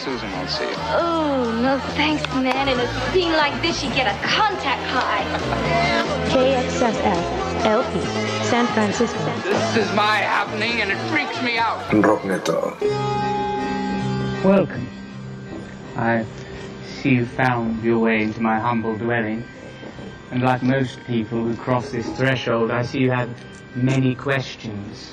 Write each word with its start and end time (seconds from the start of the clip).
Susan 0.00 0.32
won't 0.32 0.48
see 0.48 0.64
you. 0.64 0.74
Oh, 0.96 1.60
no 1.62 1.78
thanks, 1.94 2.26
man. 2.34 2.68
In 2.68 2.80
a 2.80 3.12
scene 3.12 3.32
like 3.32 3.60
this, 3.60 3.84
you 3.84 3.90
get 3.90 4.06
a 4.06 4.18
contact 4.26 4.82
high. 4.88 5.24
KXSF 6.30 7.64
LP, 7.66 8.00
San 8.46 8.66
Francisco. 8.68 9.22
This 9.42 9.76
is 9.76 9.94
my 9.94 10.16
happening, 10.16 10.80
and 10.80 10.90
it 10.90 10.96
freaks 11.10 11.42
me 11.42 11.58
out. 11.58 11.80
Rockneto. 11.90 12.80
Welcome. 14.42 14.88
I 15.96 16.24
see 17.02 17.10
you 17.16 17.26
found 17.26 17.84
your 17.84 17.98
way 17.98 18.22
into 18.22 18.40
my 18.40 18.58
humble 18.58 18.96
dwelling. 18.96 19.44
And 20.30 20.42
like 20.42 20.62
most 20.62 20.98
people 21.04 21.44
who 21.44 21.54
cross 21.56 21.90
this 21.90 22.08
threshold, 22.16 22.70
I 22.70 22.84
see 22.84 23.00
you 23.00 23.10
have 23.10 23.28
many 23.74 24.14
questions. 24.14 25.12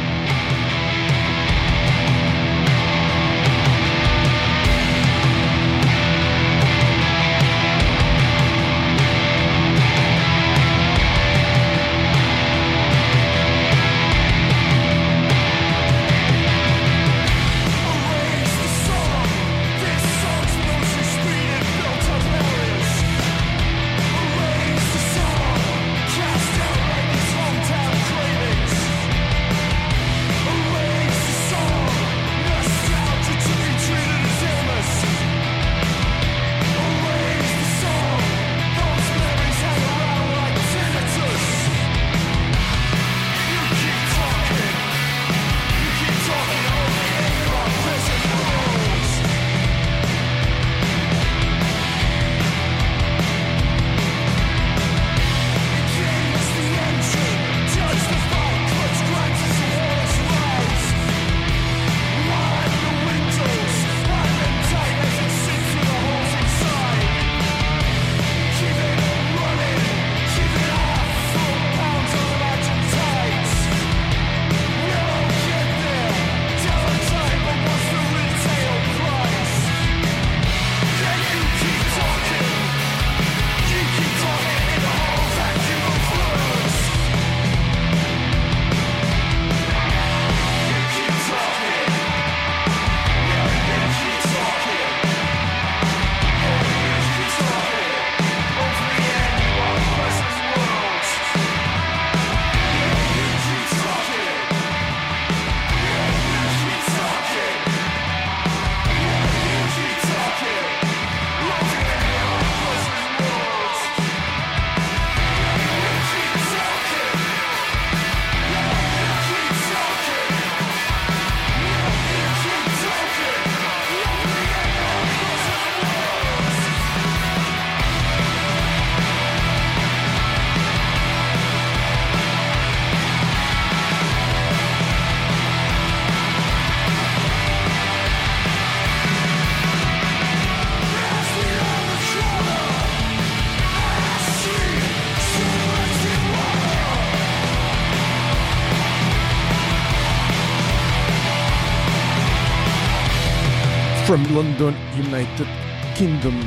From 154.11 154.35
London, 154.35 154.75
United 154.97 155.47
Kingdom. 155.95 156.43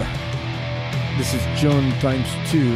This 1.17 1.33
is 1.33 1.43
John 1.59 1.93
times 1.99 2.29
two 2.51 2.75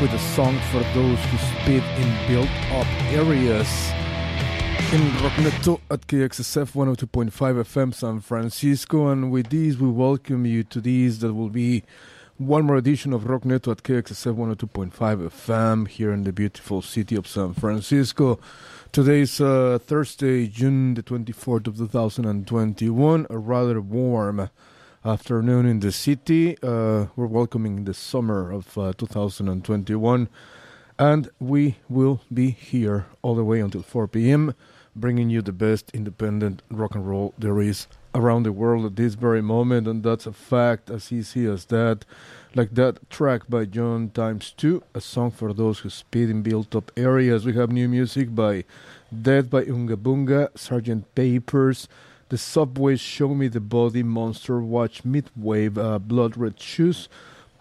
with 0.00 0.14
a 0.14 0.18
song 0.34 0.58
for 0.72 0.80
those 0.94 1.18
who 1.26 1.36
speed 1.36 1.82
in 1.98 2.26
built 2.26 2.48
up 2.72 2.86
areas. 3.12 3.68
In 4.94 5.02
Rockneto 5.20 5.82
at 5.90 6.06
KXSF 6.06 6.72
102.5 6.72 7.30
FM 7.30 7.92
San 7.92 8.20
Francisco, 8.20 9.08
and 9.08 9.30
with 9.30 9.50
these 9.50 9.76
we 9.76 9.90
welcome 9.90 10.46
you 10.46 10.62
to 10.62 10.80
these 10.80 11.18
that 11.18 11.34
will 11.34 11.50
be 11.50 11.82
one 12.40 12.64
more 12.64 12.76
edition 12.76 13.12
of 13.12 13.24
Rockneto 13.24 13.70
at 13.70 13.82
KXSF 13.82 14.34
102.5 14.34 14.90
FM 14.90 15.86
here 15.86 16.10
in 16.10 16.24
the 16.24 16.32
beautiful 16.32 16.80
city 16.80 17.14
of 17.14 17.28
San 17.28 17.52
Francisco. 17.52 18.40
Today 18.92 19.20
is 19.20 19.42
uh, 19.42 19.78
Thursday, 19.78 20.46
June 20.46 20.94
the 20.94 21.02
24th 21.02 21.66
of 21.66 21.76
2021, 21.76 23.26
a 23.28 23.36
rather 23.36 23.78
warm 23.82 24.48
afternoon 25.04 25.66
in 25.66 25.80
the 25.80 25.92
city. 25.92 26.56
Uh, 26.62 27.08
we're 27.14 27.26
welcoming 27.26 27.84
the 27.84 27.92
summer 27.92 28.50
of 28.50 28.78
uh, 28.78 28.94
2021, 28.96 30.26
and 30.98 31.28
we 31.40 31.76
will 31.90 32.22
be 32.32 32.52
here 32.52 33.04
all 33.20 33.34
the 33.34 33.44
way 33.44 33.60
until 33.60 33.82
4 33.82 34.08
p.m., 34.08 34.54
bringing 34.96 35.28
you 35.28 35.42
the 35.42 35.52
best 35.52 35.90
independent 35.92 36.62
rock 36.70 36.94
and 36.94 37.06
roll 37.06 37.34
there 37.36 37.60
is 37.60 37.86
around 38.14 38.42
the 38.42 38.52
world 38.52 38.84
at 38.84 38.96
this 38.96 39.14
very 39.14 39.42
moment, 39.42 39.86
and 39.86 40.02
that's 40.02 40.26
a 40.26 40.32
fact 40.32 40.90
as 40.90 41.12
easy 41.12 41.46
as 41.46 41.66
that. 41.66 42.04
Like 42.54 42.74
that 42.74 43.08
track 43.10 43.42
by 43.48 43.64
John 43.64 44.10
Times 44.10 44.52
2, 44.56 44.82
a 44.94 45.00
song 45.00 45.30
for 45.30 45.52
those 45.52 45.80
who 45.80 45.90
speed 45.90 46.30
in 46.30 46.42
built 46.42 46.74
up 46.74 46.90
areas. 46.96 47.46
We 47.46 47.52
have 47.54 47.70
new 47.70 47.88
music 47.88 48.34
by 48.34 48.64
Death 49.10 49.48
by 49.50 49.62
Unga 49.62 49.96
Bunga, 49.96 50.56
Sergeant 50.58 51.14
Papers, 51.14 51.86
The 52.28 52.38
Subways 52.38 53.00
Show 53.00 53.34
Me 53.34 53.46
the 53.46 53.60
Body, 53.60 54.02
Monster 54.02 54.60
Watch, 54.60 55.04
Meat 55.04 55.26
Wave, 55.36 55.78
uh, 55.78 56.00
Blood 56.00 56.36
Red 56.36 56.60
Shoes, 56.60 57.08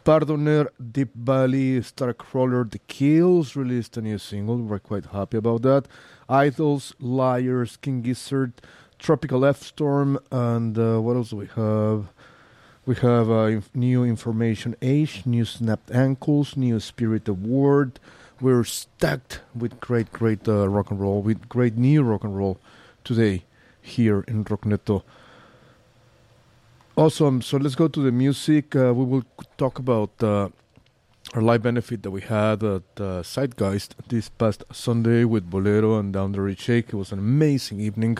Pardoner, 0.03 0.69
Deap 0.91 1.09
Vally, 1.13 1.79
Starcrawler, 1.81 2.71
The 2.71 2.79
Kills 2.79 3.55
released 3.55 3.97
a 3.97 4.01
new 4.01 4.17
single. 4.17 4.57
We're 4.57 4.79
quite 4.79 5.07
happy 5.07 5.37
about 5.37 5.61
that. 5.63 5.87
IDLES, 6.27 6.93
Liars, 6.99 7.77
King 7.77 8.01
Gizzard, 8.01 8.53
Tropical 8.99 9.45
F 9.45 9.63
Storm, 9.63 10.19
and 10.31 10.77
uh, 10.77 10.99
what 10.99 11.15
else 11.15 11.29
do 11.31 11.37
we 11.37 11.47
have? 11.55 12.09
We 12.85 12.95
have 12.95 13.29
uh, 13.29 13.45
inf- 13.45 13.73
new 13.73 14.03
information 14.03 14.75
age, 14.81 15.23
new 15.25 15.45
snapped 15.45 15.91
ankles, 15.91 16.57
new 16.57 16.79
spirit 16.79 17.27
award. 17.27 17.99
We're 18.41 18.63
stacked 18.63 19.41
with 19.55 19.79
great, 19.79 20.11
great 20.11 20.47
uh, 20.47 20.67
rock 20.67 20.91
and 20.91 20.99
roll, 20.99 21.21
with 21.21 21.47
great 21.49 21.77
new 21.77 22.03
rock 22.03 22.23
and 22.23 22.37
roll 22.37 22.59
today 23.03 23.43
here 23.81 24.23
in 24.27 24.43
Rockneto. 24.43 25.03
Awesome. 26.95 27.41
So 27.41 27.57
let's 27.57 27.75
go 27.75 27.87
to 27.87 28.01
the 28.01 28.11
music. 28.11 28.75
Uh, 28.75 28.93
we 28.93 29.05
will 29.05 29.23
talk 29.57 29.79
about 29.79 30.11
uh, 30.21 30.49
our 31.33 31.41
live 31.41 31.63
benefit 31.63 32.03
that 32.03 32.11
we 32.11 32.21
had 32.21 32.63
at 32.63 32.83
uh, 32.97 33.23
Zeitgeist 33.23 33.95
this 34.07 34.29
past 34.29 34.63
Sunday 34.71 35.23
with 35.23 35.49
Bolero 35.49 35.99
and 35.99 36.11
Down 36.11 36.31
the 36.31 36.41
Rich 36.41 36.61
Shake. 36.61 36.89
It 36.89 36.95
was 36.95 37.11
an 37.11 37.19
amazing 37.19 37.79
evening. 37.79 38.17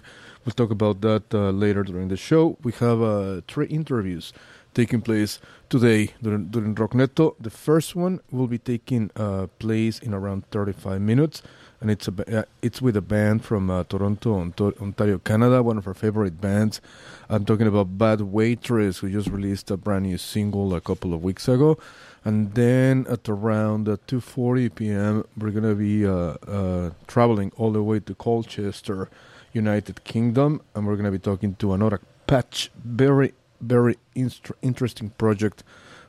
We'll 0.50 0.68
talk 0.68 0.72
about 0.72 1.02
that 1.02 1.32
uh, 1.32 1.52
later 1.52 1.84
during 1.84 2.08
the 2.08 2.18
show. 2.18 2.58
We 2.64 2.72
have 2.80 3.04
uh, 3.04 3.42
three 3.48 3.68
interviews 3.68 4.34
taking 4.74 5.00
place 5.00 5.38
today 5.70 6.14
during, 6.24 6.46
during 6.46 6.74
Rockneto. 6.74 7.36
The 7.40 7.52
first 7.52 7.96
one 7.96 8.20
will 8.32 8.48
be 8.48 8.58
taking 8.58 9.12
uh, 9.16 9.46
place 9.60 10.00
in 10.00 10.12
around 10.12 10.50
35 10.50 11.02
minutes, 11.02 11.44
and 11.80 11.92
it's 11.92 12.08
a 12.08 12.40
uh, 12.40 12.44
it's 12.64 12.82
with 12.82 12.98
a 12.98 13.02
band 13.02 13.46
from 13.46 13.70
uh, 13.70 13.84
Toronto, 13.84 14.40
Ontario, 14.82 15.20
Canada. 15.20 15.62
One 15.62 15.78
of 15.78 15.86
our 15.86 15.94
favorite 15.94 16.42
bands. 16.42 16.82
I'm 17.30 17.46
talking 17.46 17.68
about 17.68 18.00
Bad 18.00 18.22
Waitress, 18.22 18.98
who 18.98 19.12
just 19.12 19.28
released 19.28 19.70
a 19.70 19.78
brand 19.78 20.06
new 20.06 20.18
single 20.18 20.74
a 20.74 20.82
couple 20.82 21.14
of 21.14 21.22
weeks 21.22 21.48
ago. 21.48 21.78
And 22.26 22.56
then 22.56 23.06
at 23.08 23.30
around 23.30 23.88
uh, 23.88 23.98
2:40 24.08 24.74
p.m., 24.74 25.26
we're 25.38 25.52
gonna 25.52 25.76
be 25.76 26.08
uh, 26.08 26.38
uh, 26.48 26.90
traveling 27.06 27.52
all 27.56 27.72
the 27.72 27.84
way 27.84 28.00
to 28.00 28.16
Colchester, 28.16 29.10
United 29.54 30.04
Kingdom, 30.04 30.62
and 30.76 30.86
we're 30.86 30.96
gonna 30.96 31.12
be 31.12 31.20
talking 31.20 31.56
to 31.56 31.74
another 31.74 32.00
Patch. 32.28 32.72
Very, 32.84 33.34
very 33.62 33.98
interesting 34.14 35.10
project 35.18 35.64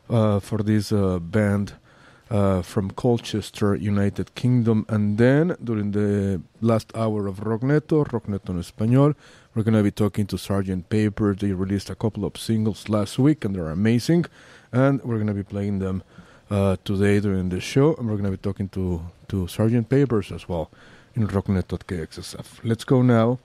uh, 0.09 0.41
for 0.41 0.59
this 0.59 0.93
uh, 0.93 1.19
band 1.19 1.75
uh, 2.31 2.63
from 2.63 2.91
Colchester, 2.91 3.75
United 3.75 4.35
Kingdom. 4.35 4.85
And 4.89 5.19
then 5.19 5.57
during 5.63 5.93
the 5.93 6.41
last 6.61 6.93
hour 6.95 7.27
of 7.27 7.41
Rockneto, 7.41 8.05
Rockneto 8.07 8.51
en 8.51 8.61
Español, 8.61 9.15
we're 9.55 9.63
gonna 9.63 9.83
be 9.83 9.91
talking 9.91 10.27
to 10.27 10.37
Sergeant 10.39 10.89
Paper. 10.89 11.35
They 11.35 11.53
released 11.53 11.91
a 11.91 11.95
couple 11.95 12.25
of 12.25 12.37
singles 12.37 12.89
last 12.89 13.19
week, 13.19 13.45
and 13.45 13.57
they're 13.57 13.71
amazing. 13.71 14.27
And 14.73 15.03
we're 15.03 15.19
gonna 15.19 15.35
be 15.35 15.43
playing 15.43 15.79
them 15.79 16.03
uh, 16.51 16.77
today 16.85 17.21
during 17.21 17.49
the 17.49 17.61
show, 17.61 17.95
and 17.97 18.09
we're 18.09 18.17
gonna 18.17 18.31
be 18.31 18.37
talking 18.37 18.69
to 18.71 19.03
to 19.29 19.47
Sergeant 19.47 19.89
Papers 19.89 20.33
as 20.33 20.49
well 20.49 20.71
Rocknet.kxsf. 21.29 22.61
Let's 22.63 22.85
go 22.85 23.03
now 23.03 23.39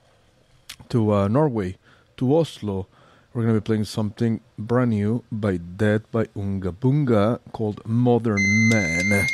to 0.88 1.12
uh, 1.12 1.28
Norway, 1.28 1.76
to 2.16 2.36
Oslo. 2.36 2.86
We're 3.32 3.42
going 3.42 3.54
to 3.54 3.60
be 3.60 3.64
playing 3.64 3.84
something 3.84 4.40
brand 4.58 4.90
new 4.90 5.22
by 5.30 5.58
Death 5.58 6.10
by 6.10 6.26
Unga 6.34 6.72
Bunga 6.72 7.40
called 7.52 7.82
Modern 7.86 8.40
Man. 8.70 9.26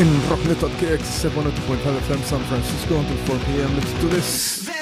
In 0.00 0.08
Rocknet.kxsf 0.28 1.30
102.5 1.30 1.98
FM 2.00 2.22
San 2.22 2.42
Francisco 2.44 2.98
until 2.98 3.16
4 3.16 3.38
p.m. 3.46 3.76
Let's 3.76 3.92
do 4.00 4.08
this. 4.08 4.81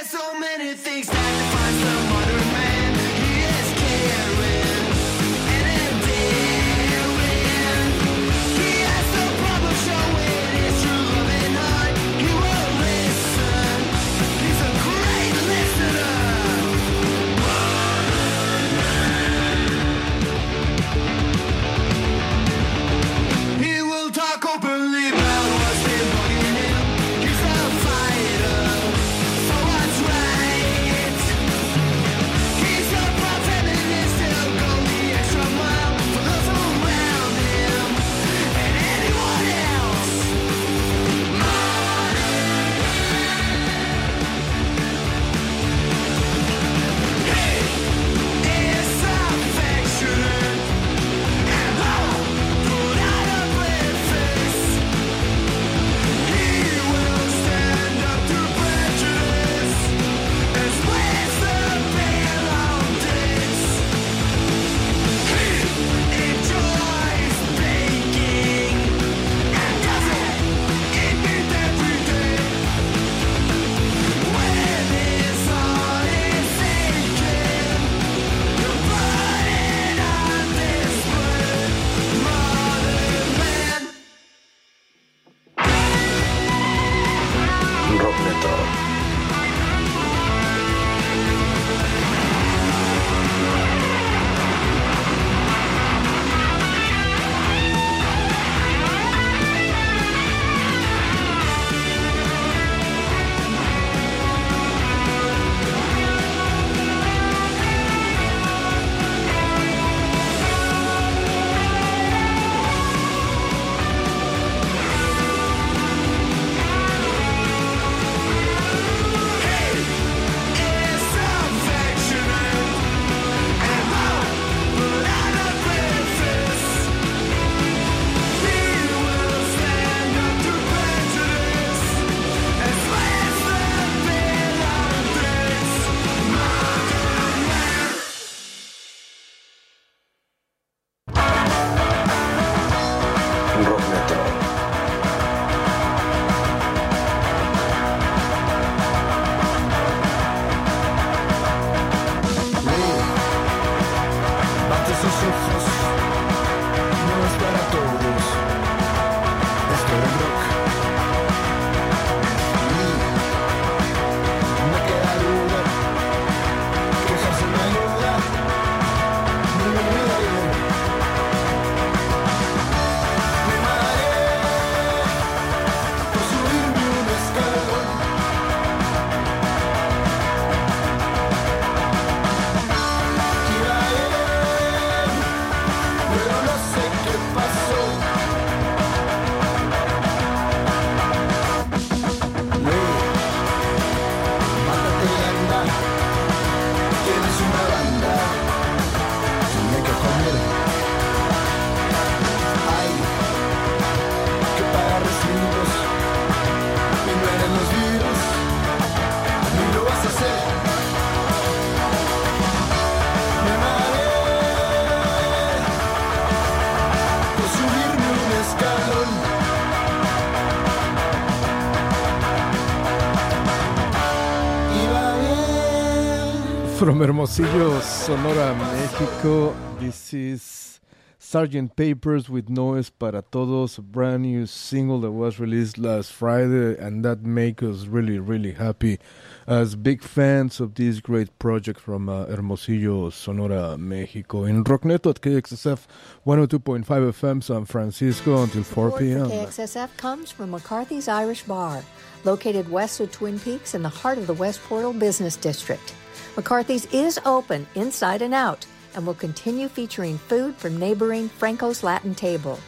From 226.80 226.98
Hermosillo, 226.98 227.78
Sonora, 227.80 228.54
Mexico, 228.54 229.54
this 229.78 230.14
is 230.14 230.80
Sergeant 231.18 231.76
Papers 231.76 232.30
with 232.30 232.48
Noise 232.48 232.88
para 232.88 233.20
Todos, 233.20 233.76
a 233.76 233.82
brand 233.82 234.22
new 234.22 234.46
single 234.46 234.98
that 235.02 235.10
was 235.10 235.38
released 235.38 235.76
last 235.76 236.10
Friday, 236.10 236.78
and 236.78 237.04
that 237.04 237.20
makes 237.20 237.62
us 237.62 237.84
really, 237.84 238.18
really 238.18 238.52
happy 238.52 238.98
as 239.46 239.76
big 239.76 240.02
fans 240.02 240.58
of 240.58 240.74
this 240.74 241.00
great 241.00 241.38
project 241.38 241.78
from 241.78 242.08
uh, 242.08 242.24
Hermosillo, 242.24 243.10
Sonora, 243.10 243.76
Mexico. 243.76 244.44
In 244.44 244.64
Rockneto 244.64 245.10
at 245.10 245.20
KXSF 245.20 245.86
102.5 246.26 246.84
FM 246.86 247.44
San 247.44 247.66
Francisco 247.66 248.42
until 248.42 248.62
4 248.62 248.98
p.m. 248.98 249.28
KXSF 249.28 249.94
comes 249.98 250.30
from 250.30 250.52
McCarthy's 250.52 251.08
Irish 251.08 251.42
Bar, 251.42 251.84
located 252.24 252.70
west 252.70 253.00
of 253.00 253.12
Twin 253.12 253.38
Peaks 253.38 253.74
in 253.74 253.82
the 253.82 253.90
heart 253.90 254.16
of 254.16 254.26
the 254.26 254.32
West 254.32 254.62
Portal 254.62 254.94
Business 254.94 255.36
District. 255.36 255.94
McCarthy's 256.36 256.86
is 256.86 257.18
open 257.24 257.66
inside 257.74 258.22
and 258.22 258.34
out 258.34 258.66
and 258.94 259.06
will 259.06 259.14
continue 259.14 259.68
featuring 259.68 260.18
food 260.18 260.54
from 260.56 260.78
neighboring 260.78 261.28
Franco's 261.28 261.82
Latin 261.82 262.14
Table. 262.14 262.58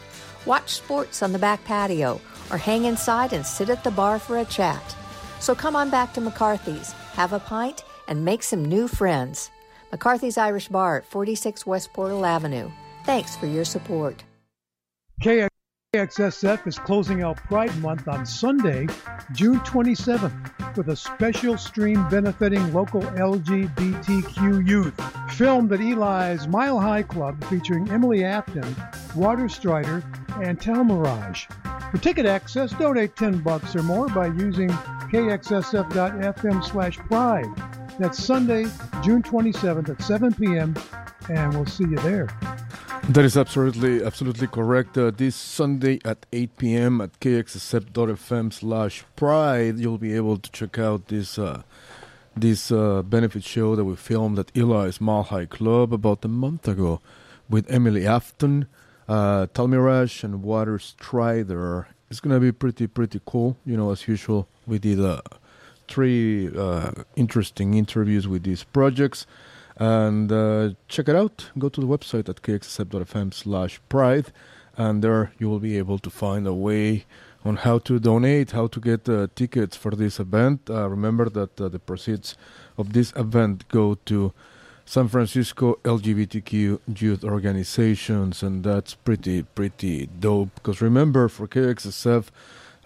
Watch 0.46 0.70
sports 0.70 1.22
on 1.22 1.32
the 1.32 1.38
back 1.38 1.64
patio 1.64 2.20
or 2.50 2.58
hang 2.58 2.84
inside 2.84 3.32
and 3.32 3.46
sit 3.46 3.70
at 3.70 3.84
the 3.84 3.90
bar 3.90 4.18
for 4.18 4.38
a 4.38 4.44
chat. 4.44 4.96
So 5.40 5.54
come 5.54 5.76
on 5.76 5.90
back 5.90 6.12
to 6.14 6.20
McCarthy's, 6.20 6.92
have 7.12 7.32
a 7.32 7.38
pint, 7.38 7.84
and 8.08 8.24
make 8.24 8.42
some 8.42 8.64
new 8.64 8.88
friends. 8.88 9.50
McCarthy's 9.90 10.38
Irish 10.38 10.68
Bar 10.68 10.98
at 10.98 11.04
46 11.04 11.66
West 11.66 11.92
Portal 11.92 12.24
Avenue. 12.24 12.70
Thanks 13.04 13.36
for 13.36 13.46
your 13.46 13.64
support. 13.64 14.24
KXSF 15.94 16.66
is 16.66 16.78
closing 16.78 17.22
out 17.22 17.36
Pride 17.36 17.76
Month 17.82 18.08
on 18.08 18.24
Sunday, 18.24 18.86
June 19.32 19.60
27th, 19.60 20.74
with 20.74 20.88
a 20.88 20.96
special 20.96 21.58
stream 21.58 22.08
benefiting 22.08 22.72
local 22.72 23.02
LGBTQ 23.02 24.66
youth. 24.66 24.94
Filmed 25.36 25.70
at 25.70 25.80
Eli's 25.80 26.48
Mile 26.48 26.80
High 26.80 27.02
Club 27.02 27.44
featuring 27.44 27.90
Emily 27.90 28.24
Afton, 28.24 28.74
Water 29.14 29.50
Strider, 29.50 30.02
and 30.40 30.58
Talmirage. 30.58 31.44
For 31.90 31.98
ticket 31.98 32.24
access, 32.24 32.72
donate 32.72 33.14
10 33.14 33.40
bucks 33.40 33.76
or 33.76 33.82
more 33.82 34.08
by 34.08 34.28
using 34.28 34.70
kxsf.fm 35.10 36.64
slash 36.64 36.96
pride. 37.00 37.54
That's 37.98 38.24
Sunday, 38.24 38.64
June 39.02 39.22
27th 39.22 39.90
at 39.90 40.02
7 40.02 40.32
p.m., 40.32 40.74
and 41.28 41.52
we'll 41.52 41.66
see 41.66 41.84
you 41.84 41.98
there. 41.98 42.28
That 43.08 43.24
is 43.24 43.36
absolutely 43.36 44.02
absolutely 44.04 44.46
correct. 44.46 44.96
Uh, 44.96 45.10
this 45.10 45.34
Sunday 45.34 45.98
at 46.04 46.24
8 46.32 46.56
p.m. 46.56 47.00
at 47.00 47.18
kxsf.fm 47.18 48.52
slash 48.52 49.04
pride, 49.16 49.78
you'll 49.78 49.98
be 49.98 50.14
able 50.14 50.38
to 50.38 50.50
check 50.52 50.78
out 50.78 51.08
this 51.08 51.36
uh, 51.36 51.62
this 52.36 52.70
uh, 52.70 53.02
benefit 53.02 53.42
show 53.42 53.74
that 53.74 53.84
we 53.84 53.96
filmed 53.96 54.38
at 54.38 54.52
Eli's 54.56 55.00
Mile 55.00 55.24
High 55.24 55.46
Club 55.46 55.92
about 55.92 56.24
a 56.24 56.28
month 56.28 56.68
ago 56.68 57.00
with 57.50 57.68
Emily 57.68 58.06
Afton, 58.06 58.66
uh, 59.08 59.46
Talmiraj, 59.52 60.22
and 60.22 60.42
Water 60.42 60.78
Strider. 60.78 61.88
It's 62.08 62.20
gonna 62.20 62.40
be 62.40 62.52
pretty 62.52 62.86
pretty 62.86 63.20
cool. 63.26 63.56
You 63.66 63.76
know, 63.76 63.90
as 63.90 64.06
usual, 64.06 64.46
we 64.64 64.78
did 64.78 65.00
uh, 65.00 65.20
three 65.88 66.56
uh, 66.56 66.92
interesting 67.16 67.74
interviews 67.74 68.28
with 68.28 68.44
these 68.44 68.62
projects 68.62 69.26
and 69.76 70.30
uh, 70.30 70.70
check 70.88 71.08
it 71.08 71.16
out. 71.16 71.50
Go 71.58 71.68
to 71.68 71.80
the 71.80 71.86
website 71.86 72.28
at 72.28 72.42
kxsf.fm 72.42 73.34
slash 73.34 73.80
pride, 73.88 74.32
and 74.76 75.02
there 75.02 75.32
you 75.38 75.48
will 75.48 75.60
be 75.60 75.78
able 75.78 75.98
to 75.98 76.10
find 76.10 76.46
a 76.46 76.54
way 76.54 77.04
on 77.44 77.56
how 77.56 77.78
to 77.78 77.98
donate, 77.98 78.52
how 78.52 78.66
to 78.68 78.80
get 78.80 79.08
uh, 79.08 79.26
tickets 79.34 79.76
for 79.76 79.92
this 79.92 80.20
event. 80.20 80.70
Uh, 80.70 80.88
remember 80.88 81.28
that 81.28 81.60
uh, 81.60 81.68
the 81.68 81.78
proceeds 81.78 82.36
of 82.78 82.92
this 82.92 83.12
event 83.16 83.66
go 83.68 83.96
to 84.04 84.32
San 84.84 85.08
Francisco 85.08 85.78
LGBTQ 85.84 86.80
youth 86.98 87.24
organizations, 87.24 88.42
and 88.42 88.64
that's 88.64 88.94
pretty 88.94 89.42
pretty 89.42 90.06
dope. 90.06 90.54
Because 90.56 90.80
remember, 90.80 91.28
for 91.28 91.46
KXSF, 91.46 92.28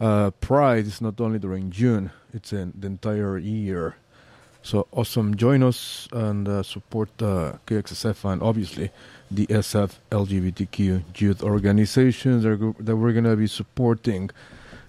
uh, 0.00 0.30
Pride 0.32 0.86
is 0.86 1.00
not 1.00 1.20
only 1.20 1.38
during 1.38 1.70
June; 1.70 2.10
it's 2.32 2.52
in 2.52 2.72
the 2.78 2.86
entire 2.86 3.38
year. 3.38 3.96
So 4.66 4.88
awesome! 4.90 5.36
Join 5.36 5.62
us 5.62 6.08
and 6.10 6.48
uh, 6.48 6.64
support 6.64 7.10
uh, 7.22 7.52
KXSF 7.68 8.32
and 8.32 8.42
obviously 8.42 8.90
the 9.30 9.46
SF 9.46 9.92
LGBTQ 10.10 11.04
youth 11.20 11.40
organizations 11.44 12.42
that 12.42 12.96
we're 12.96 13.12
gonna 13.12 13.36
be 13.36 13.46
supporting. 13.46 14.28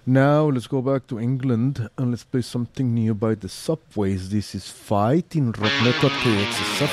Now 0.04 0.46
let's 0.46 0.66
go 0.66 0.82
back 0.82 1.06
to 1.06 1.20
England 1.20 1.88
and 1.96 2.10
let's 2.10 2.24
play 2.24 2.42
something 2.42 2.92
new 2.92 3.14
by 3.14 3.36
the 3.36 3.48
Subways. 3.48 4.30
This 4.30 4.56
is 4.56 4.68
Fight 4.68 5.36
in 5.36 5.52
Rocknet 5.52 5.92
KXSF. 5.92 6.90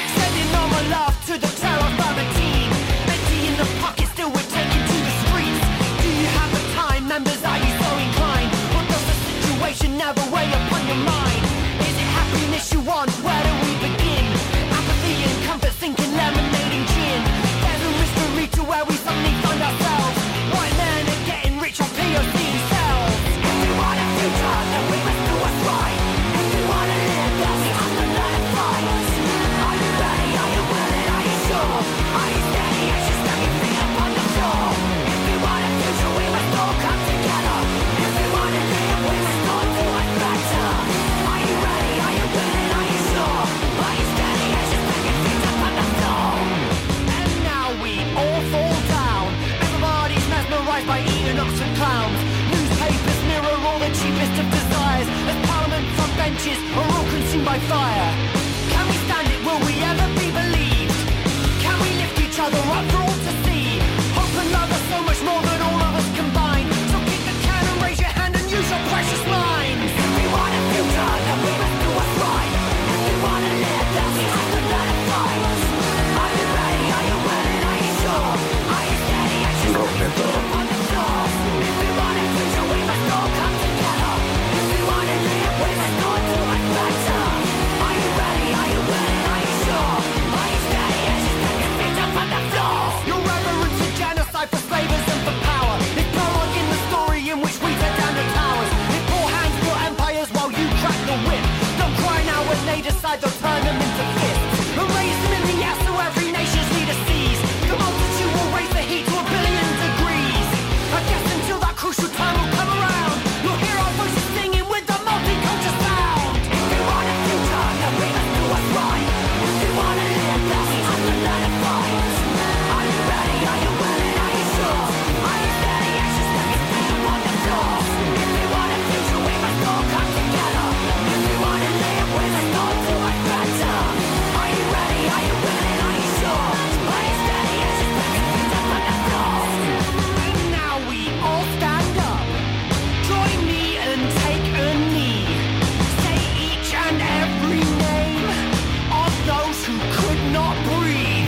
By 57.55 57.61
fire. 57.67 58.24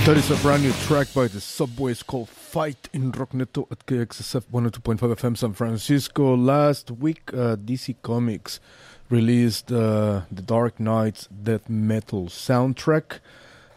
That 0.08 0.16
is 0.16 0.32
a 0.32 0.38
brand 0.38 0.64
new 0.64 0.72
track 0.88 1.14
by 1.14 1.28
the 1.28 1.42
Subways 1.42 2.02
called 2.02 2.30
Fight 2.30 2.88
in 2.94 3.12
Rockneto 3.12 3.70
at 3.70 3.86
KXSF 3.86 4.46
102.5 4.54 5.00
FM 5.00 5.38
San 5.38 5.52
Francisco. 5.52 6.34
Last 6.34 6.92
week, 6.92 7.30
uh, 7.34 7.58
DC 7.58 7.94
Comics 8.04 8.62
released 9.10 9.70
uh, 9.70 10.22
the 10.32 10.42
Dark 10.42 10.80
Nights 10.80 11.28
death 11.28 11.70
metal 11.70 12.28
soundtrack. 12.28 13.20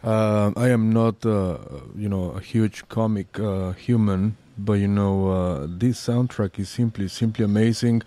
Uh, 0.05 0.53
I 0.55 0.69
am 0.69 0.93
not, 0.93 1.25
uh, 1.25 1.57
you 1.97 2.07
know, 2.07 2.31
a 2.31 2.39
huge 2.39 2.87
comic 2.87 3.37
uh, 3.37 3.73
human, 3.73 4.37
but 4.57 4.79
you 4.79 4.87
know, 4.87 5.31
uh, 5.31 5.67
this 5.67 5.99
soundtrack 6.07 6.57
is 6.59 6.69
simply, 6.69 7.09
simply 7.09 7.43
amazing. 7.43 8.03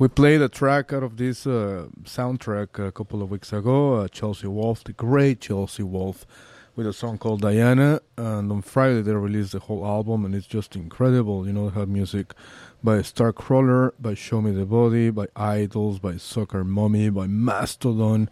We 0.00 0.08
played 0.08 0.42
a 0.42 0.48
track 0.48 0.92
out 0.92 1.04
of 1.04 1.16
this 1.16 1.44
soundtrack 1.44 2.84
a 2.84 2.90
couple 2.90 3.22
of 3.22 3.30
weeks 3.30 3.52
ago. 3.52 4.08
Chelsea 4.08 4.48
Wolfe, 4.48 4.82
the 4.82 4.94
great 4.94 5.42
Chelsea 5.42 5.84
Wolfe 5.84 6.26
with 6.78 6.86
a 6.86 6.92
song 6.92 7.18
called 7.18 7.40
Diana. 7.40 8.00
And 8.16 8.52
on 8.52 8.62
Friday 8.62 9.02
they 9.02 9.12
released 9.12 9.50
the 9.50 9.58
whole 9.58 9.84
album, 9.84 10.24
and 10.24 10.32
it's 10.32 10.46
just 10.46 10.76
incredible. 10.76 11.44
You 11.44 11.52
know, 11.52 11.70
they 11.70 11.80
have 11.80 11.88
music 11.88 12.34
by 12.84 12.98
Starcrawler, 12.98 13.90
by 13.98 14.14
Show 14.14 14.40
Me 14.40 14.52
the 14.52 14.64
Body, 14.64 15.10
by 15.10 15.26
IDLES, 15.34 16.00
by 16.00 16.16
Soccer 16.18 16.62
Mommy, 16.62 17.10
by 17.10 17.26
Mastodon. 17.26 18.30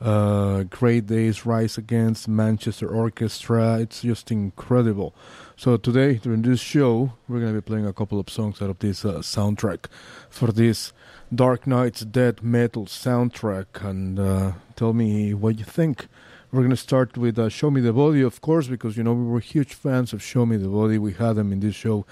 Uh, 0.00 0.62
Grey 0.64 1.00
Daze, 1.02 1.44
Rise 1.44 1.76
Against, 1.76 2.26
Manchester 2.26 2.88
Orchestra. 2.88 3.80
It's 3.80 4.00
just 4.00 4.30
incredible. 4.30 5.14
So 5.56 5.76
today, 5.76 6.14
during 6.14 6.40
this 6.42 6.60
show, 6.60 7.12
we're 7.28 7.40
going 7.40 7.54
to 7.54 7.60
be 7.60 7.64
playing 7.64 7.86
a 7.86 7.92
couple 7.92 8.18
of 8.18 8.30
songs 8.30 8.62
out 8.62 8.70
of 8.70 8.78
this 8.78 9.04
uh, 9.04 9.18
soundtrack 9.18 9.84
for 10.30 10.50
this 10.50 10.94
Dark 11.32 11.66
Nights 11.66 12.00
Death 12.00 12.42
Metal 12.42 12.86
soundtrack. 12.86 13.84
And 13.86 14.18
uh, 14.18 14.52
tell 14.76 14.94
me 14.94 15.34
what 15.34 15.58
you 15.58 15.66
think. 15.66 16.08
We're 16.52 16.60
going 16.60 16.68
to 16.68 16.76
start 16.76 17.16
with 17.16 17.38
uh, 17.38 17.48
Show 17.48 17.70
Me 17.70 17.80
the 17.80 17.94
Body, 17.94 18.20
of 18.20 18.42
course, 18.42 18.66
because, 18.66 18.98
you 18.98 19.02
know, 19.02 19.14
we 19.14 19.24
were 19.24 19.40
huge 19.40 19.72
fans 19.72 20.12
of 20.12 20.22
Show 20.22 20.44
Me 20.44 20.58
the 20.58 20.68
Body. 20.68 20.98
We 20.98 21.14
had 21.14 21.36
them 21.36 21.50
in 21.50 21.60
this 21.60 21.74
show 21.74 22.04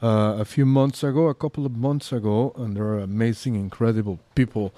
uh, 0.00 0.36
a 0.38 0.44
few 0.44 0.64
months 0.64 1.02
ago, 1.02 1.26
a 1.26 1.34
couple 1.34 1.66
of 1.66 1.72
months 1.72 2.12
ago, 2.12 2.52
and 2.56 2.76
they're 2.76 3.00
amazing, 3.00 3.56
incredible 3.56 4.20
people. 4.36 4.72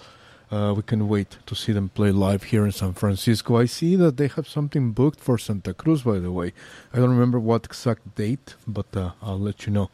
Uh, 0.50 0.73
we 0.75 0.81
can 0.81 1.07
wait 1.07 1.37
to 1.45 1.55
see 1.55 1.71
them 1.71 1.91
play 1.91 2.11
live 2.11 2.45
here 2.45 2.65
in 2.65 2.73
San 2.73 2.95
Francisco. 2.95 3.59
I 3.59 3.67
see 3.67 3.95
that 3.97 4.17
they 4.17 4.29
have 4.29 4.49
something 4.49 4.93
booked 4.93 5.21
for 5.21 5.37
Santa 5.37 5.75
Cruz, 5.75 6.00
by 6.00 6.19
the 6.19 6.33
way. 6.33 6.55
I 6.91 6.97
don't 6.97 7.11
remember 7.11 7.39
what 7.39 7.67
exact 7.67 8.15
date, 8.15 8.55
but 8.67 8.97
uh, 8.97 9.11
I'll 9.21 9.39
let 9.39 9.67
you 9.67 9.73
know. 9.75 9.91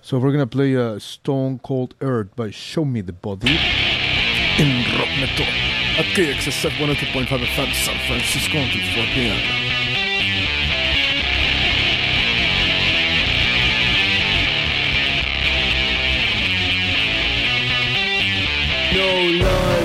So 0.00 0.18
we're 0.18 0.32
gonna 0.32 0.46
play 0.46 0.74
uh, 0.74 0.98
"Stone 0.98 1.58
Cold 1.58 1.94
Earth" 2.00 2.34
by 2.34 2.50
Show 2.50 2.86
Me 2.86 3.02
the 3.02 3.12
Body 3.12 3.52
in 4.58 4.82
Rockneto 4.96 5.71
at 5.98 6.06
KXSF 6.16 6.70
102.5 6.78 7.26
FM 7.26 7.72
San 7.74 7.98
Francisco 8.06 8.58
until 8.58 8.80
4 8.94 9.04
p.m. 9.12 9.36
No 18.94 19.44
life, 19.44 19.81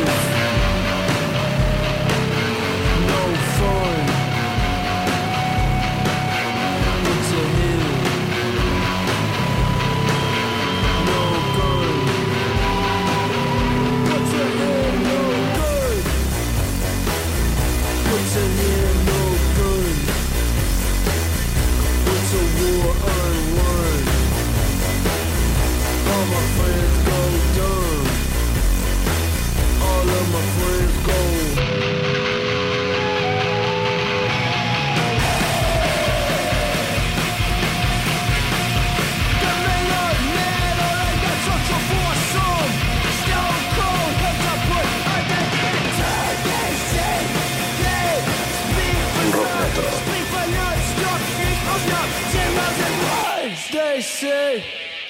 say 54.20 54.64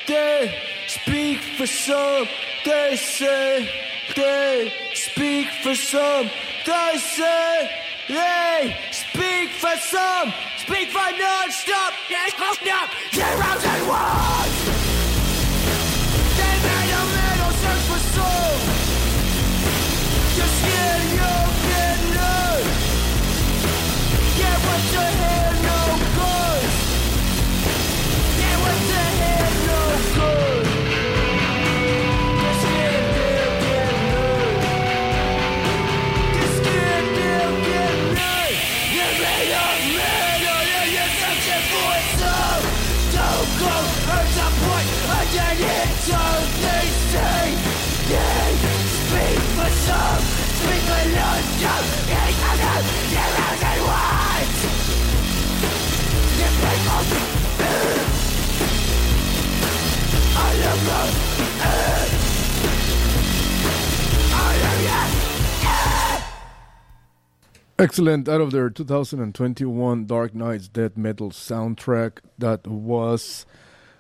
they 0.06 0.54
speak 0.88 1.40
for 1.58 1.66
some. 1.66 2.28
They 2.66 2.98
say 2.98 3.70
they 4.16 4.74
speak 4.94 5.48
for 5.64 5.76
some. 5.76 6.30
They 6.66 6.98
say 6.98 7.72
they 8.10 8.76
speak 8.92 9.50
for 9.52 9.78
some. 9.78 10.34
Speak 10.58 10.90
for 10.90 11.10
non-stop. 11.18 11.94
Yes, 12.10 12.34
stop. 12.34 12.90
Zeros 13.14 13.64
and 13.64 13.88
ones. 13.88 14.87
Excellent. 67.80 68.28
Out 68.28 68.42
of 68.42 68.50
their 68.50 68.72
2021 68.72 70.08
Dark 70.08 70.34
Nights 70.34 70.68
Death 70.68 70.98
Metal 70.98 71.30
soundtrack, 71.30 72.22
that 72.40 72.66
was 72.66 73.46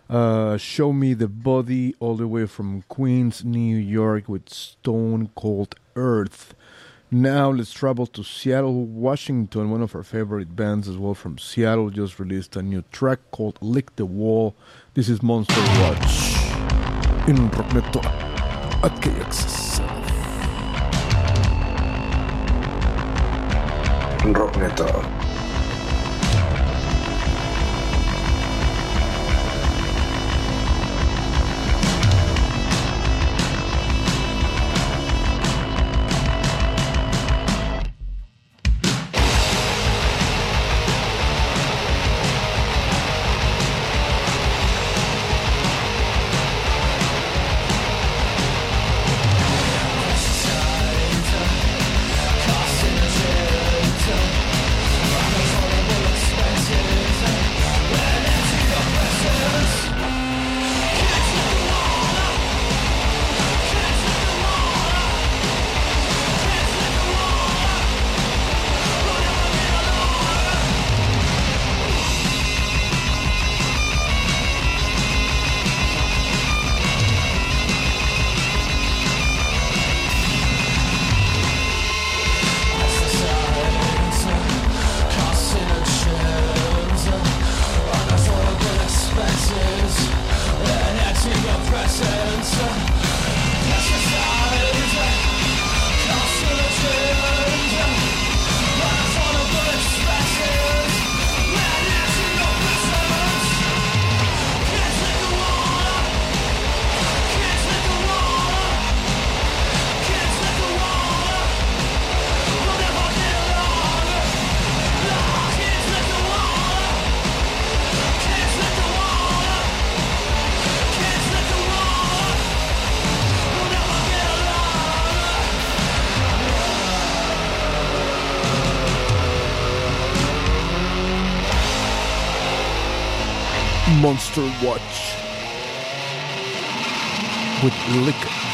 uh, 0.10 0.58
Show 0.58 0.92
Me 0.92 1.14
the 1.14 1.28
Body, 1.28 1.94
all 2.00 2.16
the 2.16 2.28
way 2.28 2.48
from 2.48 2.82
Queens, 2.90 3.46
New 3.46 3.78
York, 3.78 4.28
with 4.28 4.50
Stone 4.50 5.30
Cold 5.36 5.76
Earth. 5.96 6.56
Now 7.12 7.52
let's 7.52 7.72
travel 7.72 8.08
to 8.08 8.24
Seattle, 8.24 8.84
Washington. 8.84 9.70
One 9.70 9.84
of 9.84 9.94
our 9.94 10.02
favorite 10.02 10.56
bands 10.56 10.88
as 10.88 10.98
well 10.98 11.14
from 11.14 11.38
Seattle 11.38 11.92
just 11.92 12.20
released 12.20 12.56
a 12.56 12.64
new 12.64 12.84
track 12.92 13.20
called 13.30 13.60
Lick 13.62 13.96
the 13.96 14.08
Wall. 14.08 14.56
This 14.96 15.08
is 15.08 15.22
Monster 15.22 15.54
Watch 15.54 16.34
in 17.30 17.38
Rockneto 17.52 18.04
at 18.84 18.92
KXS. 19.04 19.97
Rockneto. 24.34 24.88
Cost 24.88 25.27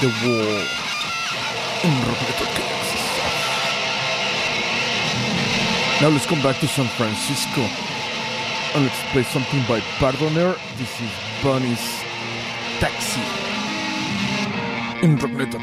the 0.03 0.09
Wall 0.09 0.59
in 1.85 1.91
Network 2.01 2.51
KXSF. 2.57 3.33
Now 6.01 6.09
let's 6.09 6.25
come 6.25 6.41
back 6.41 6.59
to 6.59 6.67
San 6.67 6.87
Francisco 6.97 7.61
and 8.75 8.83
let's 8.83 9.01
play 9.13 9.23
something 9.23 9.61
by 9.65 9.79
Pardoner. 9.99 10.57
This 10.77 10.99
is 10.99 11.09
Bunny's 11.41 12.03
Taxi 12.81 13.21
in 15.05 15.17
Rockneto 15.19 15.59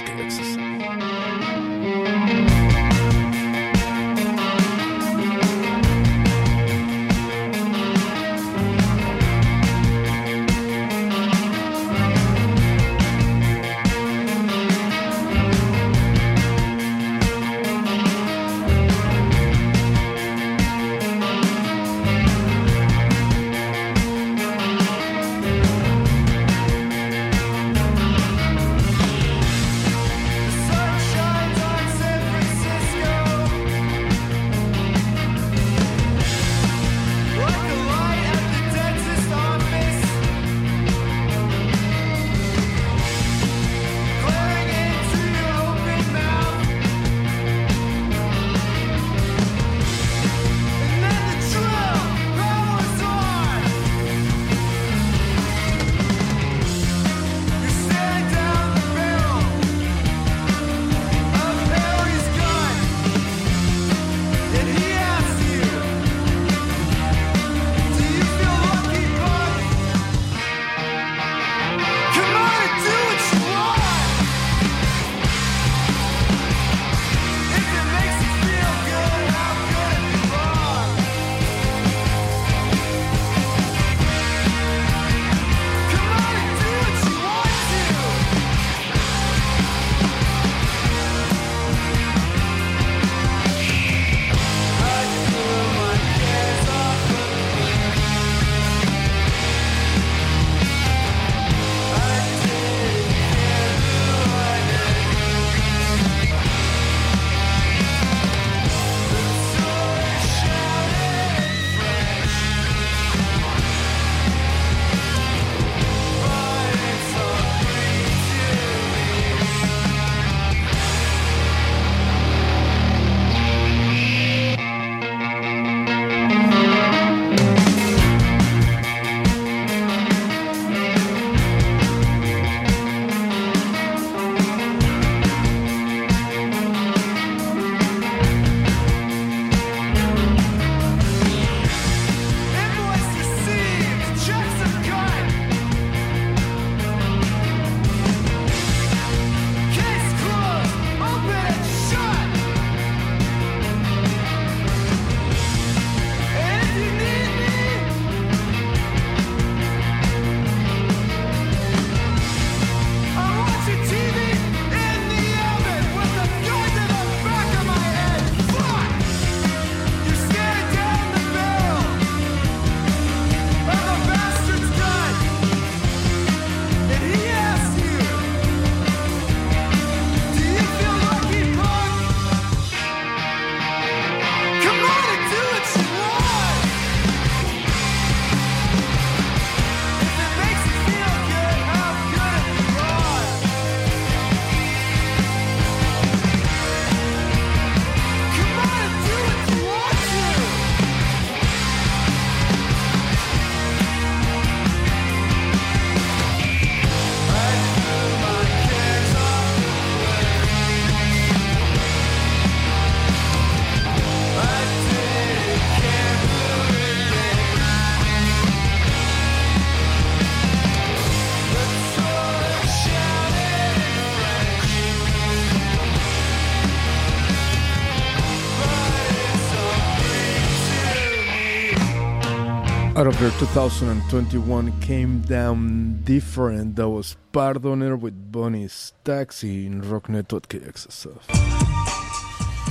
KXSF. 233.20 233.26
Out 233.26 233.32
of 233.32 233.40
their 233.40 233.40
2021 233.40 234.80
came 234.80 235.20
down 235.20 236.00
different. 236.04 236.76
That 236.76 236.88
was 236.88 237.16
Pardoner 237.32 237.98
with 237.98 238.32
Bunny's 238.32 238.94
Taxi 239.04 239.66
in 239.66 239.82
Rocknet.kxsf. 239.82 241.20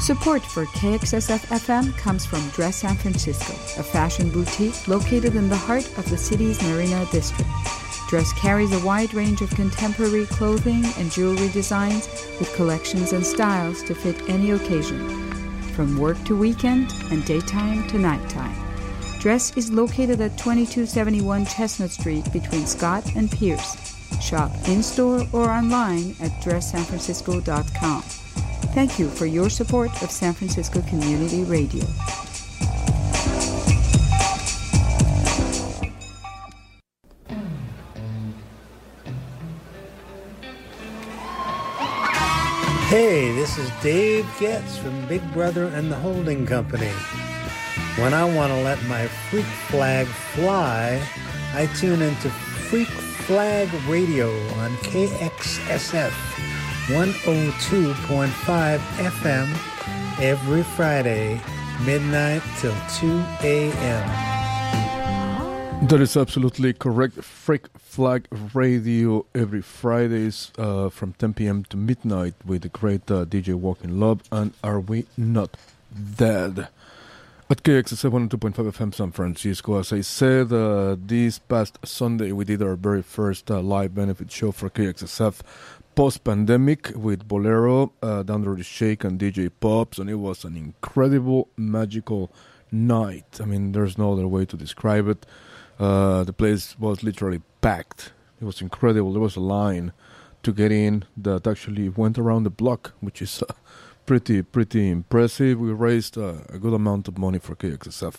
Support 0.01 0.41
for 0.41 0.65
KXSF 0.65 1.45
FM 1.47 1.95
comes 1.97 2.25
from 2.25 2.47
Dress 2.49 2.77
San 2.77 2.95
Francisco, 2.95 3.53
a 3.79 3.83
fashion 3.83 4.31
boutique 4.31 4.87
located 4.87 5.35
in 5.35 5.49
the 5.49 5.57
heart 5.57 5.85
of 5.97 6.09
the 6.09 6.17
city's 6.17 6.61
Marina 6.63 7.05
district. 7.11 7.49
Dress 8.07 8.33
carries 8.33 8.71
a 8.73 8.83
wide 8.83 9.13
range 9.13 9.41
of 9.41 9.51
contemporary 9.51 10.25
clothing 10.25 10.83
and 10.97 11.11
jewelry 11.11 11.49
designs 11.49 12.07
with 12.39 12.51
collections 12.55 13.13
and 13.13 13.23
styles 13.23 13.83
to 13.83 13.93
fit 13.93 14.27
any 14.27 14.51
occasion, 14.51 15.07
from 15.75 15.97
work 15.97 16.17
to 16.23 16.35
weekend 16.35 16.91
and 17.11 17.23
daytime 17.25 17.87
to 17.89 17.99
nighttime. 17.99 18.68
Dress 19.19 19.51
is 19.57 19.69
located 19.69 20.21
at 20.21 20.37
2271 20.37 21.45
Chestnut 21.45 21.91
Street 21.91 22.31
between 22.31 22.65
Scott 22.65 23.03
and 23.17 23.29
Pierce. 23.29 23.75
Shop 24.21 24.49
in 24.69 24.81
store 24.81 25.27
or 25.33 25.49
online 25.49 26.11
at 26.21 26.31
dresssanfrancisco.com. 26.41 28.01
Thank 28.73 28.97
you 28.97 29.09
for 29.09 29.25
your 29.25 29.49
support 29.49 29.91
of 30.01 30.09
San 30.09 30.33
Francisco 30.33 30.81
Community 30.83 31.43
Radio. 31.43 31.83
Hey, 42.87 43.33
this 43.33 43.57
is 43.57 43.69
Dave 43.83 44.25
Getz 44.39 44.77
from 44.77 45.05
Big 45.07 45.21
Brother 45.33 45.65
and 45.65 45.91
the 45.91 45.95
Holding 45.97 46.45
Company. 46.45 46.91
When 47.97 48.13
I 48.13 48.23
want 48.23 48.51
to 48.53 48.61
let 48.61 48.81
my 48.85 49.07
freak 49.07 49.45
flag 49.69 50.07
fly, 50.07 51.01
I 51.53 51.65
tune 51.75 52.01
into 52.01 52.29
Freak 52.69 52.87
Flag 52.87 53.69
Radio 53.87 54.29
on 54.53 54.71
KXSF 54.77 56.11
102.5 56.87 58.79
FM 58.79 59.47
every 60.19 60.63
Friday, 60.63 61.41
midnight 61.85 62.41
till 62.59 62.75
2 62.99 63.23
a.m. 63.41 64.29
That 65.87 66.01
is 66.01 66.17
absolutely 66.17 66.73
correct. 66.73 67.23
Freak 67.23 67.67
Flag 67.77 68.27
Radio 68.53 69.25
every 69.33 69.61
Fridays 69.61 70.51
uh, 70.57 70.89
from 70.89 71.13
10 71.13 71.33
p.m. 71.35 71.63
to 71.65 71.77
midnight 71.77 72.33
with 72.45 72.63
the 72.63 72.69
great 72.69 73.09
uh, 73.09 73.25
DJ 73.25 73.55
Walking 73.55 73.99
Love 73.99 74.21
and 74.31 74.53
Are 74.63 74.79
We 74.79 75.05
Not 75.17 75.55
Dead? 76.17 76.67
At 77.51 77.63
KXSF 77.63 78.11
102.5 78.29 78.53
FM 78.73 78.93
San 78.93 79.11
Francisco, 79.11 79.79
as 79.79 79.91
I 79.91 80.01
said, 80.01 80.53
uh, 80.53 80.95
this 80.99 81.39
past 81.39 81.79
Sunday 81.83 82.31
we 82.31 82.45
did 82.45 82.61
our 82.61 82.75
very 82.75 83.01
first 83.01 83.49
uh, 83.49 83.59
live 83.59 83.95
benefit 83.95 84.31
show 84.31 84.51
for 84.51 84.69
KXSF 84.69 85.39
post 85.95 86.23
pandemic 86.23 86.91
with 86.93 87.27
Bolero, 87.27 87.91
uh, 88.03 88.21
Down 88.21 88.43
the 88.43 88.63
Shake, 88.63 89.03
and 89.03 89.19
DJ 89.19 89.49
Pops, 89.61 89.97
and 89.97 90.11
it 90.11 90.17
was 90.17 90.43
an 90.43 90.55
incredible, 90.55 91.47
magical 91.57 92.31
night. 92.71 93.39
I 93.41 93.45
mean, 93.45 93.71
there's 93.71 93.97
no 93.97 94.13
other 94.13 94.27
way 94.27 94.45
to 94.45 94.55
describe 94.55 95.07
it. 95.07 95.25
Uh, 95.79 96.23
the 96.25 96.33
place 96.33 96.77
was 96.77 97.01
literally 97.01 97.41
packed. 97.61 98.11
It 98.39 98.45
was 98.45 98.61
incredible. 98.61 99.11
There 99.11 99.23
was 99.23 99.37
a 99.37 99.39
line 99.39 99.91
to 100.43 100.53
get 100.53 100.71
in 100.71 101.03
that 101.17 101.47
actually 101.47 101.89
went 101.89 102.19
around 102.19 102.43
the 102.43 102.51
block, 102.51 102.93
which 102.99 103.23
is 103.23 103.41
uh, 103.41 103.53
pretty 104.09 104.41
pretty 104.41 104.89
impressive. 104.89 105.59
We 105.59 105.71
raised 105.71 106.17
uh, 106.17 106.55
a 106.55 106.57
good 106.57 106.73
amount 106.73 107.07
of 107.07 107.19
money 107.19 107.37
for 107.37 107.53
KXSF 107.55 108.15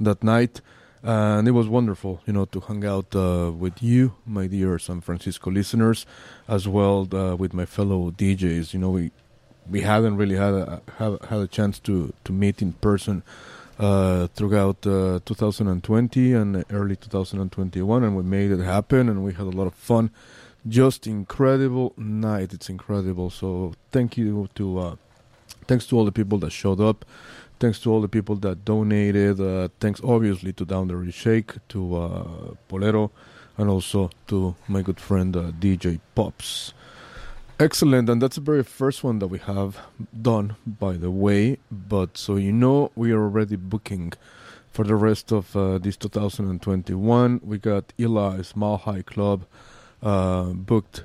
that 0.00 0.24
night, 0.24 0.60
and 1.00 1.46
it 1.46 1.52
was 1.52 1.68
wonderful, 1.68 2.20
you 2.26 2.32
know, 2.32 2.44
to 2.46 2.58
hang 2.58 2.84
out 2.84 3.14
uh, 3.14 3.52
with 3.64 3.80
you, 3.80 4.14
my 4.26 4.48
dear 4.48 4.80
San 4.80 5.00
Francisco 5.00 5.48
listeners, 5.48 6.06
as 6.48 6.66
well 6.66 7.06
uh, 7.12 7.36
with 7.36 7.54
my 7.54 7.66
fellow 7.66 8.10
DJs. 8.10 8.74
You 8.74 8.80
know, 8.80 8.90
we 8.90 9.12
we 9.70 9.82
hadn't 9.82 10.16
really 10.16 10.34
had 10.34 10.54
a, 10.54 10.82
had, 10.98 11.12
had 11.30 11.38
a 11.38 11.46
chance 11.46 11.78
to 11.86 12.12
to 12.24 12.32
meet 12.32 12.60
in 12.60 12.72
person 12.72 13.22
uh, 13.78 14.26
throughout 14.34 14.84
uh, 14.88 15.20
2020 15.24 16.32
and 16.32 16.64
early 16.72 16.96
2021, 16.96 18.02
and 18.02 18.16
we 18.16 18.24
made 18.24 18.50
it 18.50 18.64
happen, 18.64 19.08
and 19.08 19.22
we 19.24 19.34
had 19.34 19.46
a 19.46 19.56
lot 19.60 19.68
of 19.68 19.74
fun. 19.74 20.10
Just 20.66 21.06
incredible 21.06 21.92
night. 21.96 22.52
It's 22.52 22.68
incredible. 22.68 23.30
So 23.30 23.74
thank 23.92 24.16
you 24.16 24.48
to 24.56 24.78
uh, 24.80 24.96
thanks 25.68 25.86
to 25.86 25.96
all 25.96 26.04
the 26.04 26.12
people 26.12 26.38
that 26.38 26.50
showed 26.50 26.80
up. 26.80 27.04
Thanks 27.60 27.78
to 27.80 27.92
all 27.92 28.00
the 28.00 28.08
people 28.08 28.36
that 28.36 28.64
donated. 28.64 29.40
Uh, 29.40 29.68
thanks 29.80 30.00
obviously 30.02 30.52
to 30.54 30.64
Down 30.64 30.88
the 30.88 31.12
Shake, 31.12 31.52
to 31.68 31.96
uh, 31.96 32.54
Bolero, 32.68 33.10
and 33.56 33.68
also 33.68 34.10
to 34.28 34.54
my 34.66 34.82
good 34.82 34.98
friend 34.98 35.36
uh, 35.36 35.50
DJ 35.60 36.00
Pops. 36.14 36.72
Excellent, 37.60 38.08
and 38.08 38.22
that's 38.22 38.36
the 38.36 38.40
very 38.40 38.62
first 38.62 39.02
one 39.02 39.18
that 39.18 39.26
we 39.26 39.38
have 39.40 39.78
done, 40.22 40.54
by 40.64 40.92
the 40.92 41.10
way. 41.10 41.58
But 41.70 42.16
so 42.16 42.36
you 42.36 42.52
know, 42.52 42.92
we 42.94 43.10
are 43.10 43.20
already 43.20 43.56
booking 43.56 44.12
for 44.70 44.84
the 44.84 44.94
rest 44.94 45.32
of 45.32 45.56
uh, 45.56 45.78
this 45.78 45.96
2021. 45.96 47.40
We 47.42 47.58
got 47.58 47.92
Eli's 47.98 48.54
Mile 48.54 48.76
High 48.76 49.02
Club 49.02 49.44
uh, 50.00 50.44
booked 50.44 51.02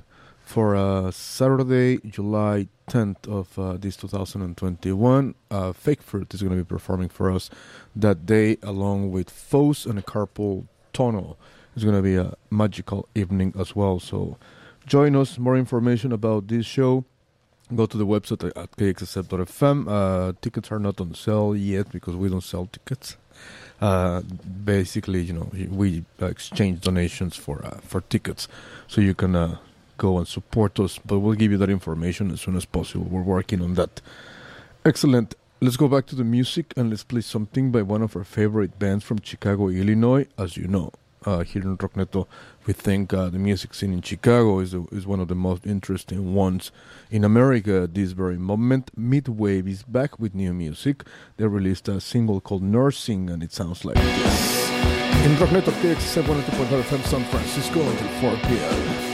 for 0.53 0.75
uh, 0.75 1.09
Saturday, 1.09 1.97
July 2.07 2.67
10th 2.87 3.27
of 3.27 3.57
uh, 3.57 3.75
this 3.75 3.95
2021. 3.95 5.33
Uh, 5.49 5.73
Fake 5.73 6.03
Fruit 6.03 6.31
is 6.31 6.43
going 6.43 6.55
to 6.55 6.63
be 6.63 6.67
performing 6.67 7.09
for 7.09 7.31
us 7.31 7.49
that 7.95 8.27
day, 8.27 8.57
along 8.61 9.11
with 9.11 9.31
Foes 9.31 9.87
and 9.87 9.97
a 9.97 10.03
Carpool 10.03 10.67
Tunnel. 10.93 11.39
It's 11.75 11.83
going 11.83 11.95
to 11.95 12.03
be 12.03 12.17
a 12.17 12.35
magical 12.51 13.09
evening 13.15 13.55
as 13.57 13.75
well. 13.75 13.99
So 13.99 14.37
join 14.85 15.15
us. 15.15 15.39
More 15.39 15.57
information 15.57 16.11
about 16.11 16.49
this 16.49 16.67
show. 16.67 17.03
Go 17.75 17.87
to 17.87 17.97
the 17.97 18.05
website 18.05 18.45
at 18.55 18.69
kxsf.fm. 18.77 19.87
Uh, 19.87 20.33
tickets 20.39 20.71
are 20.71 20.77
not 20.77 21.01
on 21.01 21.15
sale 21.15 21.55
yet 21.55 21.91
because 21.91 22.15
we 22.15 22.29
don't 22.29 22.41
sell 22.41 22.67
tickets. 22.67 23.17
Uh, 23.81 24.21
basically, 24.63 25.23
you 25.23 25.33
know, 25.33 25.49
we 25.71 26.05
exchange 26.21 26.81
donations 26.81 27.35
for 27.35 27.65
uh, 27.65 27.79
for 27.81 28.01
tickets, 28.01 28.47
so 28.87 29.01
you 29.01 29.15
can 29.15 29.35
uh, 29.35 29.57
go 29.97 30.17
and 30.17 30.27
support 30.27 30.79
us. 30.79 30.99
But 31.05 31.19
we'll 31.19 31.35
give 31.35 31.51
you 31.51 31.57
that 31.57 31.69
information 31.69 32.31
as 32.31 32.41
soon 32.41 32.55
as 32.55 32.65
possible. 32.65 33.05
We're 33.05 33.21
working 33.21 33.61
on 33.61 33.75
that. 33.75 34.01
Excellent. 34.85 35.35
Let's 35.61 35.77
go 35.77 35.87
back 35.87 36.07
to 36.07 36.15
the 36.15 36.25
music 36.25 36.73
and 36.75 36.89
let's 36.89 37.03
play 37.03 37.21
something 37.21 37.71
by 37.71 37.83
one 37.83 38.01
of 38.01 38.17
our 38.17 38.25
favorite 38.25 38.77
bands 38.79 39.05
from 39.05 39.21
Chicago, 39.21 39.69
Illinois. 39.69 40.27
As 40.37 40.57
you 40.57 40.67
know, 40.67 40.91
uh, 41.25 41.43
here 41.43 41.61
in 41.61 41.77
Rockneto, 41.77 42.27
we 42.65 42.73
think 42.73 43.13
uh, 43.13 43.29
the 43.29 43.39
music 43.39 43.73
scene 43.73 43.93
in 43.93 44.01
Chicago 44.01 44.59
is 44.59 44.73
a, 44.73 44.83
is 44.91 45.07
one 45.07 45.19
of 45.19 45.27
the 45.27 45.35
most 45.35 45.65
interesting 45.65 46.33
ones 46.33 46.71
in 47.11 47.23
America 47.23 47.83
at 47.83 47.93
this 47.93 48.11
very 48.11 48.37
moment. 48.37 48.91
Meat 48.97 49.29
Wave 49.29 49.67
is 49.67 49.83
back 49.83 50.19
with 50.19 50.35
new 50.35 50.53
music. 50.53 51.03
They 51.37 51.47
released 51.47 51.87
a 51.87 52.01
single 52.01 52.41
called 52.41 52.63
Nursing, 52.63 53.29
and 53.29 53.43
it 53.43 53.53
sounds 53.53 53.85
like 53.85 53.95
this. 53.95 54.69
In 55.25 55.35
Rockneto 55.35 55.71
KX 55.81 56.21
7.5 56.21 56.81
FM 56.81 57.03
San 57.05 57.23
Francisco 57.25 57.81
until 57.81 58.07
4 58.19 58.35
p.m. 58.49 59.12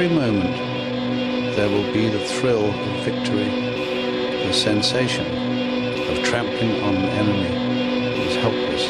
every 0.00 0.16
moment, 0.16 0.56
there 1.56 1.68
will 1.68 1.92
be 1.92 2.08
the 2.08 2.20
thrill 2.20 2.70
of 2.70 3.04
victory, 3.04 3.50
the 4.46 4.50
sensation 4.50 5.26
of 6.08 6.24
trampling 6.24 6.82
on 6.82 6.96
an 6.96 7.04
enemy 7.20 7.52
who 8.16 8.22
is 8.22 8.36
helpless. 8.36 8.84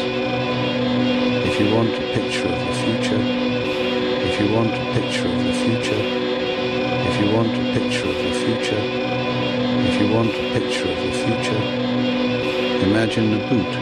If 1.49 1.59
you 1.59 1.75
want 1.75 1.89
a 1.89 2.07
picture 2.15 2.47
of 2.47 2.61
the 2.61 2.75
future, 2.85 3.23
if 4.23 4.41
you 4.41 4.55
want 4.55 4.71
a 4.71 4.85
picture 4.95 5.27
of 5.27 5.39
the 5.43 5.55
future, 5.65 6.01
if 7.09 7.21
you 7.21 7.35
want 7.35 7.51
a 7.59 7.65
picture 7.77 8.07
of 8.07 8.15
the 8.15 8.35
future, 8.45 8.81
if 9.89 10.01
you 10.01 10.15
want 10.15 10.31
a 10.31 10.53
picture 10.53 10.89
of 10.95 10.99
the 11.07 11.13
future, 11.25 11.61
imagine 12.87 13.35
a 13.35 13.41
boot 13.51 13.73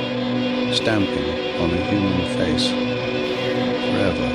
stamping 0.75 1.29
on 1.61 1.69
a 1.73 1.81
human 1.91 2.25
face 2.39 2.69
forever. 3.91 4.28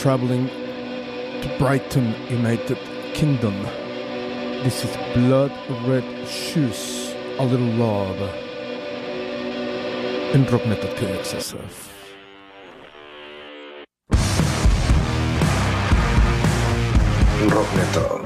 Traveling 0.00 0.48
to 0.48 1.56
Brighton, 1.58 2.14
United 2.30 2.78
Kingdom. 3.12 3.52
This 4.64 4.82
is 4.82 4.96
Blood 5.12 5.52
Red 5.86 6.26
Shoes, 6.26 7.14
A 7.38 7.44
Little 7.44 7.66
Love. 7.76 8.18
In 10.34 10.46
Rockneto 10.46 10.84
at 10.84 10.96
KXSF. 10.96 11.90
Rockneto. 17.50 18.19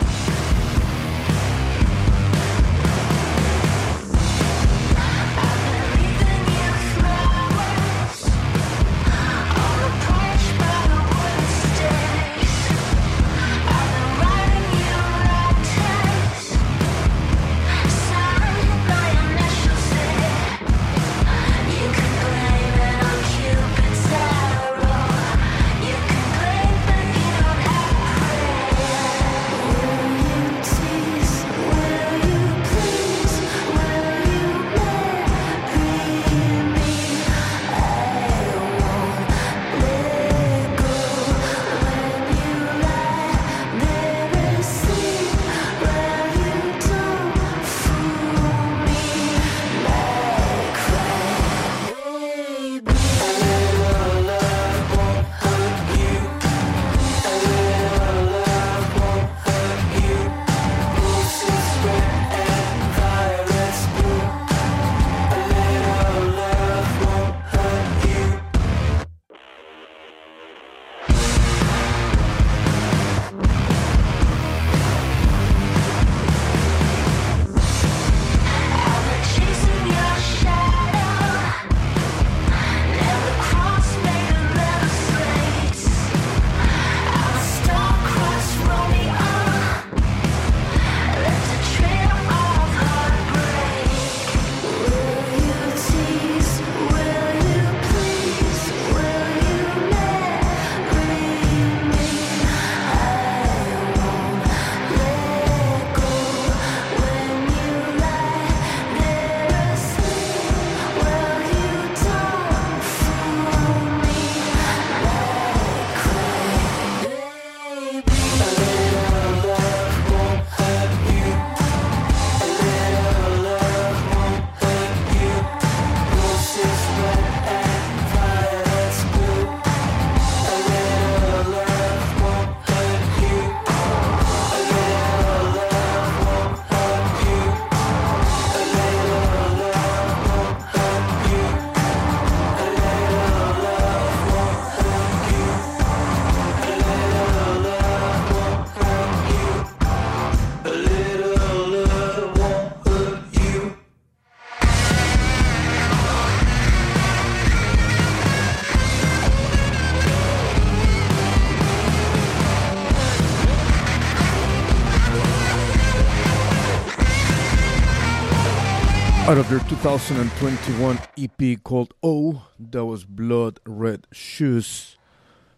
Of 169.34 169.50
their 169.50 169.58
2021 169.58 170.98
EP 171.18 171.62
called 171.64 171.92
Oh, 172.04 172.46
that 172.70 172.84
was 172.84 173.04
Blood 173.04 173.58
Red 173.66 174.06
Shoes 174.12 174.96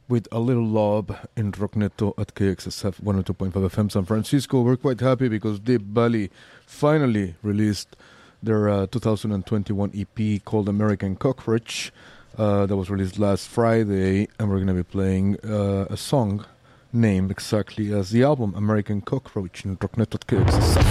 with 0.09 0.27
a 0.33 0.41
little 0.41 0.67
love 0.67 1.15
in 1.37 1.53
Rockneto 1.53 2.15
at 2.19 2.35
KXSF 2.35 3.03
102.5 3.03 3.53
FM 3.53 3.93
San 3.93 4.07
Francisco. 4.07 4.63
We're 4.63 4.79
quite 4.79 5.01
happy 5.01 5.29
because 5.29 5.61
Deap 5.61 5.83
Vally 5.83 6.31
finally 6.65 7.35
released 7.43 7.97
their 8.43 8.71
uh, 8.71 8.87
2021 8.87 9.93
EP 9.95 10.43
called 10.43 10.71
American 10.71 11.15
Cockroach. 11.15 11.93
Uh, 12.39 12.65
that 12.65 12.77
was 12.77 12.89
released 12.89 13.19
last 13.19 13.47
Friday, 13.47 14.27
and 14.39 14.49
we're 14.49 14.57
going 14.57 14.69
to 14.69 14.73
be 14.73 14.83
playing 14.85 15.37
uh, 15.45 15.85
a 15.91 15.99
song 15.99 16.47
named 16.95 17.31
exactly 17.31 17.93
as 17.93 18.09
the 18.09 18.23
album 18.23 18.55
American 18.57 19.03
Cockroach 19.03 19.67
in 19.67 19.77
Rockneto 19.77 20.15
at 20.15 20.27
KXSF 20.27 20.83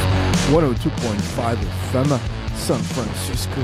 102.5 0.53 1.55
FM 1.91 2.44
San 2.55 2.81
Francisco. 2.81 3.61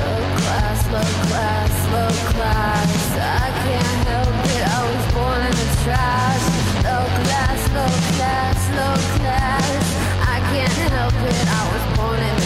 Low 0.00 0.18
class, 0.40 0.80
low 0.90 1.10
class, 1.28 1.74
low 1.92 2.12
class. 2.32 3.16
I 3.16 3.50
can't 3.64 4.00
help 4.08 4.36
it, 4.54 4.64
I 4.64 4.80
was 4.88 5.04
born 5.12 5.40
in 5.44 5.54
the 5.62 5.68
trash. 5.84 6.44
Low 6.88 7.04
class, 7.20 7.60
low 7.76 7.94
class, 8.16 8.58
low 8.78 8.96
class. 9.18 9.82
I 10.22 10.38
can't 10.52 10.78
help 10.92 11.14
it, 11.14 11.44
I 11.46 11.62
was 11.72 11.84
born 11.98 12.20
it 12.20 12.44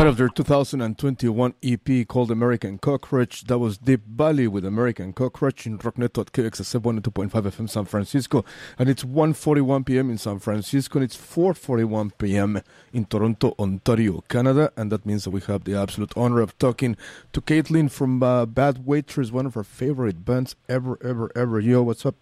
Out 0.00 0.06
of 0.06 0.16
their 0.16 0.30
2021 0.30 1.54
EP 1.62 2.08
called 2.08 2.30
American 2.30 2.78
Cockroach, 2.78 3.44
that 3.44 3.58
was 3.58 3.76
Deap 3.76 4.00
Vally 4.06 4.48
with 4.48 4.64
American 4.64 5.12
Cockroach 5.12 5.66
in 5.66 5.76
Rockneto 5.76 6.22
at 6.22 6.32
KXSF 6.32 6.80
102.5 7.02 7.28
FM 7.28 7.68
San 7.68 7.84
Francisco. 7.84 8.42
And 8.78 8.88
it's 8.88 9.04
1.41 9.04 9.84
p.m. 9.84 10.08
in 10.08 10.16
San 10.16 10.38
Francisco 10.38 11.00
and 11.00 11.04
it's 11.04 11.18
4.41 11.18 12.12
p.m. 12.16 12.62
in 12.94 13.04
Toronto, 13.04 13.54
Ontario, 13.58 14.24
Canada. 14.26 14.72
And 14.74 14.90
that 14.90 15.04
means 15.04 15.24
that 15.24 15.32
we 15.32 15.42
have 15.42 15.64
the 15.64 15.74
absolute 15.74 16.14
honor 16.16 16.40
of 16.40 16.56
talking 16.56 16.96
to 17.34 17.42
Caitlin 17.42 17.90
from 17.90 18.22
uh, 18.22 18.46
Bad 18.46 18.86
Waitress, 18.86 19.30
one 19.30 19.44
of 19.44 19.54
our 19.54 19.64
favorite 19.64 20.24
bands 20.24 20.56
ever, 20.66 20.98
ever, 21.04 21.30
ever. 21.36 21.60
Yo, 21.60 21.82
what's 21.82 22.06
up? 22.06 22.14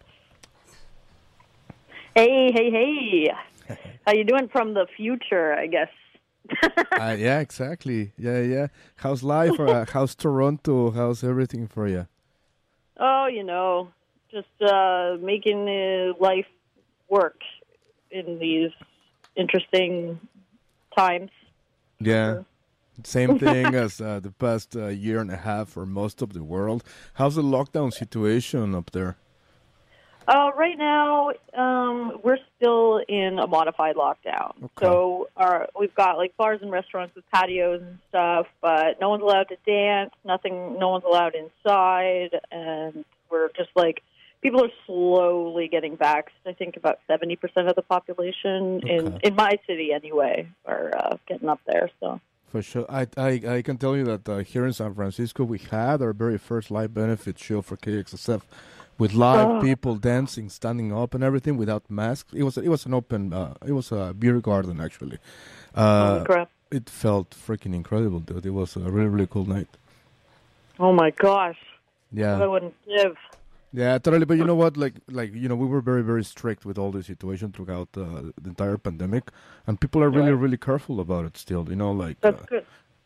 Hey, 2.17 2.51
hey, 2.53 2.73
hey. 2.73 3.79
How 4.05 4.15
you 4.15 4.25
doing 4.25 4.49
from 4.49 4.75
the 4.75 4.89
future, 4.97 5.55
I 5.55 5.69
guess? 5.69 5.91
Uh, 6.93 7.17
yeah, 7.19 7.41
exactly. 7.41 8.13
Yeah, 8.17 8.41
yeah. 8.41 8.67
How's 8.97 9.23
life? 9.23 9.59
Uh, 9.59 9.85
how's 9.93 10.15
Toronto? 10.15 10.91
How's 10.91 11.23
everything 11.23 11.67
for 11.67 11.87
you? 11.87 12.07
Oh, 12.99 13.27
you 13.27 13.45
know, 13.45 13.89
just 14.31 14.49
uh 14.61 15.17
making 15.21 15.69
uh, 15.69 16.15
life 16.21 16.47
work 17.09 17.41
in 18.11 18.39
these 18.39 18.73
interesting 19.37 20.21
times. 20.97 21.31
Yeah. 22.01 22.43
Same 23.05 23.39
thing 23.45 23.75
as 23.75 24.01
uh, 24.01 24.21
the 24.21 24.33
past 24.33 24.75
uh, 24.77 24.87
year 24.87 25.21
and 25.21 25.31
a 25.31 25.37
half 25.37 25.69
for 25.69 25.87
most 25.87 26.21
of 26.23 26.33
the 26.33 26.43
world. 26.43 26.83
How's 27.15 27.37
the 27.37 27.43
lockdown 27.43 27.93
situation 27.93 28.75
up 28.75 28.91
there? 28.91 29.17
Uh, 30.29 30.51
right 30.55 30.77
now, 30.77 31.31
um, 31.57 32.21
we're 32.23 32.37
still 32.57 33.01
in 33.09 33.39
a 33.39 33.47
modified 33.47 33.97
lockdown. 33.97 34.69
So 34.79 35.29
our, 35.39 35.69
we've 35.79 35.95
got 35.95 36.19
like 36.19 36.37
bars 36.37 36.61
and 36.61 36.71
restaurants 36.71 37.15
with 37.17 37.25
patios 37.33 37.81
and 37.81 37.99
stuff, 38.11 38.47
but 38.61 39.01
no 39.01 39.09
one's 39.09 39.23
allowed 39.23 39.49
to 39.49 39.57
dance. 39.65 40.11
Nothing. 40.27 40.79
No 40.79 40.91
one's 40.91 41.05
allowed 41.05 41.35
inside, 41.35 42.39
and 42.53 43.07
we're 43.31 43.49
just 43.57 43.71
like 43.75 44.03
people 44.43 44.63
are 44.63 44.71
slowly 44.87 45.67
getting 45.67 45.97
vaxxed. 45.97 46.45
I 46.45 46.53
think 46.53 46.77
about 46.77 46.99
seventy 47.07 47.37
percent 47.37 47.69
of 47.69 47.75
the 47.75 47.83
population 47.83 48.87
in 48.87 49.21
in 49.23 49.35
my 49.35 49.59
city 49.67 49.95
anyway 49.95 50.47
are 50.67 50.93
uh, 50.95 51.17
getting 51.27 51.49
up 51.49 51.61
there. 51.67 51.91
So. 52.01 52.21
For 52.49 52.63
sure. 52.63 52.87
I, 52.89 53.07
I, 53.19 53.29
I 53.47 53.63
can 53.63 53.77
tell 53.77 53.95
you 53.95 54.05
that 54.05 54.27
uh, 54.27 54.39
here 54.39 54.65
in 54.65 54.73
San 54.73 54.95
Francisco, 54.95 55.45
we 55.45 55.59
had 55.59 56.01
our 56.01 56.15
very 56.15 56.39
first 56.39 56.71
live 56.71 56.95
benefit 56.95 57.39
show 57.39 57.61
for 57.61 57.77
KXSF 57.77 58.41
with 58.99 59.15
live 59.15 59.47
Oh. 59.49 59.61
people 59.61 59.95
dancing, 59.97 60.49
standing 60.49 60.93
up, 60.93 61.15
and 61.15 61.23
everything 61.23 61.57
without 61.57 61.85
masks. 61.89 62.33
It 62.35 62.43
was 62.43 62.57
it 62.59 62.69
was 62.69 62.87
an 62.87 62.95
open, 62.95 63.33
uh, 63.33 63.55
it 63.67 63.73
was 63.73 63.93
a 63.93 64.13
beer 64.13 64.41
garden 64.41 64.81
actually. 64.81 65.19
Uh, 65.75 66.25
crap. 66.25 66.51
It 66.71 66.91
felt 66.91 67.31
freaking 67.31 67.75
incredible, 67.75 68.21
dude. 68.21 68.45
It 68.45 68.51
was 68.51 68.77
a 68.77 68.81
really 68.81 69.09
really 69.09 69.27
cool 69.27 69.47
night. 69.47 69.69
Oh 70.79 70.93
my 70.93 71.11
gosh. 71.11 71.59
Yeah. 72.13 72.43
I 72.43 72.47
wouldn't 72.47 72.75
give. 72.87 73.17
Yeah, 73.73 73.99
totally. 73.99 74.25
But 74.25 74.39
you 74.39 74.45
know 74.45 74.55
what? 74.55 74.77
Like, 74.79 74.95
like 75.11 75.35
you 75.35 75.47
know, 75.49 75.55
we 75.55 75.67
were 75.67 75.83
very, 75.83 76.03
very 76.03 76.25
strict 76.25 76.65
with 76.65 76.79
all 76.79 76.91
the 76.91 77.03
situation 77.03 77.53
throughout 77.53 77.89
uh, 77.97 78.33
the 78.41 78.49
entire 78.49 78.79
pandemic, 78.79 79.31
and 79.67 79.79
people 79.79 80.03
are 80.03 80.09
really, 80.09 80.33
really 80.33 80.57
careful 80.57 81.01
about 81.01 81.27
it 81.27 81.37
still. 81.37 81.69
You 81.69 81.77
know, 81.77 81.93
like 81.93 82.17
uh, 82.23 82.33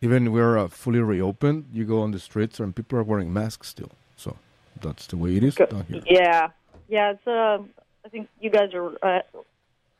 even 0.01 0.30
we're 0.30 0.57
uh, 0.59 0.68
fully 0.68 1.01
reopened, 1.01 1.66
you 1.72 1.84
go 1.84 2.01
on 2.03 2.12
the 2.12 2.18
streets 2.20 2.61
and 2.61 2.74
people 2.76 2.97
are 2.99 3.03
wearing 3.03 3.32
masks 3.32 3.68
still. 3.68 3.90
So 4.16 4.36
that's 4.83 5.07
the 5.09 5.16
way 5.16 5.37
it 5.37 5.45
is 5.45 5.55
down 5.55 5.85
here. 5.89 6.03
Yeah, 6.07 6.49
yeah. 6.89 7.12
It's 7.12 7.26
uh, 7.26 7.59
I 8.05 8.09
think 8.11 8.28
you 8.41 8.51
guys 8.51 8.74
are 8.74 8.91
uh, 9.03 9.20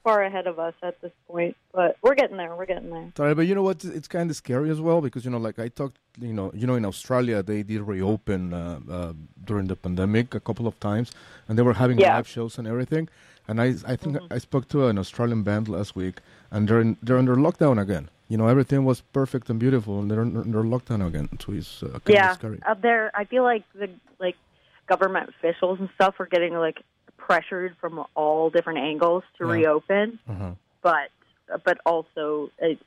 far 0.05 0.22
ahead 0.22 0.47
of 0.47 0.59
us 0.59 0.74
at 0.83 1.01
this 1.01 1.12
point, 1.28 1.57
but 1.72 1.97
we're 2.03 2.14
getting 2.14 2.37
there. 2.37 2.55
We're 2.57 2.66
getting 2.66 2.91
there. 2.91 3.12
Sorry, 3.16 3.35
but 3.35 3.47
you 3.47 3.55
know 3.55 3.62
what? 3.62 3.85
It's 3.85 4.09
kind 4.09 4.28
of 4.30 4.37
scary 4.37 4.70
as 4.70 4.80
well 4.80 5.01
because 5.01 5.24
you 5.24 5.30
know, 5.30 5.39
like 5.39 5.59
I 5.59 5.68
talked, 5.68 5.99
you 6.20 6.33
know, 6.33 6.51
you 6.55 6.66
know, 6.66 6.74
in 6.74 6.85
Australia 6.85 7.43
they 7.43 7.62
did 7.62 7.83
reopen 7.83 8.53
uh, 8.53 8.80
uh, 8.91 9.12
during 9.45 9.66
the 9.68 9.76
pandemic 9.76 10.35
a 10.35 10.41
couple 10.41 10.66
of 10.66 10.78
times, 10.80 11.12
and 11.49 11.57
they 11.59 11.62
were 11.62 11.74
having 11.74 11.99
Yeah. 11.99 12.16
live 12.16 12.28
shows 12.28 12.59
and 12.59 12.66
everything. 12.66 13.09
And 13.49 13.61
I, 13.61 13.74
I 13.87 13.97
think 13.97 14.18
I 14.30 14.39
spoke 14.39 14.68
to 14.68 14.87
an 14.87 14.99
Australian 14.99 15.43
band 15.43 15.68
last 15.68 15.97
week, 15.97 16.20
and 16.53 16.68
they're 16.68 16.80
in, 16.80 16.97
they're 17.03 17.18
under 17.18 17.35
lockdown 17.35 17.80
again. 17.80 18.09
You 18.28 18.39
know, 18.39 18.47
everything 18.47 18.85
was 18.85 19.01
perfect 19.12 19.51
and 19.51 19.59
beautiful, 19.59 19.99
and 20.01 20.09
they're 20.11 20.20
under 20.20 20.62
lockdown 20.62 21.05
again. 21.07 21.28
So 21.41 21.53
it's 21.53 21.83
uh, 21.83 21.87
kind 21.89 22.03
yeah, 22.09 22.30
of 22.30 22.37
scary. 22.39 22.61
up 22.64 22.80
there, 22.83 23.11
I 23.14 23.24
feel 23.24 23.43
like 23.43 23.64
the 23.74 23.89
like 24.20 24.37
government 24.89 25.30
officials 25.30 25.78
and 25.80 25.89
stuff 25.95 26.14
are 26.18 26.26
getting 26.26 26.55
like 26.55 26.83
pressured 27.16 27.76
from 27.80 28.05
all 28.14 28.51
different 28.51 28.80
angles 28.80 29.22
to 29.39 29.47
Yeah. 29.47 29.53
reopen, 29.53 30.18
Uh-huh. 30.28 30.53
but 30.83 31.11
but 31.64 31.78
also 31.85 32.51
it, 32.59 32.78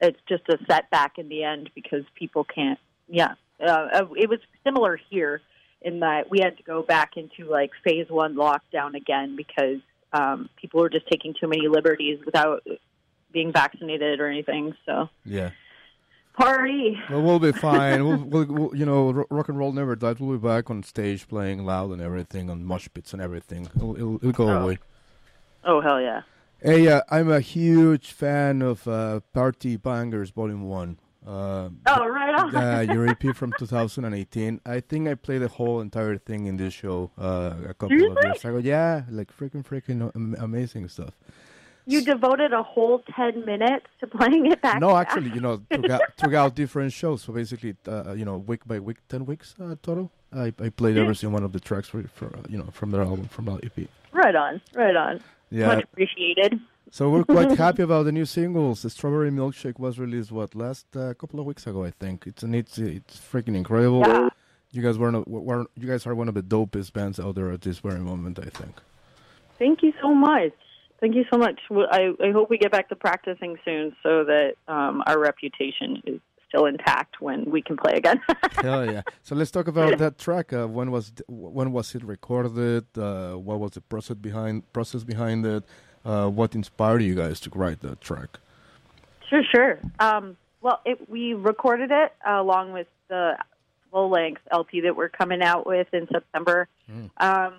it's 0.00 0.18
just 0.28 0.42
a 0.48 0.58
setback 0.68 1.18
in 1.18 1.28
the 1.28 1.42
end 1.44 1.70
because 1.74 2.04
people 2.14 2.44
can't. 2.44 2.78
Yeah, 3.08 3.34
uh, 3.60 4.06
it 4.16 4.28
was 4.28 4.40
similar 4.64 4.98
here 5.10 5.40
in 5.80 6.00
that 6.00 6.30
we 6.30 6.38
had 6.40 6.56
to 6.58 6.62
go 6.62 6.82
back 6.82 7.16
into 7.16 7.50
like 7.50 7.70
phase 7.84 8.08
one 8.08 8.34
lockdown 8.34 8.94
again 8.94 9.36
because 9.36 9.80
um, 10.12 10.48
people 10.60 10.80
were 10.80 10.90
just 10.90 11.08
taking 11.10 11.34
too 11.40 11.48
many 11.48 11.66
liberties 11.68 12.20
without 12.24 12.62
being 13.32 13.52
vaccinated 13.52 14.20
or 14.20 14.28
anything. 14.28 14.74
So 14.86 15.08
Yeah. 15.24 15.50
Party. 16.34 16.98
Well, 17.10 17.22
we'll 17.22 17.38
be 17.38 17.52
fine. 17.52 18.04
we'll, 18.06 18.16
we'll, 18.24 18.44
we'll, 18.46 18.76
you 18.76 18.84
know, 18.86 19.12
rock 19.30 19.48
and 19.48 19.58
roll 19.58 19.72
never 19.72 19.94
died. 19.96 20.18
We'll 20.20 20.38
be 20.38 20.46
back 20.46 20.70
on 20.70 20.82
stage 20.82 21.28
playing 21.28 21.64
loud 21.64 21.90
and 21.92 22.00
everything, 22.00 22.50
on 22.50 22.64
mosh 22.64 22.88
pits 22.92 23.12
and 23.12 23.20
everything. 23.22 23.68
It'll, 23.76 23.94
it'll, 23.96 24.16
it'll 24.16 24.32
go 24.32 24.48
Oh. 24.48 24.62
away. 24.62 24.78
Oh 25.64 25.80
hell 25.80 26.00
yeah! 26.00 26.22
Hey, 26.60 26.88
uh, 26.88 27.02
I'm 27.08 27.30
a 27.30 27.38
huge 27.40 28.10
fan 28.12 28.62
of 28.62 28.86
uh, 28.88 29.20
Party 29.32 29.76
Bangers 29.76 30.30
Volume 30.30 30.62
1. 30.64 30.98
Uh, 31.24 31.68
Oh 31.86 32.04
right 32.08 32.34
on. 32.34 32.56
uh, 32.56 32.80
your 32.92 33.06
EP 33.06 33.22
from 33.36 33.52
2018. 33.56 34.60
I 34.66 34.80
think 34.80 35.06
I 35.06 35.14
played 35.14 35.42
the 35.42 35.46
whole 35.48 35.80
entire 35.80 36.18
thing 36.18 36.46
in 36.46 36.56
this 36.56 36.74
show 36.74 37.12
uh, 37.16 37.54
a 37.68 37.74
couple 37.74 37.94
of 37.94 38.00
years 38.16 38.44
ago. 38.44 38.58
Yeah, 38.58 39.02
like 39.08 39.30
freaking, 39.36 39.64
freaking 39.64 40.10
amazing 40.42 40.88
stuff. 40.88 41.12
You 41.86 42.00
devoted 42.02 42.52
a 42.52 42.62
whole 42.62 43.02
ten 43.16 43.44
minutes 43.44 43.86
to 44.00 44.06
playing 44.06 44.46
it 44.46 44.62
back. 44.62 44.80
No, 44.80 44.96
actually, 44.96 45.30
you 45.30 45.40
know, 45.40 45.62
took 45.70 45.90
out, 45.90 46.00
took 46.16 46.34
out 46.34 46.54
different 46.54 46.92
shows. 46.92 47.22
So 47.22 47.32
basically, 47.32 47.74
uh, 47.88 48.12
you 48.12 48.24
know, 48.24 48.38
week 48.38 48.66
by 48.66 48.78
week, 48.78 48.98
10 49.08 49.26
weeks 49.26 49.54
uh, 49.60 49.74
total. 49.82 50.10
I, 50.32 50.52
I 50.60 50.68
played 50.70 50.96
every 50.96 51.14
single 51.16 51.34
one 51.34 51.44
of 51.44 51.52
the 51.52 51.60
tracks 51.60 51.88
for, 51.88 52.02
for 52.04 52.26
uh, 52.26 52.42
you 52.48 52.56
know, 52.56 52.68
from 52.72 52.90
their 52.90 53.02
album, 53.02 53.26
from 53.26 53.46
the 53.46 53.54
EP. 53.64 53.88
Right 54.12 54.34
on, 54.34 54.60
right 54.74 54.96
on. 54.96 55.20
Yeah. 55.50 55.66
Much 55.66 55.84
appreciated. 55.84 56.60
So 56.90 57.10
we're 57.10 57.24
quite 57.24 57.56
happy 57.58 57.82
about 57.82 58.04
the 58.04 58.12
new 58.12 58.24
singles. 58.24 58.82
The 58.82 58.90
Strawberry 58.90 59.30
Milkshake 59.30 59.78
was 59.78 59.98
released 59.98 60.30
what 60.30 60.54
last 60.54 60.86
uh, 60.96 61.14
couple 61.14 61.40
of 61.40 61.46
weeks 61.46 61.66
ago, 61.66 61.84
I 61.84 61.90
think. 61.90 62.26
It's 62.26 62.42
an 62.42 62.54
it's 62.54 62.78
it's 62.78 63.18
freaking 63.18 63.56
incredible. 63.56 64.00
Yeah. 64.06 64.28
You 64.72 64.82
guys 64.82 64.96
were, 64.96 65.12
no- 65.12 65.24
were 65.26 65.66
you 65.76 65.88
guys 65.88 66.06
are 66.06 66.14
one 66.14 66.28
of 66.28 66.34
the 66.34 66.42
dopest 66.42 66.92
bands 66.94 67.20
out 67.20 67.34
there 67.34 67.50
at 67.50 67.60
this 67.60 67.78
very 67.80 68.00
moment, 68.00 68.38
I 68.38 68.48
think. 68.48 68.76
Thank 69.58 69.82
you 69.82 69.92
so 70.00 70.14
much. 70.14 70.52
Thank 71.02 71.16
you 71.16 71.24
so 71.32 71.36
much. 71.36 71.58
Well, 71.68 71.88
I, 71.90 72.12
I 72.22 72.30
hope 72.30 72.48
we 72.48 72.58
get 72.58 72.70
back 72.70 72.88
to 72.90 72.94
practicing 72.94 73.58
soon 73.64 73.96
so 74.04 74.22
that 74.22 74.52
um, 74.68 75.02
our 75.04 75.18
reputation 75.18 76.00
is 76.06 76.20
still 76.46 76.66
intact 76.66 77.20
when 77.20 77.50
we 77.50 77.60
can 77.60 77.76
play 77.76 77.94
again. 77.94 78.20
Hell 78.52 78.86
yeah! 78.86 79.02
So 79.24 79.34
let's 79.34 79.50
talk 79.50 79.66
about 79.66 79.98
that 79.98 80.16
track. 80.16 80.52
Uh, 80.52 80.68
when 80.68 80.92
was 80.92 81.12
when 81.26 81.72
was 81.72 81.92
it 81.96 82.04
recorded? 82.04 82.86
Uh, 82.96 83.32
what 83.32 83.58
was 83.58 83.72
the 83.72 83.80
process 83.80 84.16
behind 84.16 84.72
process 84.72 85.02
behind 85.02 85.44
it? 85.44 85.64
Uh, 86.04 86.28
what 86.28 86.54
inspired 86.54 87.02
you 87.02 87.16
guys 87.16 87.40
to 87.40 87.50
write 87.50 87.80
that 87.80 88.00
track? 88.00 88.38
Sure, 89.28 89.42
sure. 89.52 89.80
Um, 89.98 90.36
well, 90.60 90.82
it, 90.84 91.10
we 91.10 91.34
recorded 91.34 91.90
it 91.90 92.12
uh, 92.24 92.40
along 92.40 92.74
with 92.74 92.86
the 93.08 93.36
full 93.90 94.08
length 94.08 94.42
LP 94.52 94.82
that 94.82 94.94
we're 94.94 95.08
coming 95.08 95.42
out 95.42 95.66
with 95.66 95.88
in 95.92 96.06
September 96.06 96.68
um, 97.16 97.54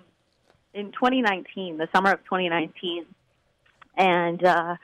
in 0.72 0.92
2019, 0.92 1.76
the 1.76 1.88
summer 1.92 2.12
of 2.12 2.24
2019. 2.24 3.04
And 3.96 4.44
uh, 4.44 4.76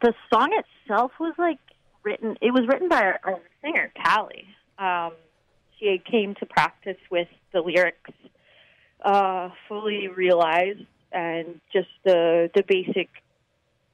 the 0.00 0.14
song 0.32 0.50
itself 0.52 1.12
was 1.18 1.34
like 1.38 1.58
written, 2.02 2.36
it 2.40 2.52
was 2.52 2.66
written 2.68 2.88
by 2.88 3.02
our, 3.02 3.20
our 3.24 3.40
singer, 3.62 3.92
Callie. 4.04 4.46
Um, 4.78 5.12
she 5.78 6.02
came 6.10 6.34
to 6.36 6.46
practice 6.46 6.98
with 7.10 7.28
the 7.52 7.60
lyrics 7.60 8.10
uh, 9.04 9.50
fully 9.68 10.08
realized 10.08 10.84
and 11.12 11.60
just 11.72 11.88
the, 12.04 12.50
the 12.54 12.62
basic 12.66 13.08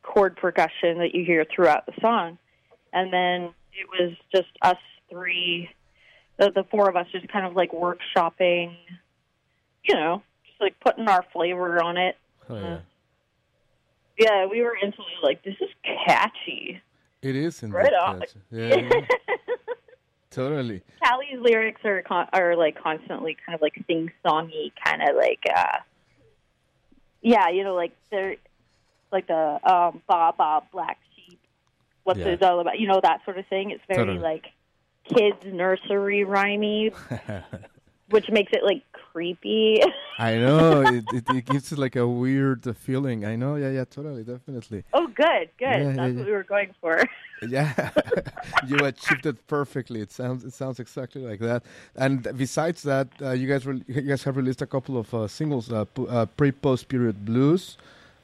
chord 0.02 0.36
progression 0.36 0.98
that 0.98 1.14
you 1.14 1.24
hear 1.24 1.44
throughout 1.44 1.86
the 1.86 1.92
song. 2.00 2.38
And 2.92 3.12
then 3.12 3.54
it 3.72 3.88
was 3.90 4.16
just 4.34 4.48
us 4.62 4.76
three, 5.10 5.70
the, 6.38 6.50
the 6.50 6.64
four 6.70 6.88
of 6.88 6.96
us, 6.96 7.06
just 7.12 7.28
kind 7.28 7.46
of 7.46 7.54
like 7.54 7.72
workshopping, 7.72 8.76
you 9.84 9.94
know, 9.94 10.22
just 10.46 10.60
like 10.60 10.78
putting 10.80 11.08
our 11.08 11.24
flavor 11.32 11.82
on 11.82 11.96
it. 11.96 12.16
Oh, 12.48 12.56
yeah. 12.56 12.78
Yeah, 14.18 14.46
we 14.46 14.62
were 14.62 14.76
instantly 14.82 15.12
like, 15.22 15.42
this 15.42 15.56
is 15.60 15.68
catchy. 16.06 16.80
It 17.22 17.36
is 17.36 17.62
in 17.62 17.70
Right 17.72 17.92
on. 17.92 18.22
Yeah, 18.50 18.76
yeah. 18.76 19.00
totally. 20.30 20.82
Callie's 21.04 21.38
lyrics 21.40 21.80
are 21.84 22.02
con- 22.02 22.28
are 22.32 22.56
like 22.56 22.80
constantly 22.80 23.36
kind 23.44 23.54
of 23.54 23.62
like 23.62 23.74
sing 23.86 24.10
songy, 24.24 24.72
kind 24.84 25.02
of 25.02 25.16
like 25.16 25.40
uh, 25.54 25.78
yeah, 27.22 27.48
you 27.48 27.64
know, 27.64 27.74
like 27.74 27.92
they're 28.10 28.36
like 29.10 29.26
the 29.26 29.58
um, 29.64 30.02
ba 30.08 30.32
ba 30.36 30.62
black 30.72 30.98
sheep. 31.16 31.38
What's 32.04 32.20
Yeah. 32.20 32.28
it 32.28 32.42
all 32.42 32.60
about? 32.60 32.78
You 32.78 32.86
know 32.86 33.00
that 33.02 33.24
sort 33.24 33.38
of 33.38 33.46
thing. 33.48 33.70
It's 33.70 33.82
very 33.88 33.98
Totally. 34.06 34.18
like 34.18 34.46
kids 35.14 35.38
nursery 35.44 36.24
rhymey, 36.24 36.94
which 38.10 38.30
makes 38.30 38.52
it 38.52 38.62
like 38.62 38.82
creepy. 38.92 39.80
I 40.18 40.36
know 40.36 40.80
it, 40.80 41.04
it, 41.12 41.24
it 41.28 41.44
gives 41.44 41.72
it 41.72 41.78
like 41.78 41.94
a 41.96 42.06
weird 42.08 42.74
feeling. 42.76 43.24
I 43.26 43.36
know. 43.36 43.56
Yeah, 43.56 43.70
yeah, 43.70 43.84
totally, 43.84 44.24
definitely. 44.24 44.82
oh, 44.94 45.06
good, 45.08 45.50
good. 45.58 45.66
Yeah, 45.66 45.78
yeah, 45.78 45.92
That's 45.92 46.12
yeah. 46.12 46.18
what 46.18 46.26
we 46.26 46.32
were 46.32 46.44
going 46.44 46.74
for. 46.80 47.02
Yeah, 47.46 47.90
you 48.66 48.78
achieved 48.78 49.26
it 49.26 49.46
perfectly. 49.46 50.00
It 50.00 50.10
sounds 50.10 50.42
it 50.42 50.54
sounds 50.54 50.80
exactly 50.80 51.20
like 51.20 51.38
that. 51.40 51.64
And 51.94 52.22
besides 52.34 52.82
that, 52.84 53.08
uh, 53.20 53.32
you 53.32 53.46
guys 53.46 53.66
re- 53.66 53.84
you 53.86 54.00
guys 54.00 54.24
have 54.24 54.38
released 54.38 54.62
a 54.62 54.66
couple 54.66 54.96
of 54.96 55.12
uh, 55.12 55.28
singles, 55.28 55.70
uh, 55.70 55.84
p- 55.84 56.06
uh, 56.08 56.24
pre 56.24 56.50
post 56.50 56.88
period 56.88 57.26
blues, 57.26 57.76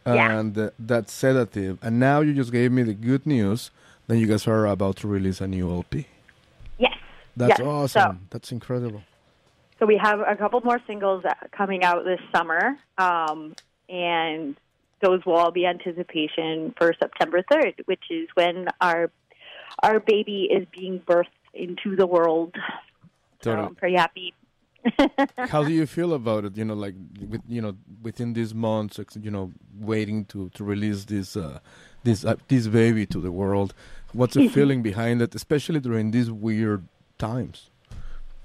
Yeah. 0.06 0.38
and 0.38 0.56
uh, 0.56 0.70
that 0.78 1.10
sedative. 1.10 1.76
And 1.82 2.00
now 2.00 2.22
you 2.22 2.32
just 2.32 2.52
gave 2.52 2.72
me 2.72 2.84
the 2.84 2.94
good 2.94 3.26
news. 3.26 3.70
Then 4.08 4.16
you 4.16 4.26
guys 4.26 4.46
are 4.48 4.64
about 4.66 4.96
to 5.02 5.08
release 5.08 5.42
a 5.42 5.46
new 5.46 5.68
LP. 5.70 6.06
Yes. 6.78 6.96
That's 7.36 7.50
Yes. 7.50 7.58
So- 7.58 7.68
awesome. 7.68 8.20
That's 8.30 8.50
incredible. 8.50 9.02
So 9.82 9.86
we 9.86 9.98
have 10.00 10.20
a 10.20 10.36
couple 10.36 10.60
more 10.60 10.80
singles 10.86 11.24
coming 11.50 11.82
out 11.82 12.04
this 12.04 12.20
summer, 12.32 12.78
um, 12.98 13.52
and 13.88 14.56
those 15.00 15.26
will 15.26 15.34
all 15.34 15.50
be 15.50 15.66
anticipation 15.66 16.72
for 16.78 16.94
September 17.00 17.42
third, 17.50 17.82
which 17.86 18.04
is 18.08 18.28
when 18.34 18.68
our 18.80 19.10
our 19.82 19.98
baby 19.98 20.48
is 20.48 20.68
being 20.70 21.00
birthed 21.00 21.34
into 21.52 21.96
the 21.96 22.06
world. 22.06 22.54
So 23.42 23.50
I'm 23.56 23.74
pretty 23.74 23.96
happy. 23.96 24.34
How 25.48 25.64
do 25.64 25.72
you 25.72 25.86
feel 25.88 26.14
about 26.14 26.44
it? 26.44 26.56
You 26.56 26.64
know, 26.64 26.74
like 26.74 26.94
with 27.28 27.42
you 27.48 27.60
know 27.60 27.76
within 28.04 28.34
these 28.34 28.54
months, 28.54 29.00
you 29.20 29.32
know, 29.32 29.50
waiting 29.80 30.26
to 30.26 30.48
to 30.50 30.62
release 30.62 31.06
this 31.06 31.36
uh, 31.36 31.58
this 32.04 32.24
uh, 32.24 32.36
this 32.46 32.68
baby 32.68 33.04
to 33.06 33.20
the 33.20 33.32
world. 33.32 33.74
What's 34.12 34.34
the 34.34 34.46
feeling 34.56 34.80
behind 34.80 35.22
it, 35.22 35.34
especially 35.34 35.80
during 35.80 36.12
these 36.12 36.30
weird 36.30 36.86
times? 37.18 37.71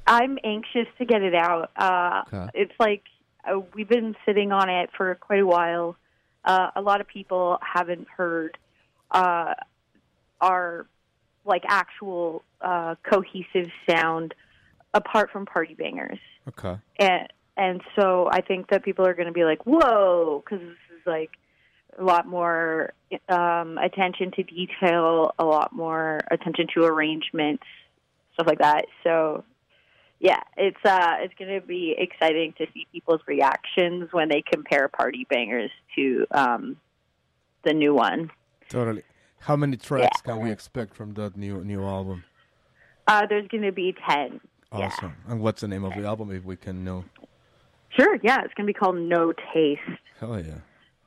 I'm 0.08 0.38
anxious 0.44 0.88
to 0.98 1.06
get 1.06 1.22
it 1.22 1.36
out. 1.36 1.72
Uh, 1.76 2.24
Okay. 2.34 2.50
It's 2.62 2.74
like 2.80 3.04
uh, 3.46 3.60
we've 3.74 3.88
been 3.88 4.16
sitting 4.26 4.52
on 4.52 4.70
it 4.70 4.90
for 4.98 5.14
quite 5.16 5.42
a 5.42 5.46
while. 5.46 5.96
Uh, 6.44 6.72
a 6.76 6.82
lot 6.82 7.02
of 7.02 7.08
people 7.08 7.60
haven't 7.62 8.08
heard 8.16 8.58
uh, 9.12 9.54
our 10.42 10.86
like 11.46 11.64
actual 11.68 12.44
uh, 12.62 12.96
cohesive 13.04 13.70
sound 13.90 14.34
apart 14.94 15.30
from 15.32 15.46
Party 15.46 15.74
Bangers, 15.74 16.20
Okay. 16.48 16.78
and 17.00 17.28
and 17.56 17.82
so 18.00 18.30
I 18.32 18.42
think 18.42 18.70
that 18.70 18.84
people 18.84 19.06
are 19.06 19.14
going 19.14 19.28
to 19.28 19.34
be 19.34 19.44
like, 19.44 19.66
"Whoa!" 19.66 20.44
because 20.44 20.60
this 20.66 20.98
is 21.00 21.06
like 21.06 21.32
a 21.98 22.04
lot 22.04 22.28
more 22.28 22.94
um, 23.30 23.78
attention 23.78 24.32
to 24.32 24.44
detail, 24.44 25.34
a 25.40 25.46
lot 25.46 25.74
more 25.74 26.20
attention 26.30 26.68
to 26.76 26.84
arrangements, 26.86 27.64
stuff 28.34 28.48
like 28.48 28.60
that. 28.60 28.86
So 29.04 29.44
yeah, 30.20 30.42
it's 30.58 30.84
uh 30.84 31.16
it's 31.20 31.34
going 31.36 31.60
to 31.60 31.66
be 31.66 31.96
exciting 31.98 32.54
to 32.58 32.66
see 32.74 32.88
people's 32.92 33.22
reactions 33.28 34.10
when 34.12 34.30
they 34.30 34.42
compare 34.42 34.88
Party 34.88 35.26
Bangers 35.30 35.72
to 35.96 36.26
um 36.32 36.78
the 37.64 37.74
new 37.74 37.94
one. 37.94 38.32
Totally. 38.70 39.04
How 39.40 39.56
many 39.56 39.78
tracks 39.78 40.22
can 40.22 40.40
we 40.40 40.52
expect 40.52 40.96
from 40.96 41.14
that 41.16 41.38
new 41.38 41.64
new 41.64 41.84
album? 41.84 42.24
Uh 43.08 43.26
there's 43.28 43.48
going 43.48 43.64
to 43.64 43.72
be 43.72 43.96
10. 44.10 44.40
Awesome. 44.72 45.16
And 45.28 45.40
what's 45.40 45.62
the 45.62 45.68
name 45.68 45.86
of 45.86 45.94
the 45.94 46.06
album, 46.06 46.32
if 46.32 46.44
we 46.44 46.58
can 46.58 46.84
know? 46.84 47.06
Sure, 47.90 48.18
yeah, 48.22 48.44
it's 48.44 48.54
going 48.54 48.68
to 48.68 48.74
be 48.74 48.74
called 48.74 48.98
No 48.98 49.32
Taste. 49.54 49.82
Hell 50.20 50.40
yeah. 50.40 50.60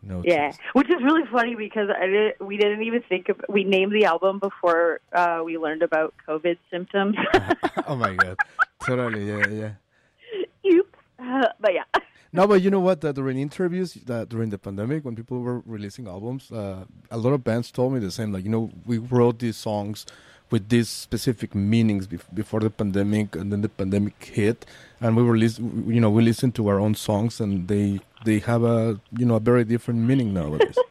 No. 0.03 0.23
Yeah, 0.25 0.53
which 0.73 0.89
is 0.89 1.03
really 1.03 1.27
funny 1.31 1.55
because 1.55 1.89
I 1.91 2.07
did, 2.07 2.35
we 2.41 2.57
didn't 2.57 2.83
even 2.83 3.03
think 3.03 3.29
of 3.29 3.41
we 3.49 3.65
named 3.65 3.93
the 3.93 4.07
album 4.07 4.39
before 4.39 5.01
uh 5.13 5.43
we 5.45 5.59
learned 5.59 5.83
about 5.83 6.15
COVID 6.27 6.57
symptoms. 6.71 7.17
oh 7.87 7.97
my 7.97 8.15
god. 8.15 8.37
Totally. 8.85 9.29
Yeah. 9.29 9.47
Yeah. 9.49 10.73
Oops. 10.73 10.99
Uh, 11.19 11.49
but 11.61 11.75
yeah. 11.75 11.85
No, 12.33 12.47
but 12.47 12.63
you 12.63 12.71
know 12.71 12.79
what? 12.79 13.05
Uh, 13.05 13.11
during 13.11 13.41
interviews 13.41 13.99
uh, 14.09 14.25
during 14.25 14.51
the 14.51 14.59
pandemic, 14.59 15.05
when 15.05 15.17
people 15.17 15.41
were 15.41 15.63
releasing 15.67 16.07
albums, 16.07 16.53
uh, 16.53 16.85
a 17.11 17.19
lot 17.19 17.33
of 17.33 17.43
bands 17.43 17.73
told 17.73 17.93
me 17.93 17.99
the 17.99 18.13
same. 18.13 18.33
Like, 18.33 18.45
you 18.45 18.51
know, 18.51 18.71
we 18.87 18.99
wrote 18.99 19.41
these 19.41 19.57
songs 19.57 20.07
with 20.51 20.69
these 20.69 20.89
specific 20.89 21.55
meanings 21.55 22.07
before 22.07 22.61
the 22.61 22.71
pandemic, 22.71 23.37
and 23.37 23.53
then 23.53 23.61
the 23.63 23.69
pandemic 23.69 24.23
hit, 24.25 24.67
and 25.01 25.17
we 25.17 25.23
were, 25.23 25.37
you 25.37 26.01
know, 26.01 26.11
we 26.11 26.23
listened 26.23 26.55
to 26.57 26.69
our 26.69 26.81
own 26.81 26.95
songs, 26.95 27.41
and 27.41 27.69
they 27.69 28.01
they 28.25 28.39
have 28.41 28.63
a 28.65 29.01
you 29.19 29.25
know 29.27 29.37
a 29.37 29.41
very 29.41 29.65
different 29.65 30.01
meaning 30.01 30.33
nowadays. 30.35 30.77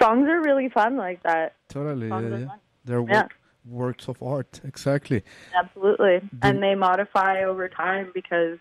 Songs 0.00 0.28
are 0.28 0.40
really 0.40 0.68
fun 0.70 0.96
like 0.96 1.22
that. 1.24 1.54
totally. 1.68 2.08
Songs 2.08 2.24
Yeah, 2.30 2.36
are 2.36 2.40
yeah. 2.40 2.46
fun. 2.46 2.58
They're 2.86 3.04
Yeah. 3.08 3.26
works 3.66 4.08
of 4.08 4.22
art. 4.22 4.60
Exactly. 4.64 5.22
Absolutely. 5.54 6.22
And 6.42 6.62
they 6.62 6.74
modify 6.74 7.44
over 7.44 7.68
time 7.68 8.10
because, 8.14 8.58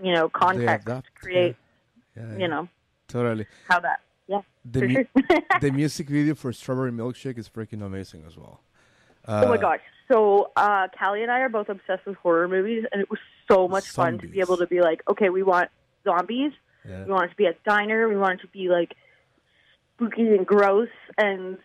you 0.00 0.12
know, 0.14 0.28
context 0.28 0.86
adapt, 0.86 1.12
create, 1.16 1.56
Yeah, 2.16 2.36
you 2.38 2.46
know. 2.48 2.68
Totally. 3.08 3.46
how 3.68 3.80
that. 3.80 4.00
Yeah. 4.28 4.42
The, 4.64 4.80
for 4.80 4.88
mu- 4.88 5.40
the 5.60 5.70
music 5.72 6.08
video 6.08 6.34
for 6.36 6.52
Strawberry 6.52 6.92
Milkshake 6.92 7.38
is 7.38 7.48
freaking 7.48 7.82
amazing 7.84 8.22
as 8.26 8.36
well. 8.36 8.60
Oh 9.28 9.48
my 9.48 9.54
Uh, 9.54 9.58
gosh. 9.58 9.80
So 10.10 10.50
uh, 10.56 10.88
Callie 10.98 11.22
and 11.22 11.30
I 11.30 11.40
are 11.40 11.48
both 11.50 11.68
obsessed 11.68 12.06
with 12.06 12.16
horror 12.16 12.48
movies, 12.48 12.84
and 12.90 13.00
it 13.02 13.10
was 13.10 13.20
so 13.50 13.68
much 13.68 13.88
fun 13.88 14.18
to 14.18 14.26
be 14.26 14.40
able 14.40 14.56
to 14.56 14.66
be 14.66 14.80
like, 14.80 15.02
okay, 15.08 15.28
we 15.28 15.42
want 15.42 15.70
zombies. 16.04 16.52
Yeah. 16.88 17.04
We 17.04 17.12
want 17.12 17.26
it 17.26 17.30
to 17.30 17.36
be 17.36 17.44
a 17.46 17.54
diner. 17.66 18.08
We 18.08 18.16
want 18.16 18.40
it 18.40 18.42
to 18.42 18.48
be 18.48 18.68
like 18.68 18.94
spooky 19.94 20.28
and 20.34 20.46
gross. 20.46 20.88
And 21.18 21.58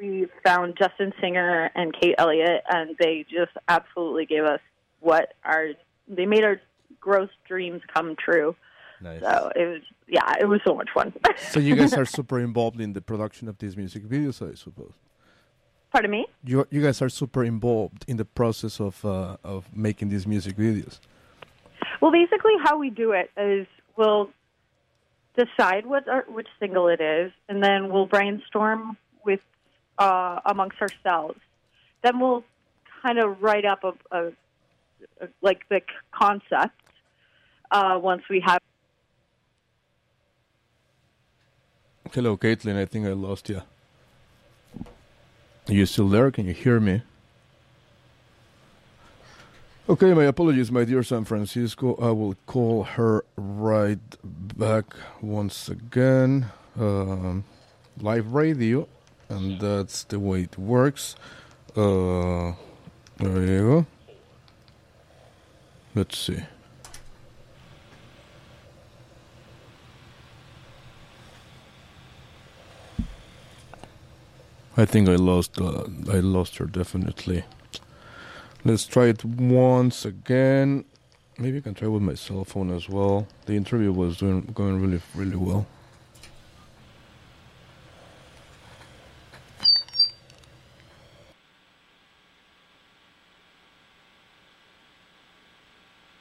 we 0.00 0.26
found 0.44 0.76
Justin 0.76 1.12
Singer 1.20 1.70
and 1.76 1.94
Kate 1.98 2.16
Elliott, 2.18 2.62
and 2.68 2.96
they 2.98 3.24
just 3.30 3.52
absolutely 3.68 4.26
gave 4.26 4.44
us 4.44 4.60
what 4.98 5.34
our 5.44 5.68
they 6.08 6.26
made 6.26 6.42
our 6.42 6.60
gross 7.00 7.30
dreams 7.46 7.82
come 7.92 8.16
true. 8.16 8.56
Nice. 9.00 9.20
So 9.20 9.52
it 9.54 9.66
was 9.66 9.82
yeah, 10.08 10.34
it 10.40 10.46
was 10.46 10.60
so 10.66 10.74
much 10.74 10.88
fun. 10.92 11.12
So 11.50 11.60
you 11.60 11.76
guys 11.76 11.92
are 12.00 12.04
super 12.04 12.40
involved 12.40 12.80
in 12.80 12.94
the 12.94 13.00
production 13.00 13.46
of 13.48 13.58
these 13.58 13.76
music 13.76 14.04
videos, 14.04 14.42
I 14.42 14.54
suppose. 14.54 14.94
Pardon 15.92 16.10
me. 16.10 16.26
You 16.44 16.66
you 16.70 16.82
guys 16.82 17.02
are 17.02 17.08
super 17.08 17.44
involved 17.44 18.04
in 18.06 18.16
the 18.16 18.24
process 18.24 18.80
of 18.80 19.04
uh, 19.04 19.36
of 19.42 19.64
making 19.74 20.08
these 20.10 20.26
music 20.26 20.56
videos. 20.56 21.00
Well, 22.00 22.12
basically, 22.12 22.54
how 22.62 22.78
we 22.78 22.90
do 22.90 23.12
it 23.12 23.30
is 23.36 23.66
we'll 23.96 24.30
decide 25.36 25.86
what 25.86 26.08
our, 26.08 26.24
which 26.28 26.48
single 26.58 26.88
it 26.88 27.00
is, 27.00 27.32
and 27.48 27.62
then 27.62 27.90
we'll 27.90 28.06
brainstorm 28.06 28.96
with 29.24 29.40
uh, 29.98 30.40
amongst 30.46 30.80
ourselves. 30.80 31.38
Then 32.02 32.20
we'll 32.20 32.44
kind 33.02 33.18
of 33.18 33.42
write 33.42 33.64
up 33.64 33.82
a, 33.84 33.92
a, 34.12 34.26
a 35.20 35.28
like 35.42 35.68
the 35.68 35.80
concept 36.12 36.80
uh, 37.70 37.98
once 38.00 38.22
we 38.30 38.40
have. 38.46 38.60
Hello, 42.12 42.36
Caitlin. 42.36 42.76
I 42.76 42.86
think 42.86 43.06
I 43.06 43.12
lost 43.12 43.48
you. 43.48 43.62
Are 45.70 45.72
you 45.72 45.86
still 45.86 46.08
there? 46.08 46.32
Can 46.32 46.46
you 46.46 46.52
hear 46.52 46.80
me? 46.80 47.02
Okay, 49.88 50.12
my 50.14 50.24
apologies, 50.24 50.72
my 50.72 50.84
dear 50.84 51.04
San 51.04 51.24
Francisco. 51.24 51.94
I 52.02 52.10
will 52.10 52.34
call 52.46 52.82
her 52.82 53.24
right 53.36 54.00
back 54.24 54.86
once 55.20 55.68
again. 55.68 56.46
Um, 56.76 57.44
live 58.00 58.32
radio, 58.34 58.88
and 59.28 59.60
that's 59.60 60.02
the 60.02 60.18
way 60.18 60.40
it 60.42 60.58
works. 60.58 61.14
Uh, 61.76 62.54
there 63.18 63.42
you 63.46 63.60
go. 63.60 63.86
Let's 65.94 66.18
see. 66.18 66.42
I 74.80 74.86
think 74.86 75.10
I 75.10 75.16
lost. 75.16 75.60
Uh, 75.60 75.84
I 76.10 76.20
lost 76.20 76.56
her 76.56 76.64
definitely. 76.64 77.44
Let's 78.64 78.86
try 78.86 79.08
it 79.08 79.22
once 79.22 80.06
again. 80.06 80.86
Maybe 81.38 81.58
I 81.58 81.60
can 81.60 81.74
try 81.74 81.88
with 81.88 82.00
my 82.00 82.14
cell 82.14 82.44
phone 82.46 82.70
as 82.70 82.88
well. 82.88 83.28
The 83.44 83.56
interview 83.56 83.92
was 83.92 84.16
doing 84.16 84.40
going 84.54 84.80
really 84.80 85.02
really 85.14 85.36
well. 85.36 85.66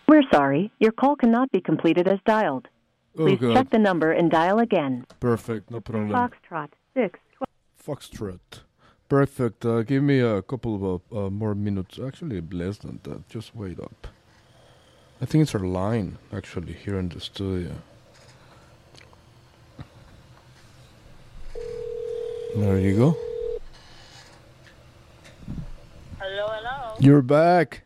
We're 0.06 0.24
sorry, 0.34 0.70
your 0.80 0.92
call 0.92 1.16
cannot 1.16 1.50
be 1.52 1.62
completed 1.62 2.10
as 2.10 2.20
dialed. 2.26 2.68
Oh, 3.18 3.24
Please 3.24 3.40
God. 3.40 3.54
check 3.54 3.70
the 3.70 3.80
number 3.80 4.12
and 4.12 4.30
dial 4.30 4.60
again. 4.60 5.06
Perfect, 5.22 5.72
no 5.72 5.80
problem. 5.80 6.10
Foxtrot 6.10 6.72
6. 6.94 7.20
Foxtrot. 7.84 8.64
Perfect. 9.08 9.66
Uh, 9.66 9.82
give 9.82 10.04
me 10.04 10.20
a 10.20 10.42
couple 10.42 10.76
of 10.76 11.02
uh, 11.12 11.26
uh, 11.26 11.30
more 11.30 11.56
minutes. 11.56 11.98
Actually, 11.98 12.42
less 12.42 12.78
than 12.78 13.00
that. 13.04 13.28
Just 13.30 13.56
wait 13.56 13.80
up. 13.80 14.08
I 15.22 15.26
think 15.26 15.42
it's 15.42 15.56
our 15.56 15.62
line 15.62 16.18
actually 16.32 16.74
here 16.74 16.98
in 17.00 17.10
the 17.10 17.20
studio. 17.20 17.72
There 22.56 22.80
you 22.80 22.96
go. 22.96 23.18
Hello, 26.20 26.48
hello. 26.50 26.96
You're 27.00 27.22
back. 27.22 27.84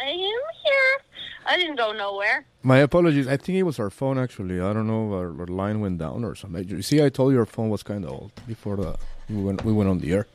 I 0.00 0.08
am 0.08 0.42
here. 0.64 1.00
I 1.46 1.56
didn't 1.56 1.76
go 1.76 1.92
nowhere. 1.92 2.46
My 2.66 2.78
apologies. 2.78 3.28
I 3.28 3.36
think 3.36 3.58
it 3.58 3.62
was 3.62 3.78
our 3.78 3.90
phone 3.90 4.18
actually. 4.18 4.60
I 4.60 4.72
don't 4.72 4.88
know. 4.88 5.12
Our, 5.12 5.28
our 5.42 5.46
line 5.46 5.78
went 5.78 5.98
down 5.98 6.24
or 6.24 6.34
something. 6.34 6.68
You 6.68 6.82
see, 6.82 7.00
I 7.00 7.10
told 7.10 7.32
you 7.32 7.38
our 7.38 7.46
phone 7.46 7.68
was 7.68 7.84
kind 7.84 8.04
of 8.04 8.10
old 8.10 8.32
before 8.44 8.76
the 8.76 8.96
we 9.30 9.40
went 9.40 9.64
we 9.64 9.72
went 9.72 9.88
on 9.88 10.00
the 10.00 10.12
air. 10.12 10.26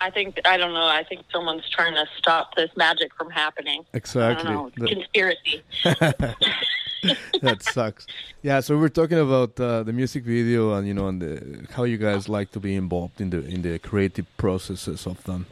I 0.00 0.10
think 0.10 0.40
I 0.44 0.56
don't 0.56 0.74
know. 0.74 0.88
I 1.00 1.04
think 1.08 1.20
someone's 1.32 1.68
trying 1.70 1.94
to 1.94 2.06
stop 2.18 2.56
this 2.56 2.70
magic 2.76 3.14
from 3.14 3.30
happening. 3.30 3.84
Exactly. 3.92 4.48
I 4.48 4.52
don't 4.52 4.76
know. 4.76 4.84
The- 4.84 4.94
Conspiracy. 4.96 5.62
that 7.42 7.62
sucks. 7.62 8.08
Yeah, 8.42 8.58
so 8.58 8.74
we 8.74 8.80
were 8.80 8.88
talking 8.88 9.20
about 9.20 9.60
uh, 9.60 9.84
the 9.84 9.92
music 9.92 10.24
video 10.24 10.74
and 10.74 10.88
you 10.88 10.94
know 10.94 11.06
and 11.06 11.22
the 11.22 11.66
how 11.72 11.84
you 11.84 11.98
guys 11.98 12.28
like 12.28 12.50
to 12.50 12.58
be 12.58 12.74
involved 12.74 13.20
in 13.20 13.30
the 13.30 13.46
in 13.46 13.62
the 13.62 13.78
creative 13.78 14.26
processes 14.36 15.06
of 15.06 15.22
them. 15.22 15.46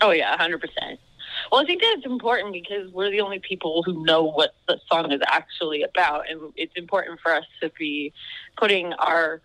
Oh 0.00 0.12
yeah, 0.12 0.36
hundred 0.36 0.60
percent. 0.60 1.00
Well, 1.50 1.60
I 1.60 1.64
think 1.64 1.80
that 1.80 1.96
it's 1.98 2.06
important 2.06 2.52
because 2.52 2.90
we're 2.92 3.10
the 3.10 3.20
only 3.20 3.38
people 3.38 3.82
who 3.84 4.04
know 4.04 4.22
what 4.24 4.54
the 4.66 4.78
song 4.90 5.12
is 5.12 5.20
actually 5.26 5.82
about, 5.82 6.28
and 6.28 6.52
it's 6.56 6.74
important 6.76 7.20
for 7.20 7.34
us 7.34 7.44
to 7.62 7.70
be 7.78 8.12
putting 8.56 8.92
our 8.94 9.40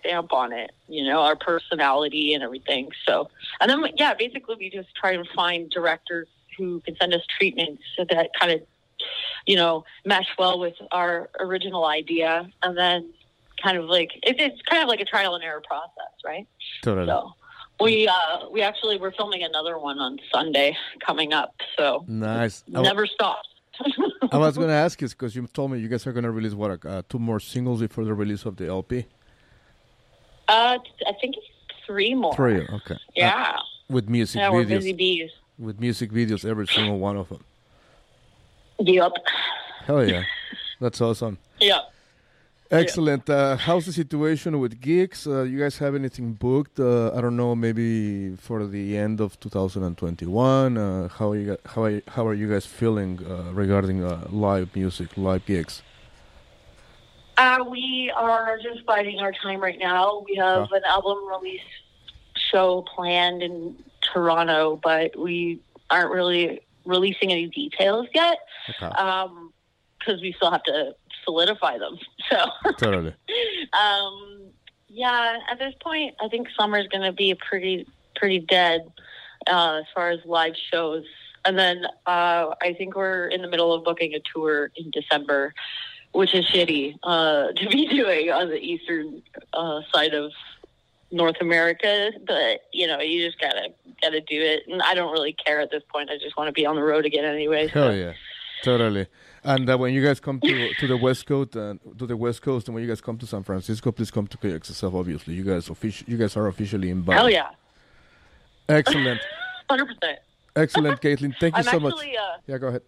stamp 0.00 0.32
on 0.32 0.52
it. 0.52 0.72
You 0.88 1.04
know, 1.04 1.20
our 1.20 1.36
personality 1.36 2.34
and 2.34 2.42
everything. 2.42 2.90
So, 3.06 3.30
and 3.60 3.70
then 3.70 3.84
yeah, 3.96 4.14
basically 4.14 4.56
we 4.58 4.70
just 4.70 4.94
try 4.94 5.12
and 5.12 5.26
find 5.34 5.70
directors 5.70 6.28
who 6.56 6.80
can 6.80 6.96
send 6.96 7.14
us 7.14 7.22
treatments 7.38 7.82
that 7.96 8.30
kind 8.38 8.52
of, 8.52 8.62
you 9.46 9.56
know, 9.56 9.84
mesh 10.04 10.26
well 10.38 10.58
with 10.58 10.74
our 10.90 11.30
original 11.38 11.86
idea, 11.86 12.50
and 12.62 12.76
then 12.76 13.10
kind 13.62 13.76
of 13.76 13.84
like 13.86 14.10
it's 14.22 14.60
kind 14.62 14.82
of 14.82 14.88
like 14.88 15.00
a 15.00 15.04
trial 15.04 15.34
and 15.34 15.44
error 15.44 15.62
process, 15.66 16.12
right? 16.24 16.46
Totally. 16.82 17.06
So 17.06 17.32
we 17.80 18.08
uh, 18.08 18.48
we 18.50 18.62
actually 18.62 18.98
we're 18.98 19.12
filming 19.12 19.42
another 19.44 19.78
one 19.78 19.98
on 19.98 20.18
Sunday 20.32 20.76
coming 21.06 21.32
up, 21.32 21.54
so 21.76 22.04
Nice. 22.08 22.64
Never 22.66 23.06
stops. 23.06 23.48
I 24.32 24.38
was 24.38 24.56
going 24.60 24.68
to 24.68 24.74
ask 24.74 25.00
you 25.00 25.08
because 25.08 25.36
you 25.36 25.46
told 25.46 25.70
me 25.70 25.78
you 25.78 25.88
guys 25.88 26.06
are 26.06 26.12
going 26.12 26.24
to 26.24 26.30
release 26.32 26.54
what 26.54 26.84
uh, 26.84 27.02
two 27.08 27.18
more 27.18 27.38
singles 27.40 27.80
before 27.80 28.04
the 28.04 28.14
release 28.14 28.44
of 28.44 28.56
the 28.56 28.66
LP. 28.66 29.06
Uh, 30.48 30.78
I 31.06 31.12
think 31.20 31.36
it's 31.36 31.46
three 31.86 32.14
more. 32.14 32.34
Three. 32.34 32.62
Okay. 32.62 32.94
Uh, 32.94 32.98
Yeah. 33.14 33.56
with 33.88 34.08
music 34.08 34.40
yeah, 34.40 34.50
we're 34.50 34.64
videos. 34.64 34.68
busy 34.68 34.92
bees. 34.94 35.30
With 35.58 35.80
music 35.80 36.10
videos, 36.10 36.44
every 36.48 36.66
single 36.66 36.98
one 36.98 37.16
of 37.16 37.28
them. 37.28 37.44
Yep. 38.80 39.12
Hell 39.86 40.04
yeah, 40.08 40.22
that's 40.80 41.00
awesome. 41.00 41.38
Yep. 41.60 41.82
Excellent. 42.70 43.30
Uh, 43.30 43.56
how's 43.56 43.86
the 43.86 43.92
situation 43.92 44.60
with 44.60 44.78
gigs? 44.80 45.26
Uh, 45.26 45.42
you 45.42 45.58
guys 45.58 45.78
have 45.78 45.94
anything 45.94 46.34
booked? 46.34 46.78
Uh, 46.78 47.10
I 47.14 47.20
don't 47.22 47.36
know, 47.36 47.54
maybe 47.54 48.36
for 48.36 48.66
the 48.66 48.96
end 48.98 49.20
of 49.22 49.40
2021. 49.40 50.76
Uh, 50.76 51.08
how 51.08 51.30
are 51.30 51.36
you? 51.36 51.56
How 51.64 51.84
are 51.84 51.90
you, 51.90 52.02
how 52.08 52.26
are 52.26 52.34
you 52.34 52.46
guys 52.50 52.66
feeling 52.66 53.20
uh, 53.24 53.52
regarding 53.54 54.04
uh, 54.04 54.26
live 54.30 54.76
music, 54.76 55.16
live 55.16 55.46
gigs? 55.46 55.82
Uh, 57.38 57.64
we 57.70 58.12
are 58.14 58.58
just 58.62 58.84
biding 58.84 59.18
our 59.20 59.32
time 59.32 59.60
right 59.60 59.78
now. 59.78 60.22
We 60.28 60.36
have 60.36 60.68
Huh. 60.68 60.76
an 60.76 60.82
album 60.84 61.18
release 61.26 61.62
show 62.50 62.82
planned 62.94 63.42
in 63.42 63.76
Toronto, 64.02 64.78
but 64.82 65.18
we 65.18 65.60
aren't 65.88 66.10
really 66.12 66.60
releasing 66.84 67.32
any 67.32 67.46
details 67.46 68.08
yet 68.12 68.38
Okay. 68.68 68.90
because 69.98 70.20
we 70.20 70.32
still 70.32 70.50
have 70.50 70.62
to 70.64 70.94
solidify 71.28 71.78
them. 71.78 71.98
So. 72.30 72.44
Totally. 72.76 73.14
um, 73.72 74.50
yeah, 74.88 75.38
at 75.50 75.58
this 75.58 75.72
point, 75.80 76.14
I 76.20 76.28
think 76.28 76.48
summer's 76.58 76.86
going 76.88 77.04
to 77.04 77.12
be 77.12 77.34
pretty 77.34 77.86
pretty 78.16 78.40
dead 78.40 78.92
uh, 79.46 79.78
as 79.80 79.84
far 79.94 80.10
as 80.10 80.18
live 80.26 80.52
shows. 80.70 81.04
And 81.46 81.58
then 81.58 81.86
uh, 82.06 82.54
I 82.60 82.74
think 82.76 82.96
we're 82.96 83.28
in 83.28 83.40
the 83.40 83.48
middle 83.48 83.72
of 83.72 83.82
booking 83.82 84.12
a 84.12 84.20
tour 84.34 84.70
in 84.76 84.90
December, 84.90 85.54
which 86.12 86.34
is 86.34 86.44
shitty 86.44 86.96
uh, 87.02 87.52
to 87.56 87.68
be 87.70 87.86
doing 87.86 88.30
on 88.30 88.48
the 88.50 88.58
eastern 88.58 89.22
uh, 89.54 89.80
side 89.90 90.12
of 90.12 90.30
North 91.10 91.40
America. 91.40 92.10
But 92.26 92.60
you 92.74 92.86
know, 92.86 93.00
you 93.00 93.24
just 93.26 93.40
gotta 93.40 93.68
gotta 94.02 94.20
do 94.20 94.38
it. 94.38 94.64
And 94.68 94.82
I 94.82 94.92
don't 94.92 95.12
really 95.12 95.32
care 95.32 95.60
at 95.60 95.70
this 95.70 95.82
point. 95.90 96.10
I 96.10 96.18
just 96.18 96.36
want 96.36 96.48
to 96.48 96.52
be 96.52 96.66
on 96.66 96.76
the 96.76 96.82
road 96.82 97.06
again 97.06 97.24
anyway. 97.24 97.68
Hell 97.68 97.94
yeah, 97.94 98.12
totally. 98.62 99.06
And 99.48 99.68
uh, 99.70 99.78
when 99.78 99.94
you 99.94 100.04
guys 100.04 100.20
come 100.20 100.38
to 100.40 100.74
to 100.74 100.86
the 100.86 100.96
West 100.98 101.24
Coast 101.24 101.56
and 101.56 101.80
to 101.98 102.06
the 102.06 102.16
West 102.18 102.42
Coast, 102.42 102.68
and 102.68 102.74
when 102.74 102.82
you 102.84 102.88
guys 102.88 103.00
come 103.00 103.16
to 103.16 103.26
San 103.26 103.42
Francisco, 103.42 103.90
please 103.90 104.10
come 104.10 104.26
to 104.26 104.36
KXSF. 104.36 104.92
Obviously, 104.92 105.32
you 105.34 105.42
guys 105.42 105.68
offici- 105.70 106.06
you 106.06 106.18
guys 106.18 106.36
are 106.36 106.46
officially 106.48 106.90
invited. 106.90 107.18
Hell 107.18 107.30
yeah, 107.30 107.48
Excellent, 108.68 109.20
hundred 109.70 109.86
percent. 109.86 110.18
excellent, 110.54 111.00
Caitlin. 111.00 111.32
Thank 111.40 111.54
you 111.56 111.60
I'm 111.60 111.64
so 111.64 111.80
much. 111.80 111.94
uh, 111.94 112.36
yeah, 112.46 112.58
go 112.58 112.66
ahead. 112.68 112.82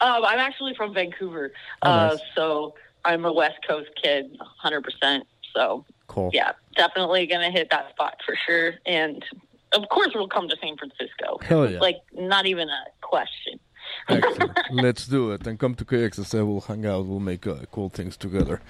Um, 0.00 0.24
I'm 0.24 0.40
actually 0.40 0.74
from 0.74 0.92
Vancouver, 0.92 1.52
Oh, 1.82 1.90
uh, 1.90 2.06
nice. 2.08 2.18
so 2.34 2.74
I'm 3.04 3.24
a 3.24 3.32
West 3.32 3.58
Coast 3.66 3.88
kid, 4.02 4.36
100%. 4.62 5.22
So, 5.54 5.86
Cool. 6.08 6.30
yeah, 6.34 6.52
definitely 6.76 7.26
going 7.26 7.40
to 7.40 7.56
hit 7.56 7.68
that 7.70 7.88
spot 7.90 8.16
for 8.26 8.34
sure. 8.46 8.74
And 8.84 9.24
of 9.72 9.88
course, 9.88 10.10
we'll 10.14 10.28
come 10.28 10.48
to 10.50 10.56
San 10.60 10.76
Francisco. 10.76 11.38
Hell 11.42 11.70
yeah. 11.70 11.78
Like, 11.78 11.96
not 12.12 12.44
even 12.44 12.68
a 12.68 12.82
question. 13.00 13.58
Excellent. 14.08 14.58
Let's 14.70 15.06
do 15.06 15.32
it. 15.32 15.46
And 15.46 15.58
come 15.58 15.74
to 15.74 15.84
KXSF. 15.84 16.46
We'll 16.46 16.60
hang 16.60 16.86
out. 16.86 17.06
We'll 17.06 17.20
make 17.20 17.46
uh, 17.46 17.56
cool 17.72 17.88
things 17.88 18.16
together. 18.16 18.60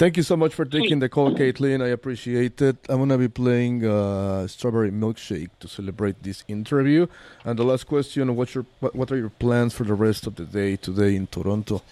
Thank 0.00 0.16
you 0.16 0.22
so 0.22 0.34
much 0.34 0.54
for 0.54 0.64
taking 0.64 1.00
the 1.00 1.10
call, 1.10 1.34
Caitlin. 1.34 1.84
I 1.84 1.88
appreciate 1.88 2.62
it. 2.62 2.78
I'm 2.88 2.96
going 2.96 3.10
to 3.10 3.18
be 3.18 3.28
playing 3.28 3.84
uh, 3.84 4.46
Strawberry 4.46 4.90
Milkshake 4.90 5.50
to 5.60 5.68
celebrate 5.68 6.22
this 6.22 6.42
interview. 6.48 7.06
And 7.44 7.58
the 7.58 7.64
last 7.64 7.84
question 7.84 8.34
what's 8.34 8.54
your, 8.54 8.64
what, 8.80 9.12
are 9.12 9.18
your 9.18 9.28
plans 9.28 9.74
for 9.74 9.84
the 9.84 9.92
rest 9.92 10.26
of 10.26 10.36
the 10.36 10.46
day 10.46 10.76
today 10.76 11.16
in 11.16 11.26
Toronto? 11.26 11.82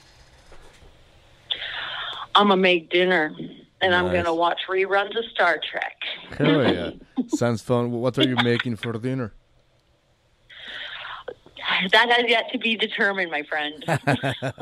I'm 2.35 2.47
going 2.47 2.57
to 2.57 2.63
make 2.63 2.89
dinner, 2.89 3.35
and 3.83 3.95
I'm 3.95 4.07
going 4.07 4.25
to 4.25 4.33
watch 4.33 4.61
reruns 4.71 5.15
of 5.19 5.27
Star 5.27 5.61
Trek. 5.71 5.97
Hell 6.39 6.73
yeah. 6.73 6.91
Sounds 7.37 7.61
fun. 7.61 7.91
What 7.91 8.17
are 8.17 8.27
you 8.27 8.37
making 8.37 8.77
for 8.77 8.95
dinner? 8.95 9.35
That 11.93 12.11
has 12.11 12.25
yet 12.29 12.51
to 12.53 12.59
be 12.59 12.77
determined, 12.77 13.31
my 13.31 13.43
friend. 13.43 13.85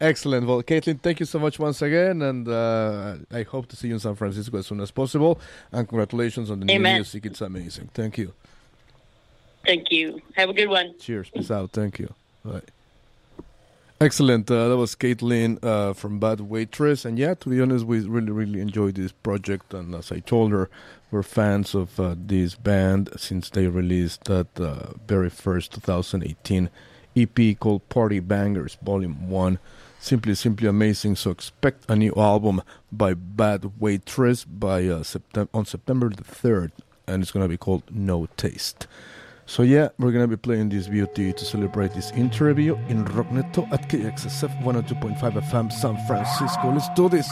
Excellent. 0.00 0.46
Well, 0.46 0.62
Caitlin, 0.62 1.00
thank 1.00 1.20
you 1.20 1.26
so 1.26 1.38
much 1.38 1.58
once 1.58 1.80
again, 1.82 2.22
and 2.22 2.48
uh, 2.48 3.16
I 3.30 3.42
hope 3.42 3.68
to 3.68 3.76
see 3.76 3.88
you 3.88 3.94
in 3.94 4.00
San 4.00 4.16
Francisco 4.16 4.58
as 4.58 4.66
soon 4.66 4.80
as 4.80 4.90
possible. 4.90 5.40
And 5.70 5.88
congratulations 5.88 6.50
on 6.50 6.60
the 6.60 6.66
new 6.66 6.80
music; 6.80 7.26
it's 7.26 7.40
amazing. 7.40 7.90
Thank 7.94 8.18
you. 8.18 8.32
Thank 9.64 9.92
you. 9.92 10.20
Have 10.34 10.48
a 10.48 10.52
good 10.52 10.68
one. 10.68 10.94
Cheers. 10.98 11.30
Peace 11.30 11.50
out. 11.50 11.70
Thank 11.70 12.00
you. 12.00 12.12
Bye. 12.44 12.62
Excellent. 14.02 14.50
Uh, 14.50 14.68
that 14.68 14.76
was 14.76 14.96
Caitlin 14.96 15.62
uh, 15.64 15.92
from 15.92 16.18
Bad 16.18 16.40
Waitress, 16.40 17.04
and 17.04 17.20
yeah, 17.20 17.34
to 17.34 17.48
be 17.48 17.60
honest, 17.60 17.84
we 17.84 18.00
really, 18.00 18.32
really 18.32 18.60
enjoyed 18.60 18.96
this 18.96 19.12
project. 19.12 19.72
And 19.72 19.94
as 19.94 20.10
I 20.10 20.18
told 20.18 20.50
her, 20.50 20.68
we're 21.12 21.22
fans 21.22 21.72
of 21.72 22.00
uh, 22.00 22.16
this 22.18 22.56
band 22.56 23.10
since 23.16 23.48
they 23.48 23.68
released 23.68 24.24
that 24.24 24.48
uh, 24.60 24.94
very 25.06 25.30
first 25.30 25.74
2018 25.74 26.68
EP 27.14 27.58
called 27.60 27.88
Party 27.90 28.18
Bangers 28.18 28.76
Volume 28.82 29.30
One. 29.30 29.60
Simply, 30.00 30.34
simply 30.34 30.66
amazing. 30.66 31.14
So 31.14 31.30
expect 31.30 31.88
a 31.88 31.94
new 31.94 32.12
album 32.16 32.62
by 32.90 33.14
Bad 33.14 33.70
Waitress 33.78 34.44
by 34.44 34.84
uh, 34.88 35.04
Septem- 35.04 35.48
on 35.54 35.64
September 35.64 36.10
the 36.10 36.24
third, 36.24 36.72
and 37.06 37.22
it's 37.22 37.30
gonna 37.30 37.46
be 37.46 37.56
called 37.56 37.84
No 37.88 38.26
Taste. 38.36 38.88
So 39.52 39.62
yeah, 39.62 39.90
we're 39.98 40.12
gonna 40.12 40.26
be 40.26 40.38
playing 40.38 40.70
this 40.70 40.88
beauty 40.88 41.30
to 41.30 41.44
celebrate 41.44 41.92
this 41.92 42.10
interview 42.12 42.74
in 42.88 43.04
Rockneto 43.04 43.70
at 43.70 43.86
KXSF 43.86 44.62
102.5 44.62 45.18
FM 45.20 45.70
San 45.70 45.94
Francisco. 46.06 46.72
Let's 46.72 46.88
do 46.96 47.10
this. 47.10 47.28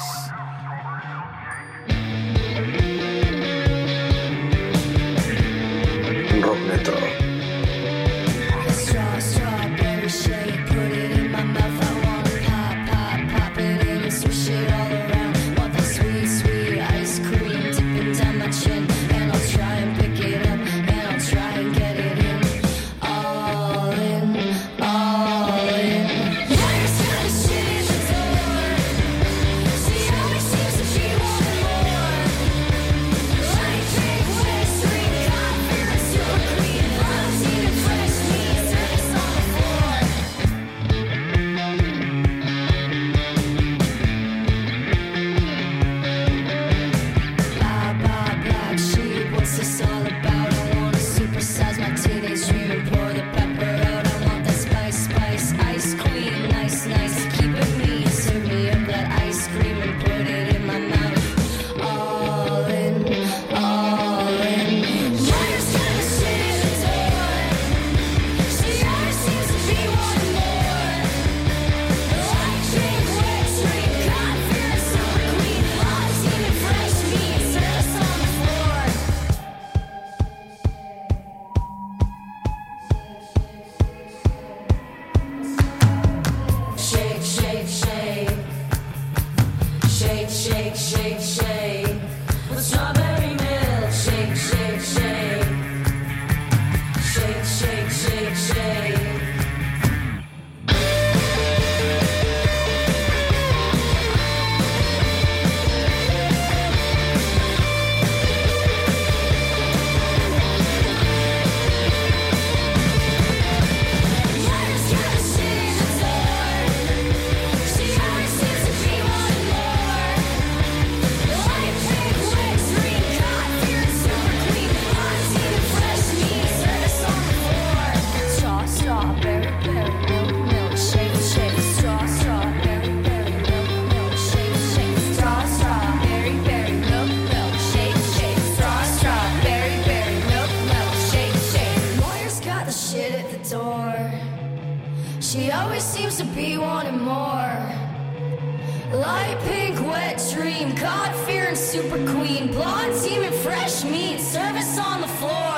God 150.81 151.15
fearing 151.27 151.57
super 151.57 151.99
queen, 152.11 152.47
blonde 152.49 152.95
and 153.23 153.35
fresh 153.35 153.85
meat, 153.85 154.19
service 154.19 154.79
on 154.79 155.03
the 155.03 155.09
floor. 155.09 155.50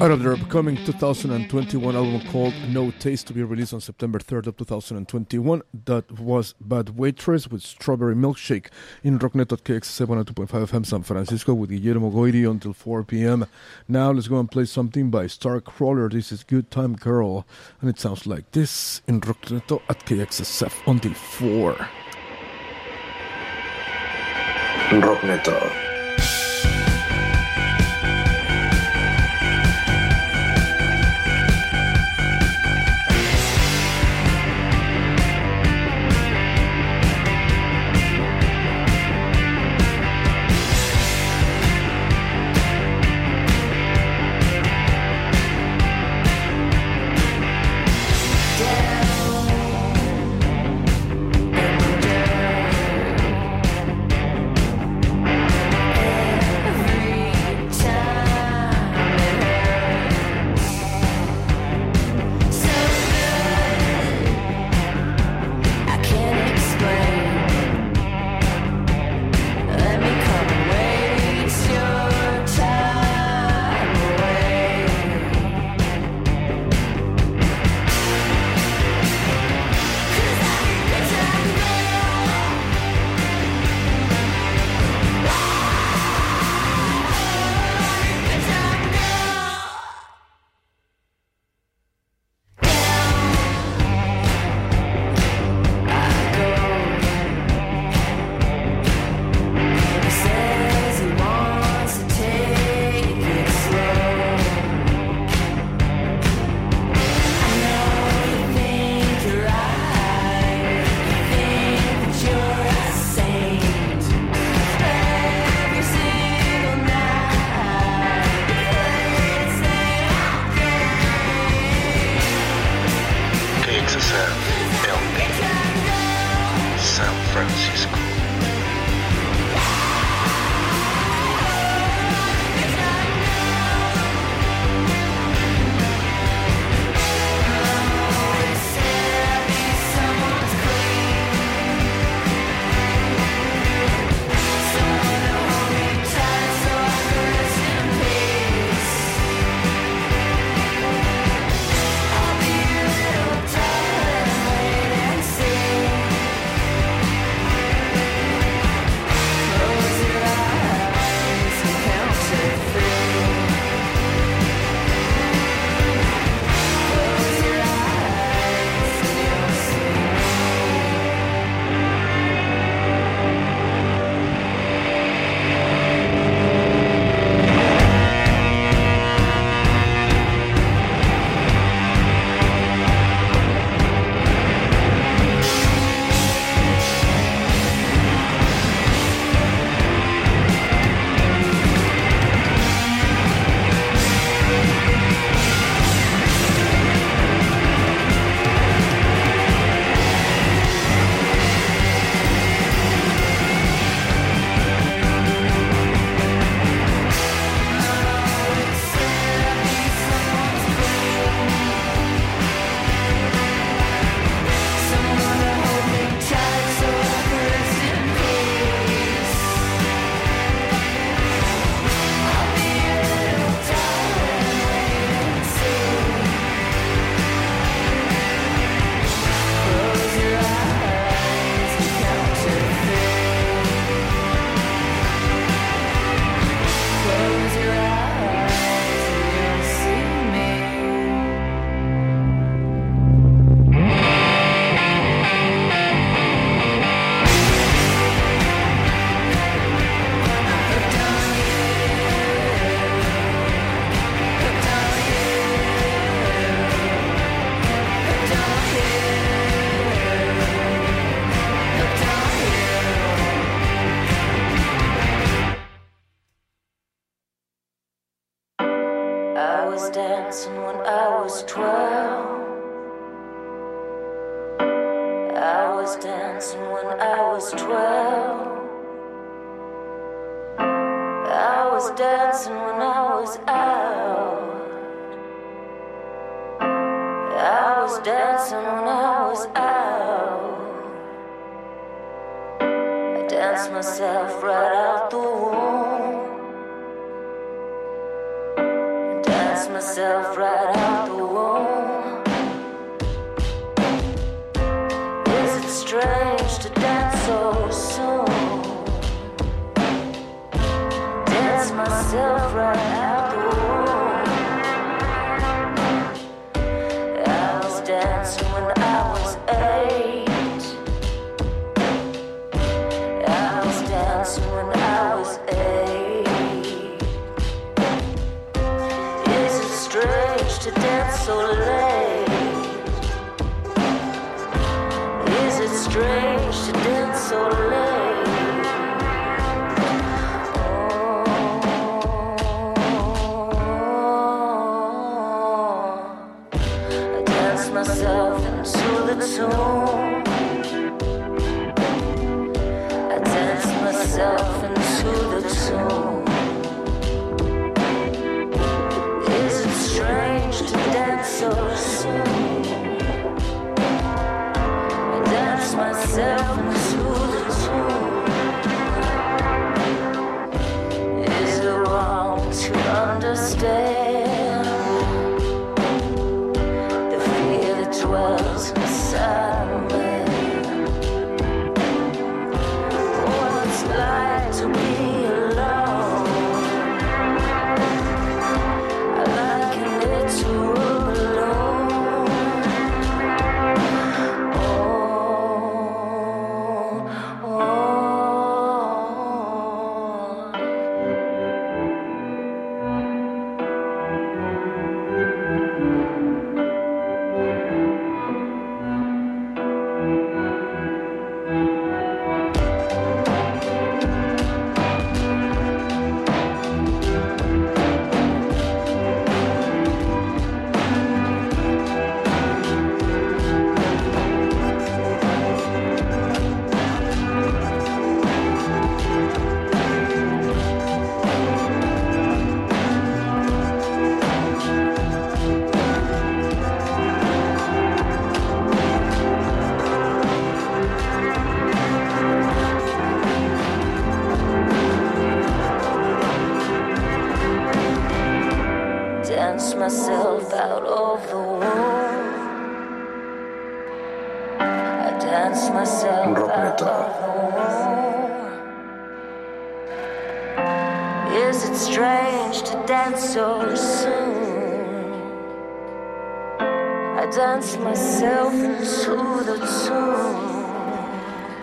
Out 0.00 0.12
of 0.12 0.22
their 0.22 0.34
upcoming 0.34 0.76
2021 0.76 1.96
album 1.96 2.20
called 2.30 2.54
No 2.68 2.92
Taste 2.92 3.26
to 3.26 3.32
be 3.32 3.42
released 3.42 3.74
on 3.74 3.80
September 3.80 4.20
3rd 4.20 4.46
of 4.46 4.56
2021. 4.56 5.60
That 5.86 6.20
was 6.20 6.54
Bad 6.60 6.90
Waitress 6.90 7.48
with 7.48 7.62
Strawberry 7.62 8.14
Milkshake 8.14 8.68
in 9.02 9.18
Rockneto 9.18 9.54
at 9.54 9.64
KX 9.64 9.86
702.5 9.86 10.46
FM 10.46 10.86
San 10.86 11.02
Francisco 11.02 11.52
with 11.52 11.70
Guillermo 11.70 12.12
Goiri 12.12 12.48
until 12.48 12.74
4 12.74 13.02
p.m. 13.02 13.46
Now 13.88 14.12
let's 14.12 14.28
go 14.28 14.38
and 14.38 14.48
play 14.48 14.66
something 14.66 15.10
by 15.10 15.24
Starcrawler. 15.24 16.12
This 16.12 16.30
is 16.30 16.44
Good 16.44 16.70
Time 16.70 16.94
Girl 16.94 17.44
and 17.80 17.90
it 17.90 17.98
sounds 17.98 18.24
like 18.24 18.52
this 18.52 19.02
in 19.08 19.20
Rockneto 19.20 19.82
at 19.88 20.06
KXSF 20.06 20.74
until 20.86 21.14
4. 21.14 21.74
Rockneto. 24.90 25.87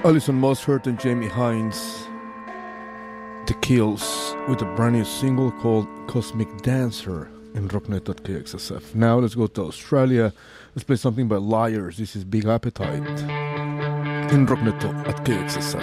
Alison 0.05 0.39
Mosshart 0.39 0.85
and 0.85 0.99
Jamie 0.99 1.27
Hince. 1.27 2.05
The 3.47 3.55
Kills 3.55 4.35
with 4.47 4.61
a 4.61 4.65
brand 4.75 4.93
new 4.93 5.03
single 5.03 5.51
called 5.53 5.87
Cosmic 6.05 6.61
Dancer 6.61 7.27
in 7.55 7.67
rocknet.kxsf. 7.67 8.93
Now 8.93 9.17
let's 9.17 9.33
go 9.33 9.47
to 9.47 9.63
Australia. 9.63 10.31
Let's 10.75 10.83
play 10.83 10.97
something 10.97 11.27
by 11.27 11.37
Liars. 11.37 11.97
This 11.97 12.15
is 12.15 12.23
Big 12.23 12.45
Appetite 12.45 13.01
in 14.31 14.45
Rockneto 14.45 14.93
at 15.07 15.25
KXSF. 15.25 15.81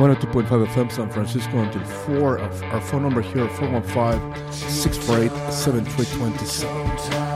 102.5 0.00 0.66
FM 0.66 0.90
San 0.90 1.08
Francisco 1.08 1.58
until 1.58 1.84
4. 1.84 2.40
Our, 2.40 2.64
our 2.64 2.80
phone 2.80 3.02
number 3.02 3.20
here 3.20 3.48
415 3.50 4.52
648 4.52 5.52
7327. 5.52 7.27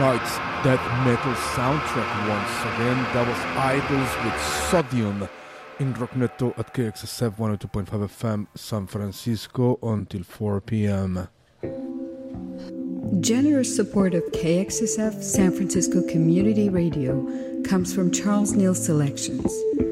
Nights 0.00 0.38
death 0.64 0.80
metal 1.04 1.34
soundtrack 1.52 2.10
once 2.26 2.74
again, 2.74 2.96
that 3.12 3.28
was 3.28 3.36
IDLES 3.58 4.24
with 4.24 4.42
Sodium 4.70 5.28
in 5.78 5.92
Rockneto 5.92 6.58
at 6.58 6.72
KXSF 6.72 7.36
102.5 7.36 8.08
FM 8.08 8.46
San 8.54 8.86
Francisco 8.86 9.78
until 9.82 10.22
4 10.22 10.62
p.m. 10.62 11.28
Generous 13.20 13.76
support 13.76 14.14
of 14.14 14.22
KXSF 14.32 15.22
San 15.22 15.52
Francisco 15.52 16.00
Community 16.08 16.70
Radio 16.70 17.22
comes 17.64 17.94
from 17.94 18.10
Charles 18.10 18.52
Neal 18.52 18.74
Selections. 18.74 19.52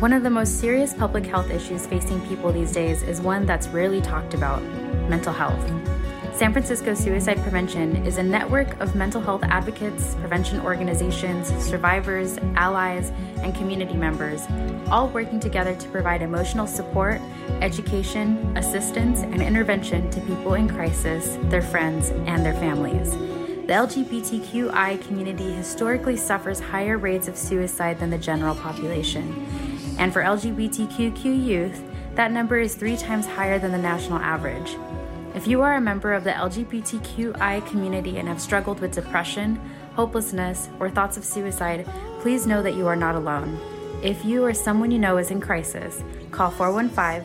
One 0.00 0.12
of 0.12 0.22
the 0.22 0.30
most 0.30 0.60
serious 0.60 0.94
public 0.94 1.26
health 1.26 1.50
issues 1.50 1.84
facing 1.84 2.24
people 2.28 2.52
these 2.52 2.70
days 2.70 3.02
is 3.02 3.20
one 3.20 3.46
that's 3.46 3.66
rarely 3.66 4.00
talked 4.00 4.32
about 4.32 4.62
mental 5.10 5.32
health. 5.32 5.60
San 6.36 6.52
Francisco 6.52 6.94
Suicide 6.94 7.42
Prevention 7.42 8.06
is 8.06 8.16
a 8.16 8.22
network 8.22 8.80
of 8.80 8.94
mental 8.94 9.20
health 9.20 9.42
advocates, 9.42 10.14
prevention 10.20 10.60
organizations, 10.60 11.48
survivors, 11.64 12.38
allies, 12.54 13.10
and 13.42 13.52
community 13.56 13.94
members, 13.94 14.46
all 14.88 15.08
working 15.08 15.40
together 15.40 15.74
to 15.74 15.88
provide 15.88 16.22
emotional 16.22 16.68
support, 16.68 17.20
education, 17.60 18.56
assistance, 18.56 19.22
and 19.22 19.42
intervention 19.42 20.08
to 20.12 20.20
people 20.20 20.54
in 20.54 20.68
crisis, 20.68 21.36
their 21.50 21.60
friends, 21.60 22.10
and 22.10 22.46
their 22.46 22.54
families. 22.54 23.10
The 23.66 23.74
LGBTQI 23.74 25.04
community 25.08 25.52
historically 25.52 26.16
suffers 26.16 26.60
higher 26.60 26.98
rates 26.98 27.26
of 27.26 27.36
suicide 27.36 27.98
than 27.98 28.10
the 28.10 28.16
general 28.16 28.54
population. 28.54 29.67
And 29.98 30.12
for 30.12 30.22
LGBTQQ 30.22 31.24
youth, 31.24 31.82
that 32.14 32.32
number 32.32 32.58
is 32.58 32.74
three 32.74 32.96
times 32.96 33.26
higher 33.26 33.58
than 33.58 33.72
the 33.72 33.78
national 33.78 34.18
average. 34.18 34.76
If 35.34 35.46
you 35.46 35.60
are 35.62 35.74
a 35.74 35.80
member 35.80 36.14
of 36.14 36.24
the 36.24 36.30
LGBTQI 36.30 37.66
community 37.66 38.18
and 38.18 38.26
have 38.28 38.40
struggled 38.40 38.80
with 38.80 38.92
depression, 38.92 39.60
hopelessness, 39.94 40.68
or 40.80 40.88
thoughts 40.90 41.16
of 41.16 41.24
suicide, 41.24 41.86
please 42.20 42.46
know 42.46 42.62
that 42.62 42.74
you 42.74 42.86
are 42.86 42.96
not 42.96 43.14
alone. 43.14 43.58
If 44.02 44.24
you 44.24 44.44
or 44.44 44.54
someone 44.54 44.90
you 44.90 44.98
know 44.98 45.18
is 45.18 45.30
in 45.30 45.40
crisis, 45.40 46.02
call 46.30 46.50
415 46.50 47.24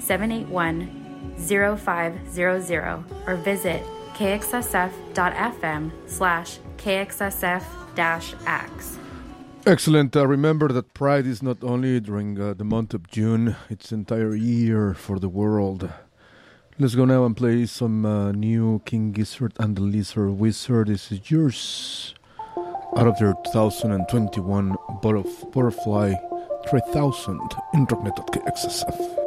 781 0.00 1.02
0500 1.38 3.04
or 3.26 3.36
visit 3.36 3.82
kxsf.fm 4.14 5.90
slash 6.06 6.58
kxsf-ax. 6.76 7.38
Excellent. 9.64 10.16
Uh, 10.16 10.26
remember 10.26 10.68
that 10.68 10.92
Pride 10.92 11.24
is 11.24 11.40
not 11.40 11.62
only 11.62 12.00
during 12.00 12.40
uh, 12.40 12.52
the 12.52 12.64
month 12.64 12.94
of 12.94 13.06
June, 13.08 13.54
it's 13.70 13.92
entire 13.92 14.34
year 14.34 14.92
for 14.92 15.20
the 15.20 15.28
world. 15.28 15.88
Let's 16.80 16.96
go 16.96 17.04
now 17.04 17.24
and 17.24 17.36
play 17.36 17.66
some 17.66 18.04
uh, 18.04 18.32
new 18.32 18.82
King 18.84 19.12
Gizzard 19.12 19.52
and 19.60 19.76
the 19.76 19.82
Lizard 19.82 20.32
Wizard. 20.32 20.88
This 20.88 21.12
is 21.12 21.30
yours 21.30 22.14
out 22.96 23.06
of 23.06 23.16
their 23.20 23.34
2021 23.52 24.74
Butterf- 25.00 25.52
Butterfly 25.52 26.14
3000 26.68 27.40
in 27.74 27.86
Rocknet.kxsf. 27.86 29.21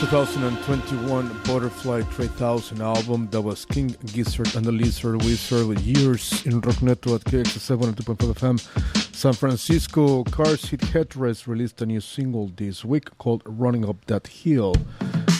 2021 0.00 1.40
Butterfly 1.44 2.02
3000 2.02 2.80
album, 2.80 3.28
that 3.30 3.42
was 3.42 3.64
King 3.64 3.96
Gizzard 4.06 4.54
and 4.54 4.64
the 4.64 4.70
Lizard 4.70 5.24
Wizard 5.24 5.80
Yours 5.80 6.46
in 6.46 6.60
Rockneto 6.60 7.16
at 7.16 7.24
KXSF 7.24 7.94
102.5 7.94 8.34
FM. 8.34 9.14
San 9.14 9.32
Francisco 9.32 10.22
Car 10.24 10.56
Seat 10.56 10.80
Headrest 10.80 11.48
released 11.48 11.82
a 11.82 11.86
new 11.86 12.00
single 12.00 12.48
this 12.56 12.84
week 12.84 13.16
called 13.18 13.42
Running 13.44 13.88
Up 13.88 14.04
That 14.06 14.28
Hill. 14.28 14.76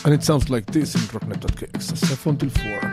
And 0.04 0.12
it 0.12 0.24
sounds 0.24 0.50
like 0.50 0.66
this 0.66 0.94
in 0.96 1.02
at 1.44 1.54
KXSF 1.54 2.26
until 2.26 2.50
4. 2.50 2.87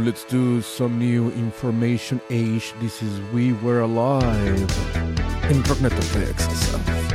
Let's 0.00 0.24
do 0.24 0.60
some 0.62 0.98
new 0.98 1.30
information 1.32 2.20
age. 2.30 2.74
This 2.80 3.02
is 3.02 3.20
We 3.32 3.52
Were 3.54 3.80
Alive 3.80 4.60
in 5.50 5.62
Rockneto 5.62 6.02
KXSF. 6.12 7.05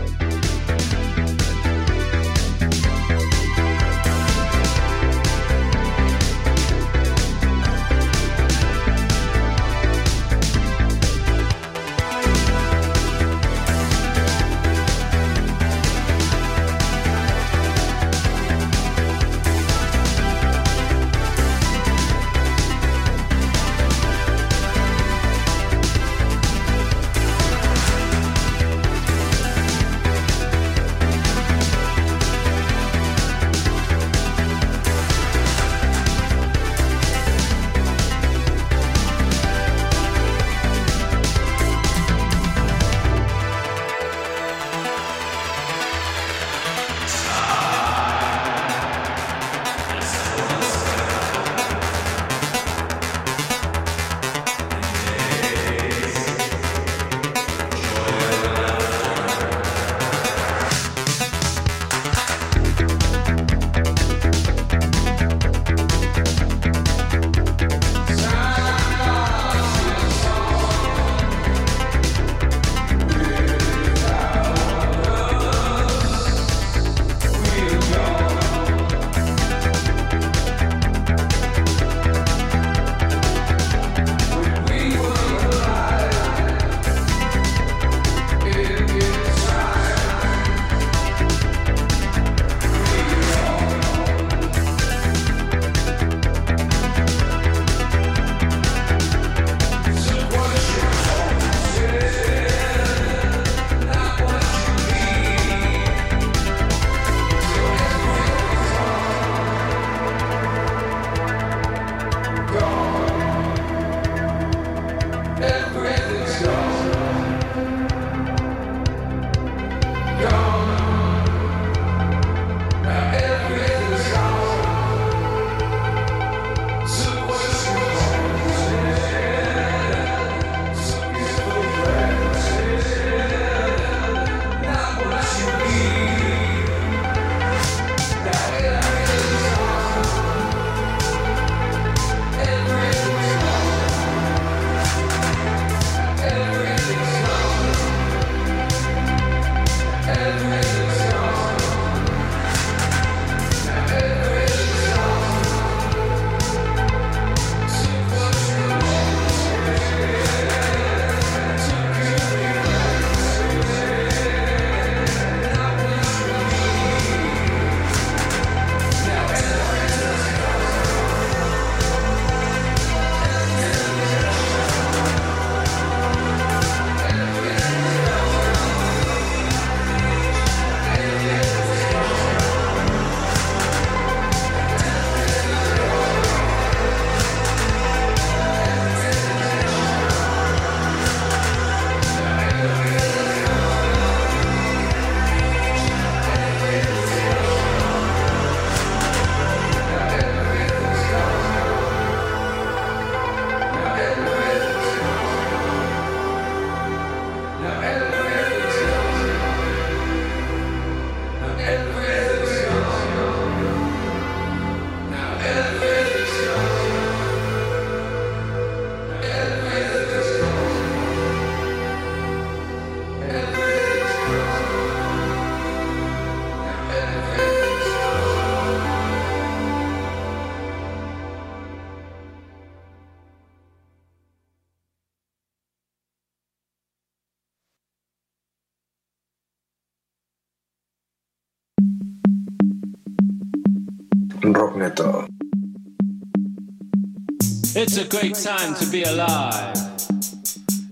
It's 247.94 248.00
a 248.00 248.08
great 248.08 248.36
time 248.36 248.74
to 248.76 248.86
be 248.90 249.04
alive. 249.04 249.76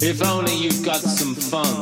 If 0.02 0.22
only 0.22 0.54
you've 0.54 0.84
got 0.84 1.00
some 1.00 1.34
funds. 1.34 1.79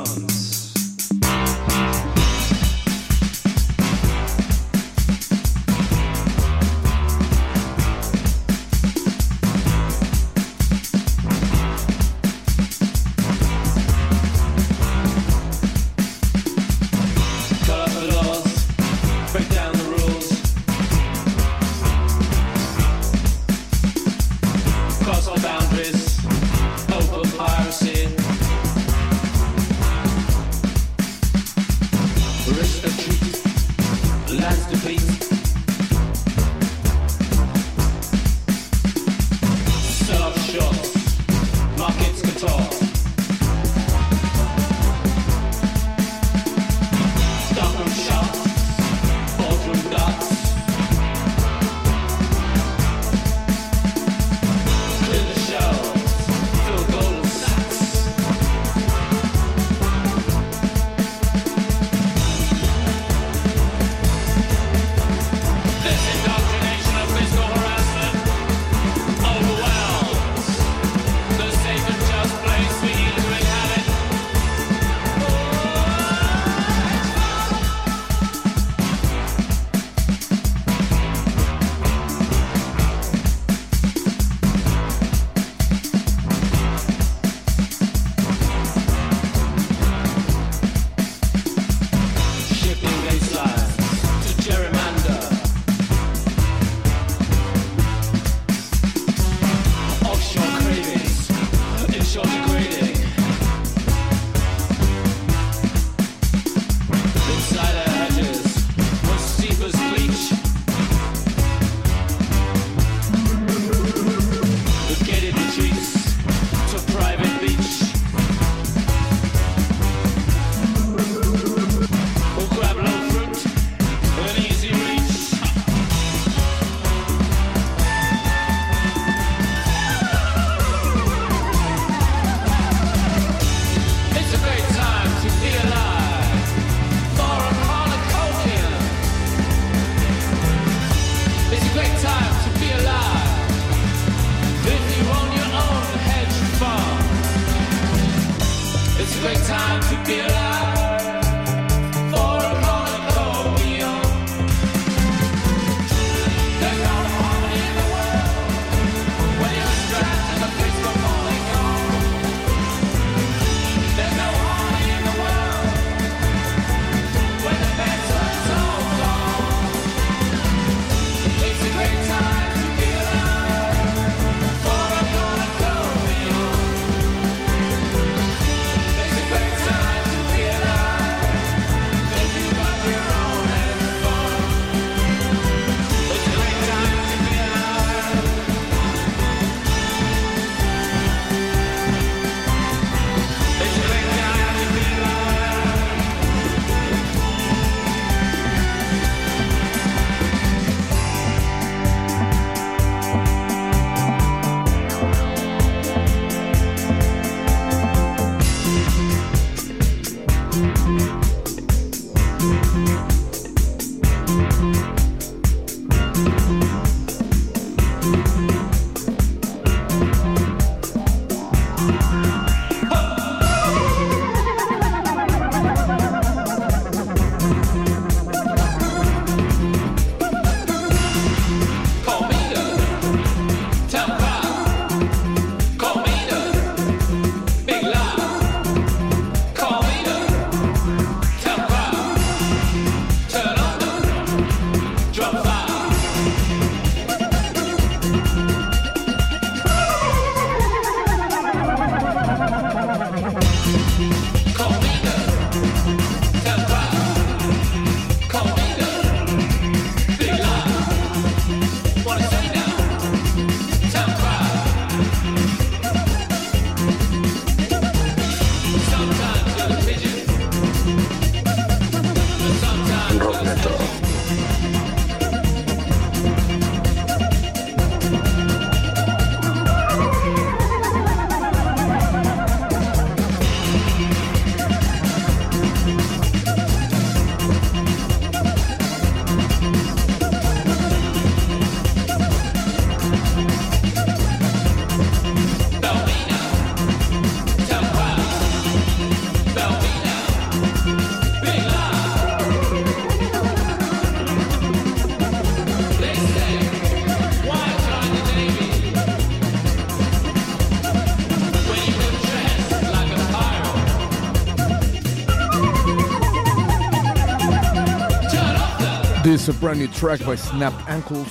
Is 319.48 319.56
a 319.56 319.60
brand 319.62 319.80
new 319.80 319.88
track 319.88 320.20
by 320.26 320.36
Snapped 320.36 320.90
Ankles, 320.90 321.30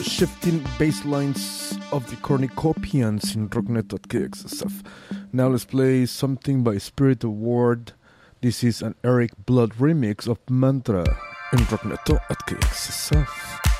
shifting 0.00 0.64
bass 0.78 1.04
lines 1.04 1.76
of 1.90 2.08
the 2.08 2.14
cornucopians 2.14 3.34
in 3.34 3.48
Rockneto 3.48 3.94
at 3.94 4.02
KXSF. 4.02 4.84
Now 5.32 5.48
let's 5.48 5.64
play 5.64 6.06
something 6.06 6.62
by 6.62 6.78
Spirit 6.78 7.24
Award. 7.24 7.94
This 8.40 8.62
is 8.62 8.82
an 8.82 8.94
Eric 9.02 9.32
Blood 9.46 9.72
remix 9.80 10.28
of 10.28 10.38
Mantra 10.48 11.02
in 11.52 11.58
Rocknet.kxsf. 11.58 13.73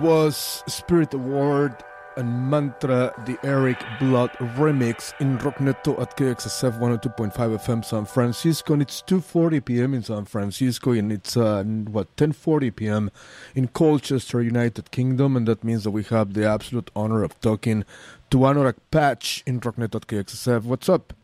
was 0.00 0.62
Spirit 0.66 1.14
Award 1.14 1.74
and 2.16 2.50
Mantra, 2.50 3.12
the 3.26 3.38
Eric 3.44 3.82
Blood 4.00 4.30
remix 4.56 5.12
in 5.20 5.38
Rockneto 5.38 6.00
at 6.00 6.16
KXSF 6.16 6.78
102.5 6.78 7.32
FM 7.32 7.84
San 7.84 8.04
Francisco. 8.04 8.72
And 8.72 8.82
it's 8.82 9.02
2.40 9.02 9.64
p.m. 9.64 9.94
in 9.94 10.02
San 10.02 10.24
Francisco 10.24 10.92
and 10.92 11.12
it's, 11.12 11.36
uh, 11.36 11.62
what, 11.62 12.14
10.40 12.16 12.74
p.m. 12.74 13.10
in 13.54 13.68
Colchester, 13.68 14.42
United 14.42 14.90
Kingdom. 14.90 15.36
And 15.36 15.46
that 15.46 15.62
means 15.62 15.84
that 15.84 15.92
we 15.92 16.02
have 16.04 16.34
the 16.34 16.44
absolute 16.48 16.90
honor 16.96 17.22
of 17.22 17.40
talking 17.40 17.84
to 18.30 18.38
Anorak 18.38 18.76
Patch 18.90 19.42
in 19.46 19.60
Rockneto 19.60 19.96
at 19.96 20.06
KXSF. 20.06 20.64
What's 20.64 20.88
up? 20.88 21.14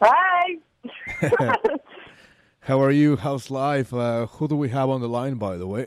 Hi. 0.00 0.56
How 2.68 2.82
are 2.82 2.90
you? 2.90 3.16
How's 3.16 3.50
life? 3.50 3.94
Uh, 3.94 4.26
who 4.26 4.46
do 4.46 4.54
we 4.54 4.68
have 4.68 4.90
on 4.90 5.00
the 5.00 5.08
line, 5.08 5.36
by 5.36 5.56
the 5.56 5.66
way? 5.66 5.86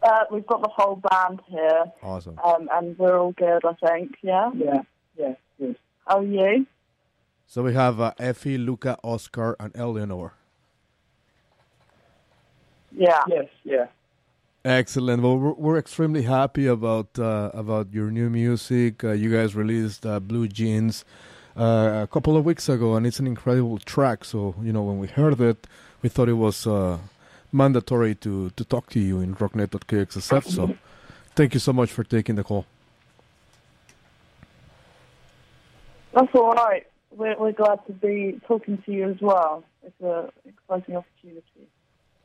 Uh, 0.00 0.22
we've 0.30 0.46
got 0.46 0.62
the 0.62 0.68
whole 0.68 1.02
band 1.10 1.40
here. 1.48 1.86
Awesome. 2.00 2.38
Um, 2.44 2.68
and 2.72 2.96
we're 2.96 3.18
all 3.18 3.32
good, 3.32 3.60
I 3.64 3.74
think. 3.84 4.18
Yeah. 4.22 4.52
Yeah. 4.54 4.82
Yeah. 5.18 5.34
Good. 5.58 5.76
How 6.06 6.18
are 6.20 6.22
you? 6.22 6.64
So 7.48 7.64
we 7.64 7.74
have 7.74 8.00
uh, 8.00 8.12
Effie, 8.20 8.56
Luca, 8.56 8.98
Oscar, 9.02 9.56
and 9.58 9.76
Eleanor. 9.76 10.34
Yeah. 12.92 13.22
Yes. 13.26 13.48
Yeah. 13.64 13.86
Excellent. 14.64 15.24
Well, 15.24 15.38
we're, 15.38 15.54
we're 15.54 15.78
extremely 15.78 16.22
happy 16.22 16.68
about 16.68 17.18
uh, 17.18 17.50
about 17.52 17.92
your 17.92 18.12
new 18.12 18.30
music. 18.30 19.02
Uh, 19.02 19.10
you 19.10 19.32
guys 19.32 19.56
released 19.56 20.06
uh, 20.06 20.20
Blue 20.20 20.46
Jeans 20.46 21.04
uh, 21.56 22.00
a 22.02 22.08
couple 22.10 22.36
of 22.36 22.44
weeks 22.44 22.68
ago, 22.68 22.96
and 22.96 23.06
it's 23.06 23.18
an 23.18 23.26
incredible 23.26 23.78
track. 23.78 24.24
So 24.24 24.54
you 24.62 24.72
know, 24.72 24.82
when 24.82 24.98
we 24.98 25.06
heard 25.06 25.40
it, 25.40 25.66
we 26.02 26.08
thought 26.08 26.28
it 26.28 26.34
was 26.34 26.66
uh, 26.66 26.98
mandatory 27.52 28.14
to 28.16 28.50
to 28.50 28.64
talk 28.64 28.90
to 28.90 29.00
you 29.00 29.20
in 29.20 29.34
Rockneto 29.34 29.76
at 29.76 29.86
KXSF. 29.86 30.44
So 30.46 30.74
thank 31.34 31.54
you 31.54 31.60
so 31.60 31.72
much 31.72 31.90
for 31.90 32.04
taking 32.04 32.36
the 32.36 32.44
call. 32.44 32.66
That's 36.12 36.34
all 36.34 36.52
right. 36.52 36.86
We're, 37.10 37.36
we're 37.38 37.52
glad 37.52 37.84
to 37.86 37.92
be 37.92 38.40
talking 38.46 38.78
to 38.84 38.92
you 38.92 39.10
as 39.10 39.20
well. 39.20 39.64
It's 39.82 39.94
an 40.00 40.30
exciting 40.46 40.96
opportunity. 40.96 41.68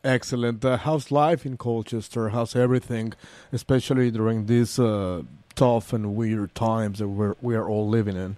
Excellent. 0.04 0.64
Uh, 0.64 0.78
how's 0.78 1.12
life 1.12 1.46
in 1.46 1.58
Colchester? 1.58 2.30
How's 2.30 2.56
everything, 2.56 3.14
especially 3.52 4.12
during 4.12 4.46
these 4.46 4.80
uh, 4.80 5.24
tough 5.56 5.92
and 5.92 6.16
weird 6.16 6.54
times 6.56 7.00
that 7.00 7.08
we're 7.08 7.36
we 7.42 7.56
are 7.56 7.68
all 7.68 7.88
living 7.88 8.16
in? 8.16 8.38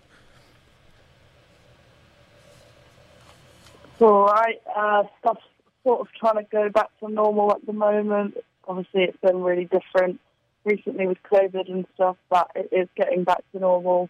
All 4.01 4.25
right. 4.25 4.61
Uh, 4.75 5.03
stuff's 5.19 5.41
sort 5.83 6.01
of 6.01 6.07
trying 6.19 6.43
to 6.43 6.49
go 6.51 6.69
back 6.69 6.87
to 6.99 7.09
normal 7.09 7.51
at 7.51 7.65
the 7.65 7.73
moment. 7.73 8.37
Obviously, 8.67 9.03
it's 9.03 9.17
been 9.21 9.41
really 9.41 9.65
different 9.65 10.19
recently 10.65 11.07
with 11.07 11.17
COVID 11.31 11.69
and 11.69 11.85
stuff, 11.95 12.17
but 12.29 12.51
it 12.55 12.69
is 12.71 12.87
getting 12.95 13.23
back 13.23 13.43
to 13.51 13.59
normal 13.59 14.09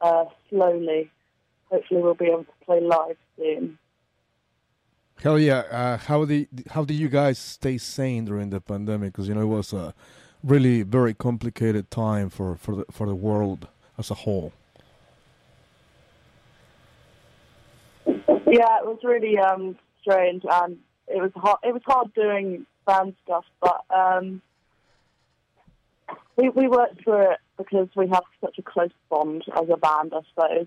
uh, 0.00 0.24
slowly. 0.48 1.10
Hopefully, 1.70 2.02
we'll 2.02 2.14
be 2.14 2.26
able 2.26 2.44
to 2.44 2.64
play 2.64 2.80
live 2.80 3.16
soon. 3.36 3.78
Hell 5.22 5.38
yeah! 5.38 5.58
Uh, 5.70 5.96
how 5.98 6.24
did 6.24 6.48
how 6.70 6.84
did 6.84 6.94
you 6.94 7.08
guys 7.08 7.38
stay 7.38 7.76
sane 7.76 8.24
during 8.24 8.50
the 8.50 8.60
pandemic? 8.60 9.12
Because 9.12 9.28
you 9.28 9.34
know 9.34 9.42
it 9.42 9.46
was 9.46 9.72
a 9.72 9.94
really 10.42 10.82
very 10.82 11.12
complicated 11.12 11.90
time 11.90 12.30
for 12.30 12.56
for 12.56 12.76
the 12.76 12.84
for 12.90 13.06
the 13.06 13.14
world 13.14 13.68
as 13.98 14.10
a 14.10 14.14
whole. 14.14 14.52
Yeah, 18.50 18.78
it 18.78 18.86
was 18.86 18.98
really 19.04 19.38
um, 19.38 19.78
strange, 20.02 20.42
and 20.50 20.78
it 21.06 21.22
was 21.22 21.30
hard. 21.36 21.58
It 21.62 21.72
was 21.72 21.82
hard 21.86 22.12
doing 22.14 22.66
band 22.84 23.14
stuff, 23.24 23.44
but 23.60 23.84
um, 23.94 24.42
we 26.36 26.48
we 26.48 26.66
worked 26.66 27.04
through 27.04 27.30
it 27.32 27.38
because 27.56 27.88
we 27.94 28.08
have 28.08 28.24
such 28.40 28.58
a 28.58 28.62
close 28.62 28.90
bond 29.08 29.44
as 29.54 29.68
a 29.70 29.76
band, 29.76 30.12
I 30.12 30.20
suppose. 30.30 30.66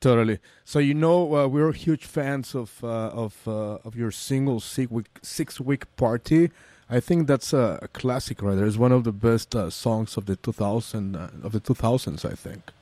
Totally. 0.00 0.40
So 0.64 0.80
you 0.80 0.94
know 0.94 1.36
uh, 1.36 1.46
we're 1.46 1.70
huge 1.72 2.04
fans 2.04 2.56
of 2.56 2.82
uh, 2.82 3.10
of 3.24 3.46
uh, 3.46 3.78
of 3.84 3.94
your 3.94 4.10
single 4.10 4.58
six 4.58 4.90
week 4.90 5.06
six 5.22 5.60
week 5.60 5.84
party. 5.96 6.50
I 6.90 6.98
think 6.98 7.28
that's 7.28 7.52
a, 7.52 7.78
a 7.80 7.88
classic 7.88 8.42
right. 8.42 8.58
It's 8.58 8.76
one 8.76 8.90
of 8.90 9.04
the 9.04 9.12
best 9.12 9.54
uh, 9.54 9.70
songs 9.70 10.16
of 10.16 10.26
the 10.26 10.34
2000 10.34 11.14
uh, 11.14 11.30
of 11.44 11.52
the 11.52 11.60
2000s. 11.60 12.24
I 12.24 12.34
think. 12.34 12.72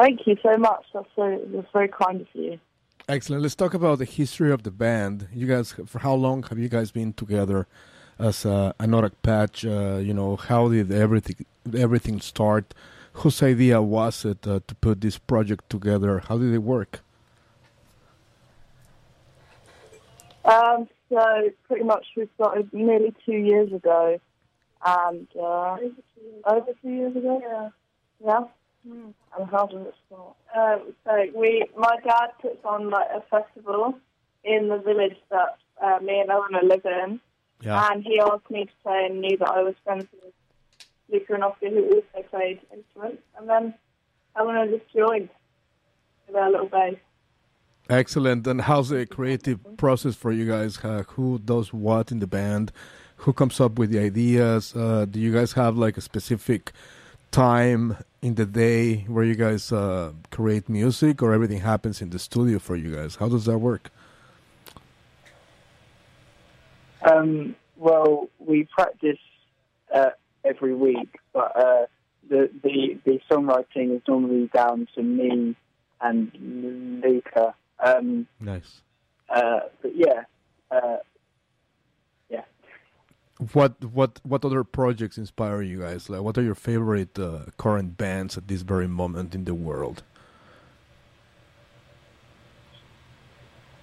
Thank 0.00 0.26
you 0.26 0.34
so 0.42 0.56
much. 0.56 0.86
That's 0.94 1.08
so 1.14 1.38
that's 1.52 1.66
very 1.74 1.88
kind 1.88 2.22
of 2.22 2.26
you. 2.32 2.58
Excellent. 3.06 3.42
Let's 3.42 3.54
talk 3.54 3.74
about 3.74 3.98
the 3.98 4.06
history 4.06 4.50
of 4.50 4.62
the 4.62 4.70
band. 4.70 5.28
You 5.30 5.46
guys, 5.46 5.74
for 5.84 5.98
how 5.98 6.14
long 6.14 6.42
have 6.44 6.58
you 6.58 6.70
guys 6.70 6.90
been 6.90 7.12
together 7.12 7.66
as 8.18 8.46
uh, 8.46 8.72
Anorak 8.80 9.12
Patch? 9.22 9.66
Uh, 9.66 9.98
you 10.02 10.14
know, 10.14 10.36
how 10.36 10.70
did 10.70 10.90
everything 10.90 11.44
everything 11.76 12.18
start? 12.22 12.72
Whose 13.12 13.42
idea 13.42 13.82
was 13.82 14.24
it 14.24 14.46
uh, 14.46 14.60
to 14.68 14.74
put 14.76 15.02
this 15.02 15.18
project 15.18 15.68
together? 15.68 16.20
How 16.20 16.38
did 16.38 16.54
it 16.54 16.62
work? 16.62 17.00
Um, 20.46 20.88
so 21.10 21.50
pretty 21.68 21.84
much 21.84 22.06
we 22.16 22.26
started 22.36 22.72
nearly 22.72 23.12
two 23.26 23.36
years 23.50 23.70
ago, 23.70 24.18
and 24.82 25.26
uh, 25.38 25.76
over 26.46 26.72
two 26.80 26.88
years 26.88 27.14
ago. 27.14 27.42
Yeah. 27.44 27.68
Yeah. 28.24 28.44
And 28.84 29.14
how 29.50 29.66
did 29.66 29.80
it 29.82 29.94
start? 30.06 30.34
Um, 30.56 30.94
so 31.04 31.26
we, 31.38 31.64
my 31.76 31.96
dad 32.04 32.30
puts 32.40 32.64
on 32.64 32.90
like 32.90 33.08
a 33.14 33.20
festival 33.30 33.94
in 34.44 34.68
the 34.68 34.78
village 34.78 35.16
that 35.30 35.58
uh, 35.82 35.98
me 36.02 36.20
and 36.20 36.30
Eleanor 36.30 36.62
live 36.62 36.84
in, 36.84 37.20
Yeah. 37.62 37.88
and 37.90 38.02
he 38.02 38.18
asked 38.20 38.50
me 38.50 38.64
to 38.64 38.70
play 38.82 39.06
and 39.10 39.20
knew 39.20 39.36
that 39.36 39.50
I 39.50 39.62
was 39.62 39.74
friends 39.84 40.06
with 40.12 40.32
Luca 41.12 41.34
and 41.34 41.44
Oscar, 41.44 41.68
who 41.68 41.84
also 41.86 42.28
played 42.30 42.60
instruments, 42.74 43.22
and 43.38 43.48
then 43.48 43.74
Eleanor 44.36 44.66
just 44.78 44.90
joined 44.94 45.28
with 46.26 46.36
our 46.36 46.50
little 46.50 46.66
bass. 46.68 46.96
Excellent. 47.88 48.46
And 48.46 48.60
how's 48.62 48.88
the 48.90 49.04
creative 49.04 49.58
process 49.76 50.14
for 50.14 50.30
you 50.32 50.46
guys? 50.46 50.78
Uh, 50.82 51.02
who 51.08 51.38
does 51.40 51.72
what 51.72 52.12
in 52.12 52.20
the 52.20 52.26
band? 52.26 52.70
Who 53.16 53.32
comes 53.32 53.60
up 53.60 53.78
with 53.78 53.90
the 53.90 53.98
ideas? 53.98 54.74
Uh, 54.76 55.06
do 55.10 55.18
you 55.18 55.32
guys 55.32 55.52
have 55.52 55.76
like 55.76 55.96
a 55.96 56.00
specific 56.00 56.72
time 57.32 57.96
in 58.22 58.34
the 58.34 58.46
day 58.46 59.04
where 59.08 59.24
you 59.24 59.34
guys 59.34 59.72
uh, 59.72 60.12
create 60.30 60.68
music, 60.68 61.22
or 61.22 61.32
everything 61.32 61.60
happens 61.60 62.02
in 62.02 62.10
the 62.10 62.18
studio 62.18 62.58
for 62.58 62.76
you 62.76 62.94
guys? 62.94 63.16
How 63.16 63.28
does 63.28 63.44
that 63.46 63.58
work? 63.58 63.90
Um, 67.02 67.56
well, 67.76 68.28
we 68.38 68.68
practice 68.76 69.18
uh, 69.94 70.10
every 70.44 70.74
week, 70.74 71.18
but 71.32 71.56
uh, 71.56 71.86
the, 72.28 72.50
the 72.62 72.98
the 73.04 73.20
songwriting 73.30 73.96
is 73.96 74.02
normally 74.06 74.48
down 74.52 74.86
to 74.94 75.02
me 75.02 75.56
and 76.00 77.00
Luca. 77.02 77.54
Um, 77.82 78.26
Nice. 78.38 78.82
uh, 79.30 79.60
but 79.80 79.92
yeah, 79.96 80.24
uh, 80.70 80.76
yeah. 80.76 81.09
What 83.54 83.82
what 83.82 84.20
what 84.22 84.44
other 84.44 84.62
projects 84.64 85.16
inspire 85.16 85.62
you 85.62 85.80
guys? 85.80 86.10
Like, 86.10 86.20
what 86.20 86.36
are 86.36 86.42
your 86.42 86.54
favorite 86.54 87.18
uh, 87.18 87.46
current 87.56 87.96
bands 87.96 88.36
at 88.36 88.48
this 88.48 88.60
very 88.60 88.86
moment 88.86 89.34
in 89.34 89.44
the 89.46 89.54
world? 89.54 90.02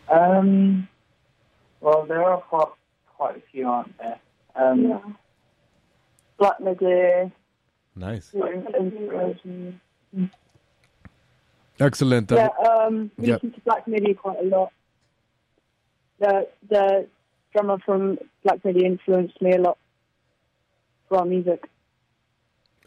Um, 0.10 0.88
well, 1.82 2.06
there 2.06 2.24
are 2.24 2.38
quite, 2.38 2.68
quite 3.18 3.38
a 3.38 3.42
few, 3.52 3.68
aren't 3.68 3.98
there? 3.98 4.20
Um, 4.56 4.88
Yeah. 4.90 5.00
Black 6.38 6.60
Midi. 6.60 7.32
Nice. 7.96 8.32
Inspiration. 8.34 9.82
Excellent. 11.80 12.32
Yeah, 12.32 12.50
um, 12.70 13.12
we 13.18 13.28
Yeah. 13.28 13.34
listen 13.36 13.52
to 13.54 13.62
Black 13.62 13.88
Midi 13.88 14.14
quite 14.14 14.40
a 14.40 14.44
lot. 14.44 14.72
The 16.20 16.48
the 16.70 17.08
drummer 17.58 17.78
from 17.86 18.18
Black 18.44 18.64
Midi 18.64 18.86
influenced 18.86 19.42
me 19.42 19.54
a 19.54 19.58
lot 19.58 19.78
for 21.10 21.20
our 21.20 21.26
music. 21.26 21.68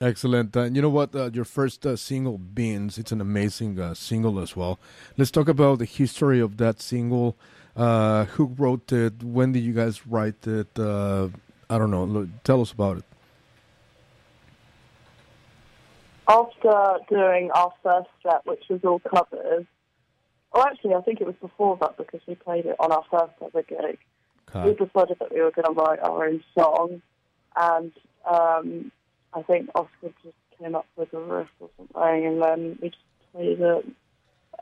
Excellent. 0.00 0.56
Uh, 0.56 0.64
you 0.64 0.80
know 0.80 0.88
what? 0.88 1.14
Uh, 1.14 1.30
your 1.32 1.44
first 1.44 1.84
uh, 1.84 1.94
single, 1.96 2.38
Beans, 2.38 2.96
it's 2.96 3.12
an 3.12 3.20
amazing 3.20 3.78
uh, 3.78 3.92
single 3.94 4.38
as 4.40 4.56
well. 4.56 4.78
Let's 5.18 5.30
talk 5.30 5.48
about 5.48 5.78
the 5.78 5.84
history 5.84 6.40
of 6.40 6.56
that 6.56 6.80
single. 6.80 7.36
Uh, 7.76 8.24
who 8.24 8.46
wrote 8.46 8.92
it? 8.92 9.22
When 9.22 9.52
did 9.52 9.60
you 9.60 9.72
guys 9.72 10.06
write 10.06 10.46
it? 10.46 10.78
Uh, 10.78 11.28
I 11.68 11.78
don't 11.78 11.90
know. 11.90 12.28
Tell 12.44 12.62
us 12.62 12.72
about 12.72 12.98
it. 12.98 13.04
After 16.28 16.98
doing 17.08 17.50
our 17.54 17.72
first 17.82 18.08
set, 18.22 18.46
which 18.46 18.64
was 18.70 18.80
all 18.84 19.00
covers, 19.00 19.66
or 20.52 20.66
actually, 20.66 20.94
I 20.94 21.00
think 21.02 21.20
it 21.20 21.26
was 21.26 21.36
before 21.40 21.76
that 21.80 21.96
because 21.96 22.20
we 22.26 22.36
played 22.36 22.66
it 22.66 22.76
on 22.78 22.92
our 22.92 23.04
first 23.10 23.32
ever 23.44 23.62
gig. 23.62 23.98
We 24.54 24.72
decided 24.74 25.18
that 25.20 25.32
we 25.32 25.40
were 25.40 25.50
going 25.50 25.74
to 25.74 25.80
write 25.80 26.00
our 26.00 26.26
own 26.26 26.42
song, 26.54 27.02
and 27.56 27.92
um, 28.28 28.92
I 29.32 29.42
think 29.42 29.70
Oscar 29.74 30.12
just 30.22 30.34
came 30.58 30.74
up 30.74 30.86
with 30.96 31.12
a 31.12 31.20
riff 31.20 31.48
or 31.60 31.70
something, 31.76 32.26
and 32.26 32.42
then 32.42 32.78
we 32.82 32.88
just 32.90 33.02
played 33.32 33.60
it. 33.60 33.86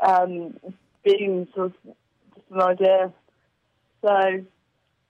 Um, 0.00 0.58
beans 1.04 1.48
of 1.56 1.72
just 1.84 2.50
an 2.50 2.60
idea. 2.60 3.12
So 4.02 4.44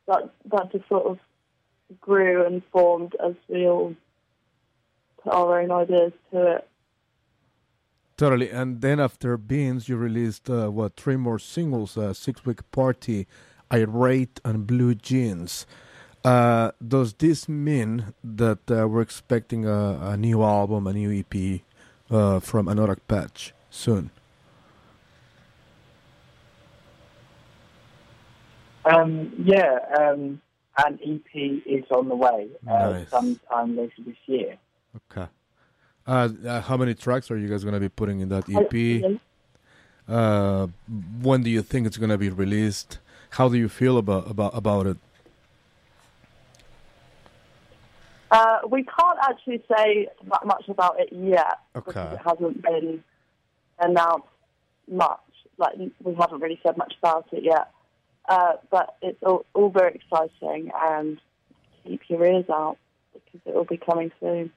that 0.06 0.30
that 0.50 0.72
just 0.72 0.88
sort 0.88 1.06
of 1.06 1.18
grew 2.00 2.46
and 2.46 2.62
formed 2.72 3.14
as 3.24 3.34
we 3.48 3.66
all 3.66 3.94
put 5.22 5.32
our 5.32 5.60
own 5.60 5.70
ideas 5.70 6.12
to 6.32 6.56
it. 6.56 6.68
Totally. 8.16 8.50
And 8.50 8.80
then 8.80 8.98
after 8.98 9.36
Beans, 9.36 9.88
you 9.88 9.96
released 9.96 10.50
uh, 10.50 10.68
what 10.70 10.96
three 10.96 11.16
more 11.16 11.38
singles: 11.38 11.96
uh, 11.96 12.12
Six 12.12 12.44
Week 12.44 12.68
Party, 12.72 13.26
Irate, 13.72 14.40
and 14.44 14.66
Blue 14.66 14.94
Jeans. 14.94 15.66
Uh, 16.24 16.72
does 16.86 17.14
this 17.14 17.48
mean 17.48 18.12
that 18.24 18.70
uh, 18.70 18.88
we're 18.88 19.02
expecting 19.02 19.66
a, 19.66 19.98
a, 20.02 20.16
new 20.16 20.42
album, 20.42 20.86
a 20.86 20.92
new 20.92 21.10
EP 21.10 21.60
uh, 22.10 22.40
from 22.40 22.66
Anorak 22.66 22.98
Patch 23.06 23.54
soon? 23.70 24.10
Um, 28.84 29.32
yeah, 29.42 29.78
um, 29.98 30.40
an 30.78 30.98
EP 31.04 31.62
is 31.66 31.84
on 31.90 32.08
the 32.08 32.14
way 32.14 32.48
uh, 32.66 32.90
Nice. 32.90 33.10
sometime 33.10 33.76
later 33.76 34.02
this 34.04 34.16
year. 34.26 34.56
Okay. 35.10 35.28
Uh, 36.06 36.28
uh, 36.46 36.60
how 36.62 36.76
many 36.76 36.94
tracks 36.94 37.30
are 37.30 37.36
you 37.36 37.48
guys 37.48 37.64
gonna 37.64 37.80
be 37.80 37.90
putting 37.90 38.20
in 38.20 38.28
that 38.30 38.44
EP? 38.48 39.20
Uh, 40.08 40.68
when 41.20 41.42
do 41.42 41.50
you 41.50 41.60
think 41.60 41.86
it's 41.86 41.98
gonna 41.98 42.16
be 42.16 42.30
released? 42.30 42.98
How 43.30 43.48
do 43.48 43.56
you 43.56 43.68
feel 43.68 43.98
about 43.98 44.30
about 44.30 44.56
about 44.56 44.86
it? 44.86 44.96
Uh, 48.30 48.58
we 48.68 48.84
can't 48.84 49.18
actually 49.22 49.62
say 49.74 50.08
that 50.30 50.44
much 50.44 50.68
about 50.68 51.00
it 51.00 51.08
yet 51.12 51.60
because 51.72 52.12
it 52.12 52.20
hasn't 52.24 52.62
been 52.62 53.02
announced 53.78 54.26
much. 54.90 55.20
Like 55.56 55.76
we 55.78 56.14
haven't 56.14 56.40
really 56.40 56.60
said 56.62 56.76
much 56.76 56.94
about 57.00 57.26
it 57.32 57.42
yet. 57.42 57.70
Uh, 58.28 58.52
but 58.70 58.96
it's 59.00 59.22
all, 59.22 59.46
all 59.54 59.70
very 59.70 59.94
exciting, 59.94 60.70
and 60.76 61.18
keep 61.84 62.02
your 62.08 62.22
ears 62.24 62.44
out 62.50 62.76
because 63.14 63.40
it 63.46 63.54
will 63.54 63.64
be 63.64 63.78
coming 63.78 64.12
soon. 64.20 64.52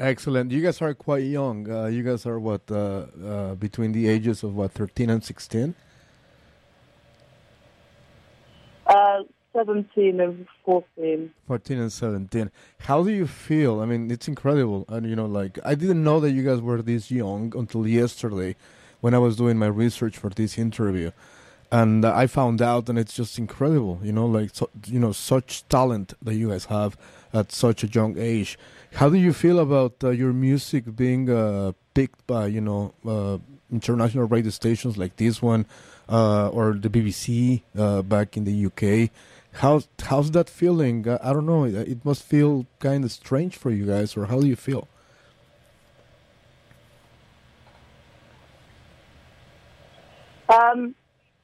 Excellent. 0.00 0.50
You 0.50 0.60
guys 0.60 0.82
are 0.82 0.92
quite 0.92 1.22
young. 1.24 1.70
Uh, 1.70 1.86
you 1.86 2.02
guys 2.02 2.26
are 2.26 2.40
what 2.40 2.62
uh, 2.70 3.06
uh, 3.24 3.54
between 3.54 3.92
the 3.92 4.08
ages 4.08 4.42
of 4.42 4.56
what 4.56 4.72
thirteen 4.72 5.08
and 5.10 5.24
sixteen. 5.24 5.74
Uh, 8.86 9.22
17 9.56 10.20
and 10.20 10.46
14. 10.64 11.32
14 11.46 11.78
and 11.78 11.90
17 11.92 12.50
how 12.80 13.02
do 13.02 13.10
you 13.10 13.26
feel? 13.26 13.80
I 13.80 13.86
mean 13.86 14.10
it's 14.10 14.28
incredible. 14.28 14.84
And 14.88 15.08
you 15.08 15.16
know 15.16 15.24
like 15.24 15.58
i 15.64 15.74
didn't 15.74 16.04
know 16.04 16.20
that 16.20 16.32
you 16.32 16.42
guys 16.42 16.60
were 16.60 16.82
this 16.82 17.10
young 17.10 17.52
until 17.56 17.86
yesterday 17.86 18.54
when 19.00 19.14
i 19.14 19.18
was 19.18 19.36
doing 19.36 19.56
my 19.58 19.66
research 19.66 20.18
for 20.18 20.28
this 20.30 20.58
interview. 20.58 21.10
And 21.72 22.04
i 22.04 22.26
found 22.26 22.60
out 22.60 22.88
and 22.90 22.98
it's 22.98 23.14
just 23.14 23.38
incredible 23.38 23.98
you 24.02 24.12
know 24.12 24.26
like 24.26 24.50
so, 24.52 24.68
you 24.86 25.00
know 25.00 25.12
such 25.12 25.66
talent 25.68 26.12
that 26.22 26.34
you 26.34 26.50
guys 26.50 26.66
have 26.66 26.96
at 27.32 27.50
such 27.50 27.82
a 27.82 27.86
young 27.88 28.16
age. 28.18 28.58
How 28.94 29.08
do 29.08 29.16
you 29.16 29.32
feel 29.32 29.58
about 29.58 29.94
uh, 30.04 30.10
your 30.10 30.32
music 30.32 30.94
being 30.94 31.30
uh, 31.30 31.72
picked 31.94 32.26
by 32.26 32.46
you 32.46 32.60
know 32.60 32.92
uh, 33.06 33.38
international 33.72 34.26
radio 34.26 34.50
stations 34.50 34.96
like 34.98 35.16
this 35.16 35.40
one 35.40 35.66
uh, 36.08 36.48
or 36.48 36.74
the 36.74 36.88
bbc 36.88 37.62
uh, 37.76 38.02
back 38.02 38.36
in 38.36 38.44
the 38.44 38.66
uk 38.66 39.10
How's 39.60 39.88
how's 40.02 40.32
that 40.32 40.50
feeling? 40.50 41.08
Uh, 41.08 41.18
I 41.22 41.32
don't 41.32 41.46
know. 41.46 41.64
It 41.64 41.74
it 41.74 42.04
must 42.04 42.22
feel 42.22 42.66
kind 42.78 43.04
of 43.04 43.10
strange 43.10 43.56
for 43.56 43.70
you 43.70 43.86
guys, 43.86 44.14
or 44.14 44.26
how 44.26 44.40
do 44.40 44.46
you 44.46 44.56
feel? 44.56 44.86
Um, 50.48 50.94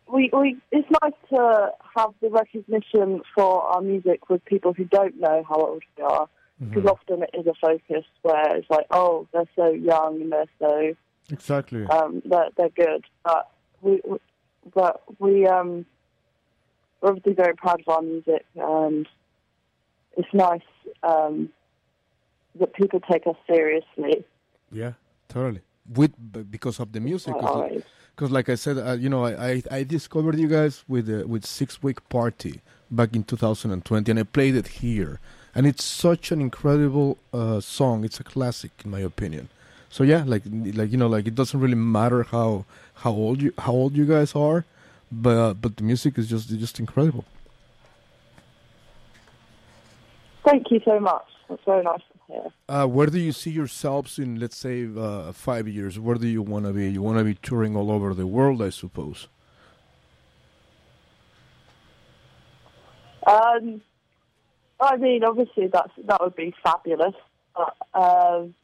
we, 0.06 0.30
we, 0.32 0.58
it's 0.70 0.88
nice 1.02 1.12
to 1.30 1.70
have 1.96 2.10
the 2.20 2.28
recognition 2.28 3.22
for 3.34 3.62
our 3.62 3.80
music 3.80 4.28
with 4.28 4.44
people 4.44 4.72
who 4.74 4.84
don't 4.84 5.18
know 5.18 5.44
how 5.48 5.56
old 5.56 5.82
we 5.96 6.04
are, 6.04 6.28
because 6.60 6.86
often 6.86 7.22
it 7.24 7.30
is 7.34 7.46
a 7.46 7.54
focus 7.60 8.04
where 8.20 8.56
it's 8.56 8.70
like, 8.70 8.86
oh, 8.90 9.26
they're 9.32 9.48
so 9.56 9.70
young 9.70 10.20
and 10.20 10.32
they're 10.32 10.46
so 10.60 10.94
Exactly. 11.30 11.84
um, 11.86 12.22
they're, 12.24 12.50
they're 12.56 12.68
good. 12.68 13.04
But 13.24 13.50
we, 13.80 14.00
we 14.06 14.18
but 14.74 15.02
we 15.18 15.46
um, 15.46 15.86
we're 17.00 17.10
obviously 17.10 17.34
very 17.34 17.54
proud 17.54 17.80
of 17.80 17.88
our 17.88 18.02
music, 18.02 18.44
and 18.56 19.08
it's 20.16 20.28
nice 20.32 20.60
um, 21.02 21.50
that 22.58 22.74
people 22.74 23.00
take 23.00 23.26
us 23.26 23.36
seriously. 23.46 24.24
Yeah, 24.70 24.92
totally. 25.28 25.60
With 25.94 26.12
because 26.50 26.78
of 26.78 26.92
the 26.92 27.00
music, 27.00 27.34
because 28.14 28.30
like 28.30 28.48
I 28.48 28.54
said, 28.54 28.78
uh, 28.78 28.92
you 28.92 29.08
know, 29.08 29.24
I, 29.24 29.50
I 29.50 29.62
I 29.70 29.82
discovered 29.82 30.38
you 30.38 30.48
guys 30.48 30.84
with 30.86 31.08
uh, 31.10 31.26
with 31.26 31.44
Six 31.44 31.82
Week 31.82 32.08
Party 32.08 32.60
back 32.90 33.16
in 33.16 33.24
2020, 33.24 34.10
and 34.10 34.20
I 34.20 34.22
played 34.22 34.54
it 34.54 34.68
here, 34.68 35.18
and 35.54 35.66
it's 35.66 35.82
such 35.82 36.30
an 36.30 36.40
incredible 36.40 37.18
uh, 37.32 37.60
song. 37.60 38.04
It's 38.04 38.20
a 38.20 38.24
classic, 38.24 38.70
in 38.84 38.90
my 38.90 39.00
opinion. 39.00 39.48
So 39.92 40.04
yeah, 40.04 40.24
like 40.26 40.42
like 40.46 40.90
you 40.90 40.96
know, 40.96 41.06
like 41.06 41.26
it 41.26 41.34
doesn't 41.34 41.60
really 41.60 41.74
matter 41.74 42.22
how 42.22 42.64
how 42.94 43.10
old 43.10 43.42
you 43.42 43.52
how 43.58 43.72
old 43.72 43.94
you 43.94 44.06
guys 44.06 44.34
are, 44.34 44.64
but 45.12 45.60
but 45.60 45.76
the 45.76 45.84
music 45.84 46.16
is 46.16 46.30
just 46.30 46.48
just 46.48 46.80
incredible. 46.80 47.26
Thank 50.44 50.70
you 50.70 50.80
so 50.82 50.98
much. 50.98 51.26
That's 51.46 51.62
very 51.66 51.84
nice 51.84 52.00
to 52.00 52.32
hear. 52.32 52.44
Uh, 52.70 52.86
where 52.86 53.06
do 53.06 53.18
you 53.18 53.32
see 53.32 53.50
yourselves 53.50 54.18
in, 54.18 54.40
let's 54.40 54.56
say, 54.56 54.88
uh, 54.96 55.30
five 55.32 55.68
years? 55.68 55.98
Where 55.98 56.16
do 56.16 56.26
you 56.26 56.40
want 56.40 56.64
to 56.64 56.72
be? 56.72 56.90
You 56.90 57.02
want 57.02 57.18
to 57.18 57.24
be 57.24 57.34
touring 57.34 57.76
all 57.76 57.90
over 57.90 58.14
the 58.14 58.26
world, 58.26 58.62
I 58.62 58.70
suppose. 58.70 59.28
Um, 63.26 63.82
I 64.80 64.96
mean, 64.96 65.22
obviously 65.22 65.66
that's 65.66 65.92
that 66.06 66.20
would 66.22 66.34
be 66.34 66.54
fabulous. 66.64 67.14
But, 67.54 67.76
um, 67.92 68.54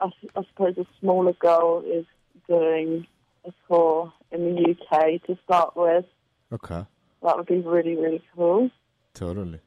I, 0.00 0.06
I 0.36 0.42
suppose 0.48 0.76
a 0.78 0.86
smaller 1.00 1.34
goal 1.34 1.82
is 1.86 2.06
doing 2.48 3.06
a 3.44 3.52
tour 3.68 4.12
in 4.32 4.54
the 4.54 4.70
UK 4.70 5.22
to 5.26 5.38
start 5.44 5.76
with. 5.76 6.04
Okay, 6.52 6.84
That 7.22 7.36
would 7.36 7.46
be 7.46 7.58
really, 7.58 7.96
really 7.96 8.22
cool. 8.34 8.70
totally, 9.14 9.60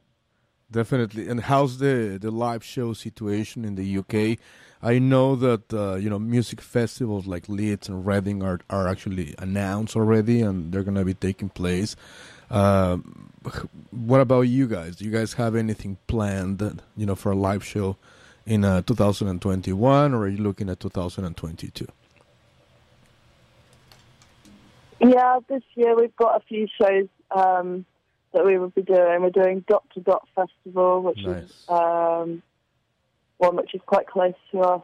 definitely. 0.70 1.28
And 1.28 1.40
how's 1.40 1.78
the 1.78 2.18
the 2.20 2.30
live 2.30 2.62
show 2.62 2.92
situation 2.92 3.64
in 3.64 3.74
the 3.74 3.98
UK? 3.98 4.38
I 4.82 4.98
know 4.98 5.34
that 5.36 5.72
uh, 5.72 5.94
you 5.94 6.10
know 6.10 6.18
music 6.18 6.60
festivals 6.60 7.26
like 7.26 7.48
Leeds 7.48 7.88
and 7.88 8.04
Reading 8.06 8.42
are 8.42 8.60
are 8.68 8.86
actually 8.86 9.34
announced 9.38 9.96
already, 9.96 10.42
and 10.42 10.72
they're 10.72 10.82
gonna 10.84 11.04
be 11.04 11.14
taking 11.14 11.48
place. 11.48 11.96
Um, 12.50 13.30
what 13.90 14.20
about 14.20 14.42
you 14.42 14.66
guys? 14.66 14.96
Do 14.96 15.04
you 15.06 15.10
guys 15.10 15.32
have 15.34 15.56
anything 15.56 15.96
planned, 16.06 16.82
you 16.96 17.06
know, 17.06 17.14
for 17.14 17.32
a 17.32 17.34
live 17.34 17.64
show 17.64 17.96
in 18.46 18.64
uh, 18.64 18.82
2021, 18.82 20.14
or 20.14 20.18
are 20.18 20.28
you 20.28 20.38
looking 20.38 20.68
at 20.68 20.80
2022? 20.80 21.86
Yeah, 25.00 25.38
this 25.48 25.62
year 25.74 25.96
we've 25.96 26.16
got 26.16 26.40
a 26.40 26.44
few 26.46 26.66
shows 26.80 27.08
um, 27.30 27.84
that 28.32 28.44
we 28.44 28.58
will 28.58 28.70
be 28.70 28.82
doing. 28.82 29.22
We're 29.22 29.30
doing 29.30 29.64
Dot 29.68 29.84
to 29.94 30.00
Dot 30.00 30.26
Festival, 30.34 31.02
which 31.02 31.24
is 31.24 31.64
um, 31.68 32.42
one 33.38 33.56
which 33.56 33.74
is 33.74 33.80
quite 33.86 34.06
close 34.06 34.34
to 34.52 34.60
us, 34.60 34.82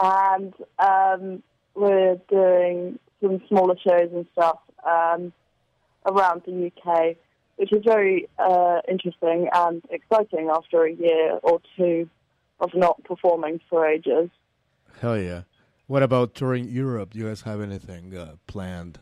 and 0.00 0.54
um, 0.78 1.42
we're 1.74 2.16
doing 2.28 2.98
some 3.20 3.40
smaller 3.48 3.76
shows 3.78 4.10
and 4.12 4.26
stuff 4.32 4.58
um, 4.84 5.32
around 6.04 6.42
the 6.44 6.70
UK, 6.74 7.16
which 7.56 7.72
is 7.72 7.82
very 7.84 8.28
uh, 8.38 8.80
interesting 8.88 9.48
and 9.52 9.82
exciting 9.90 10.50
after 10.50 10.84
a 10.84 10.92
year 10.92 11.38
or 11.42 11.60
two 11.76 12.08
of 12.60 12.70
not 12.74 13.02
performing 13.04 13.60
for 13.68 13.86
ages. 13.86 14.30
Hell 15.00 15.18
yeah. 15.18 15.42
What 15.86 16.02
about 16.02 16.34
touring 16.34 16.68
Europe? 16.68 17.10
Do 17.10 17.18
you 17.18 17.26
guys 17.26 17.42
have 17.42 17.60
anything 17.60 18.16
uh, 18.16 18.36
planned? 18.46 18.98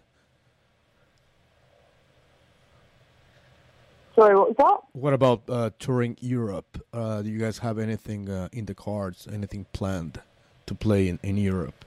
Sorry, 4.17 4.37
what 4.37 4.49
was 4.49 4.57
that? 4.59 5.01
What 5.01 5.13
about 5.15 5.43
uh, 5.49 5.71
touring 5.79 6.17
Europe? 6.21 6.85
Uh, 6.93 7.23
do 7.23 7.31
you 7.31 7.39
guys 7.39 7.59
have 7.59 7.79
anything 7.79 8.29
uh, 8.29 8.49
in 8.53 8.67
the 8.67 8.75
cards, 8.75 9.29
anything 9.33 9.67
planned 9.73 10.21
to 10.67 10.75
play 10.75 11.09
in, 11.09 11.19
in 11.23 11.37
Europe? 11.37 11.85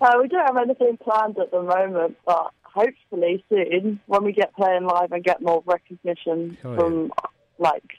Uh, 0.00 0.14
we 0.20 0.28
don't 0.28 0.46
have 0.46 0.56
anything 0.56 0.96
planned 0.96 1.38
at 1.38 1.50
the 1.50 1.62
moment, 1.62 2.16
but 2.24 2.52
hopefully 2.74 3.44
soon, 3.48 4.00
when 4.06 4.24
we 4.24 4.32
get 4.32 4.54
playing 4.54 4.84
live 4.84 5.12
and 5.12 5.22
get 5.22 5.42
more 5.42 5.62
recognition 5.66 6.56
Hell 6.62 6.72
yeah. 6.72 6.78
from 6.78 7.12
like 7.58 7.98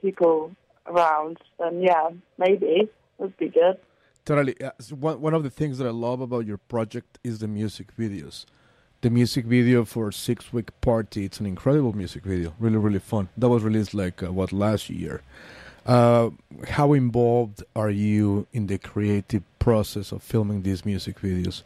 people 0.00 0.54
around, 0.86 1.38
then 1.58 1.82
yeah, 1.82 2.10
maybe 2.38 2.88
would 3.18 3.36
be 3.36 3.48
good. 3.48 3.78
Totally. 4.24 4.60
Uh, 4.60 4.70
so 4.80 4.94
one, 4.96 5.20
one 5.20 5.34
of 5.34 5.42
the 5.42 5.50
things 5.50 5.78
that 5.78 5.86
I 5.86 5.90
love 5.90 6.20
about 6.20 6.46
your 6.46 6.58
project 6.58 7.18
is 7.22 7.38
the 7.38 7.48
music 7.48 7.96
videos. 7.96 8.46
The 9.02 9.10
music 9.10 9.44
video 9.44 9.84
for 9.84 10.10
Six 10.10 10.50
Week 10.52 10.70
Party, 10.80 11.26
it's 11.26 11.38
an 11.38 11.46
incredible 11.46 11.92
music 11.92 12.24
video. 12.24 12.54
Really, 12.58 12.78
really 12.78 12.98
fun. 12.98 13.28
That 13.36 13.50
was 13.50 13.62
released 13.62 13.92
like, 13.92 14.22
uh, 14.22 14.32
what, 14.32 14.50
last 14.50 14.88
year. 14.88 15.20
Uh, 15.84 16.30
how 16.68 16.94
involved 16.94 17.62
are 17.76 17.90
you 17.90 18.46
in 18.54 18.66
the 18.66 18.78
creative 18.78 19.42
process 19.58 20.10
of 20.12 20.22
filming 20.22 20.62
these 20.62 20.86
music 20.86 21.20
videos? 21.20 21.62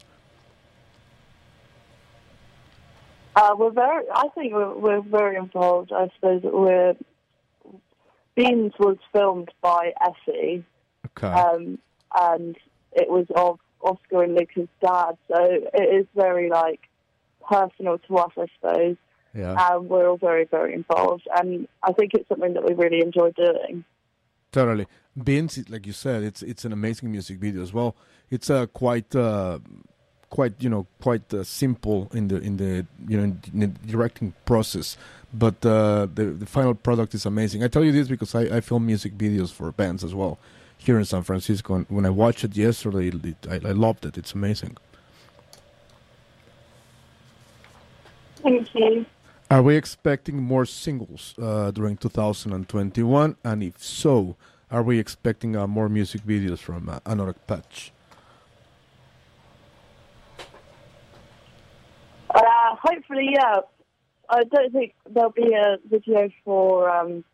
Uh, 3.39 3.55
we're 3.57 3.71
very. 3.71 4.05
I 4.13 4.29
think 4.35 4.53
we're, 4.53 4.77
we're 4.77 5.01
very 5.01 5.37
involved. 5.37 5.93
I 5.93 6.09
suppose 6.17 6.43
that 6.43 6.53
we're. 6.53 6.95
Beans 8.35 8.73
was 8.81 8.97
filmed 9.13 9.51
by 9.61 9.93
Essie, 10.01 10.65
Okay. 11.07 11.27
um, 11.27 11.79
and 12.15 12.57
it 12.93 13.09
was 13.09 13.27
of 13.37 13.59
Oscar 13.81 14.25
and 14.25 14.35
Luca's 14.35 14.69
dad. 14.81 15.17
So 15.29 15.37
it 15.41 16.01
is 16.01 16.07
very 16.17 16.49
like 16.51 16.81
personal 17.49 17.99
to 17.99 18.17
us, 18.17 18.33
I 18.37 18.47
suppose. 18.57 18.97
Yeah. 19.35 19.53
Um, 19.53 19.89
we're 19.89 20.09
all 20.09 20.17
very, 20.17 20.45
very 20.45 20.75
involved, 20.75 21.29
and 21.37 21.69
I 21.83 21.93
think 21.93 22.15
it's 22.15 22.29
something 22.29 22.55
that 22.55 22.65
we 22.65 22.75
really 22.75 23.01
enjoy 23.01 23.31
doing. 23.33 23.85
Totally. 24.51 24.87
Beans, 25.23 25.69
like 25.69 25.87
you 25.87 25.93
said, 25.93 26.23
it's 26.25 26.43
it's 26.43 26.65
an 26.65 26.73
amazing 26.73 27.13
music 27.13 27.39
video 27.39 27.63
as 27.63 27.73
well. 27.73 27.95
It's 28.31 28.51
uh, 28.51 28.67
quite 28.67 29.15
uh, 29.15 29.59
quite 30.31 30.55
you 30.59 30.69
know 30.69 30.87
quite 31.01 31.33
uh, 31.33 31.43
simple 31.45 32.11
in 32.13 32.29
the 32.29 32.37
in 32.39 32.57
the 32.57 32.87
you 33.07 33.17
know 33.17 33.25
in 33.25 33.61
the 33.61 33.67
directing 33.67 34.35
process, 34.45 34.97
but 35.33 35.65
uh, 35.65 36.07
the 36.15 36.27
the 36.27 36.47
final 36.47 36.75
product 36.75 37.15
is 37.15 37.27
amazing. 37.27 37.63
I 37.63 37.69
tell 37.69 37.85
you 37.85 37.93
this 37.93 38.09
because 38.09 38.35
I, 38.35 38.57
I 38.57 38.61
film 38.61 38.87
music 38.87 39.17
videos 39.17 39.53
for 39.53 39.71
bands 39.73 40.05
as 40.05 40.15
well 40.15 40.39
here 40.77 40.99
in 40.99 41.05
San 41.05 41.23
Francisco, 41.23 41.75
and 41.75 41.87
when 41.89 42.07
I 42.07 42.11
watched 42.11 42.45
it 42.45 42.57
yesterday, 42.57 43.09
it, 43.09 43.37
I, 43.51 43.55
I 43.69 43.73
loved 43.73 44.07
it. 44.07 44.17
It's 44.17 44.33
amazing. 44.33 44.77
Thank 48.37 48.75
you. 48.75 49.05
Are 49.51 49.63
we 49.63 49.77
expecting 49.77 50.43
more 50.43 50.67
singles 50.67 51.35
uh, 51.41 51.71
during 51.71 51.97
2021? 51.97 53.37
And 53.43 53.63
if 53.63 53.83
so, 53.83 54.37
are 54.71 54.83
we 54.83 54.99
expecting 54.99 55.57
uh, 55.57 55.67
more 55.67 55.89
music 55.89 56.21
videos 56.23 56.59
from 56.59 56.89
uh, 56.89 57.01
Anorak 57.01 57.37
Patch? 57.47 57.93
Uh, 62.69 62.77
hopefully, 62.77 63.31
yeah. 63.33 63.61
I 64.31 64.45
don't 64.45 64.73
think 64.73 64.95
there'll 65.09 65.31
be 65.31 65.55
a 65.55 65.79
video 65.89 66.29
for 66.45 66.91
um, 66.91 67.25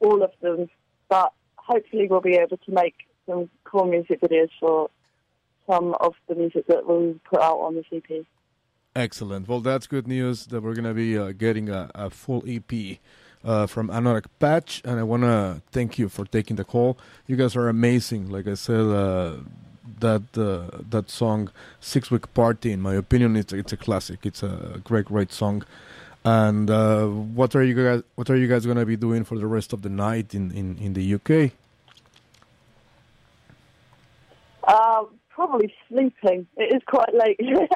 all 0.00 0.22
of 0.22 0.30
them, 0.40 0.68
but 1.08 1.32
hopefully 1.56 2.06
we'll 2.08 2.22
be 2.22 2.36
able 2.36 2.56
to 2.56 2.70
make 2.70 2.94
some 3.26 3.50
cool 3.64 3.84
music 3.84 4.20
videos 4.22 4.48
for 4.58 4.88
some 5.68 5.94
of 6.00 6.14
the 6.26 6.34
music 6.34 6.66
that 6.68 6.86
we 6.88 7.20
put 7.28 7.42
out 7.42 7.58
on 7.58 7.74
the 7.74 7.84
EP. 7.94 8.24
Excellent. 8.96 9.46
Well, 9.46 9.60
that's 9.60 9.86
good 9.86 10.08
news 10.08 10.46
that 10.46 10.62
we're 10.62 10.74
going 10.74 10.84
to 10.84 10.94
be 10.94 11.18
uh, 11.18 11.32
getting 11.32 11.68
a, 11.68 11.90
a 11.94 12.08
full 12.08 12.42
EP 12.48 12.98
uh, 13.44 13.66
from 13.66 13.88
Anorak 13.88 14.24
Patch. 14.38 14.80
And 14.86 14.98
I 14.98 15.02
want 15.02 15.24
to 15.24 15.60
thank 15.70 15.98
you 15.98 16.08
for 16.08 16.24
taking 16.24 16.56
the 16.56 16.64
call. 16.64 16.98
You 17.26 17.36
guys 17.36 17.54
are 17.54 17.68
amazing. 17.68 18.30
Like 18.30 18.48
I 18.48 18.54
said, 18.54 18.86
uh, 18.86 19.36
that 20.00 20.22
uh, 20.36 20.78
that 20.90 21.10
song, 21.10 21.50
Six 21.80 22.10
Week 22.10 22.32
Party, 22.34 22.72
in 22.72 22.80
my 22.80 22.94
opinion, 22.94 23.36
it's, 23.36 23.52
it's 23.52 23.72
a 23.72 23.76
classic. 23.76 24.20
It's 24.24 24.42
a 24.42 24.80
great, 24.84 25.06
great 25.06 25.32
song. 25.32 25.64
And 26.24 26.70
uh, 26.70 27.06
what 27.06 27.54
are 27.54 27.62
you 27.62 27.74
guys? 27.74 28.02
What 28.16 28.30
are 28.30 28.36
you 28.36 28.48
guys 28.48 28.66
gonna 28.66 28.86
be 28.86 28.96
doing 28.96 29.24
for 29.24 29.38
the 29.38 29.46
rest 29.46 29.72
of 29.72 29.82
the 29.82 29.88
night 29.88 30.34
in, 30.34 30.50
in, 30.52 30.78
in 30.78 30.92
the 30.92 31.14
UK? 31.14 31.52
Uh, 34.64 35.04
probably 35.30 35.72
sleeping. 35.88 36.46
It 36.56 36.74
is 36.74 36.82
quite 36.86 37.14
late. 37.14 37.40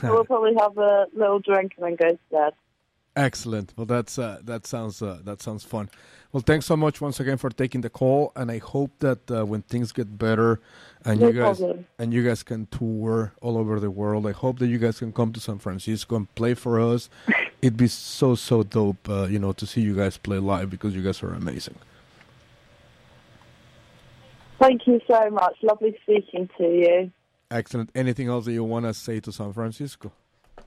so 0.00 0.12
we'll 0.12 0.24
probably 0.24 0.54
have 0.58 0.76
a 0.76 1.06
little 1.14 1.38
drink 1.38 1.72
and 1.76 1.86
then 1.86 1.96
go 1.96 2.10
to 2.10 2.18
bed. 2.30 2.52
Excellent. 3.16 3.72
Well, 3.76 3.86
that's 3.86 4.18
uh, 4.18 4.40
that 4.44 4.66
sounds 4.66 5.00
uh, 5.00 5.20
that 5.24 5.40
sounds 5.40 5.62
fun. 5.64 5.88
Well, 6.34 6.42
thanks 6.44 6.66
so 6.66 6.76
much 6.76 7.00
once 7.00 7.20
again 7.20 7.36
for 7.36 7.48
taking 7.48 7.82
the 7.82 7.88
call, 7.88 8.32
and 8.34 8.50
I 8.50 8.58
hope 8.58 8.90
that 8.98 9.30
uh, 9.30 9.46
when 9.46 9.62
things 9.62 9.92
get 9.92 10.18
better, 10.18 10.60
and 11.04 11.20
No 11.20 11.28
you 11.28 11.32
guys 11.32 11.58
problem. 11.58 11.86
and 11.96 12.12
you 12.12 12.24
guys 12.24 12.42
can 12.42 12.66
tour 12.66 13.32
all 13.40 13.56
over 13.56 13.78
the 13.78 13.88
world, 13.88 14.26
I 14.26 14.32
hope 14.32 14.58
that 14.58 14.66
you 14.66 14.78
guys 14.78 14.98
can 14.98 15.12
come 15.12 15.32
to 15.34 15.38
San 15.38 15.60
Francisco 15.60 16.16
and 16.16 16.34
play 16.34 16.54
for 16.54 16.80
us. 16.80 17.08
It'd 17.62 17.76
be 17.76 17.86
so 17.86 18.34
so 18.34 18.64
dope, 18.64 19.08
uh, 19.08 19.26
you 19.26 19.38
know, 19.38 19.52
to 19.52 19.64
see 19.64 19.80
you 19.80 19.94
guys 19.94 20.16
play 20.18 20.38
live 20.40 20.70
because 20.70 20.96
you 20.96 21.02
guys 21.04 21.22
are 21.22 21.32
amazing. 21.32 21.76
Thank 24.58 24.88
you 24.88 25.00
so 25.08 25.30
much. 25.30 25.54
Lovely 25.62 25.96
speaking 26.02 26.50
to 26.58 26.64
you. 26.64 27.12
Excellent. 27.48 27.90
Anything 27.94 28.26
else 28.26 28.46
that 28.46 28.52
you 28.54 28.64
want 28.64 28.86
to 28.86 28.94
say 28.94 29.20
to 29.20 29.30
San 29.30 29.52
Francisco? 29.52 30.10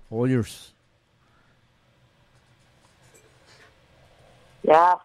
All 0.10 0.30
yours. 0.30 0.72
Yeah. 4.64 4.95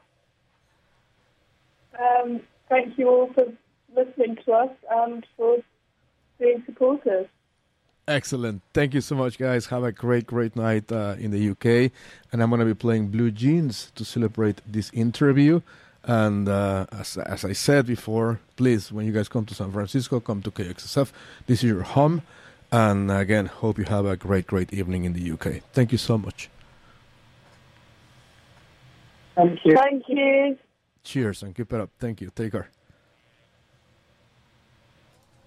Um, 2.03 2.41
thank 2.69 2.99
you 2.99 3.09
all 3.09 3.33
for 3.33 3.47
listening 3.95 4.37
to 4.45 4.53
us 4.53 4.71
and 4.91 5.27
for 5.37 5.59
being 6.39 6.63
supporters. 6.67 7.27
Excellent. 8.09 8.63
Thank 8.75 8.95
you 8.95 9.01
so 9.01 9.15
much, 9.15 9.39
guys. 9.39 9.67
Have 9.67 9.85
a 9.85 9.93
great, 9.93 10.27
great 10.27 10.57
night 10.57 10.91
uh, 10.91 11.15
in 11.19 11.31
the 11.31 11.51
UK. 11.51 11.93
And 12.33 12.43
I'm 12.43 12.51
going 12.51 12.61
to 12.61 12.67
be 12.67 12.75
playing 12.75 13.09
Blue 13.09 13.31
Jeans 13.31 13.93
to 13.95 14.05
celebrate 14.05 14.61
this 14.67 14.91
interview. 14.93 15.61
And 16.05 16.49
uh, 16.49 16.87
as, 16.91 17.17
as 17.17 17.45
I 17.45 17.53
said 17.53 17.87
before, 17.87 18.41
please, 18.57 18.91
when 18.91 19.07
you 19.07 19.13
guys 19.13 19.29
come 19.29 19.45
to 19.47 19.55
San 19.55 19.71
Francisco, 19.71 20.19
come 20.19 20.43
to 20.43 20.51
KXSF. 20.51 21.13
This 21.47 21.63
is 21.63 21.71
your 21.71 21.83
home. 21.83 22.23
And 22.73 23.11
again, 23.11 23.47
hope 23.47 23.79
you 23.79 23.85
have 23.85 24.07
a 24.07 24.17
great, 24.17 24.49
great 24.49 24.73
evening 24.73 25.05
in 25.05 25.13
the 25.13 25.31
UK. 25.33 25.63
Thank 25.73 25.93
you 25.93 25.99
so 25.99 26.19
much. 26.19 26.51
Thank 29.37 29.61
you. 29.65 29.77
Thank 29.77 30.05
you. 30.09 30.59
Cheers 31.05 31.43
and 31.43 31.55
keep 31.55 31.73
it 31.73 31.81
up. 31.81 31.91
Thank 31.99 32.21
you. 32.21 32.31
Take 32.35 32.53
care. 32.53 32.69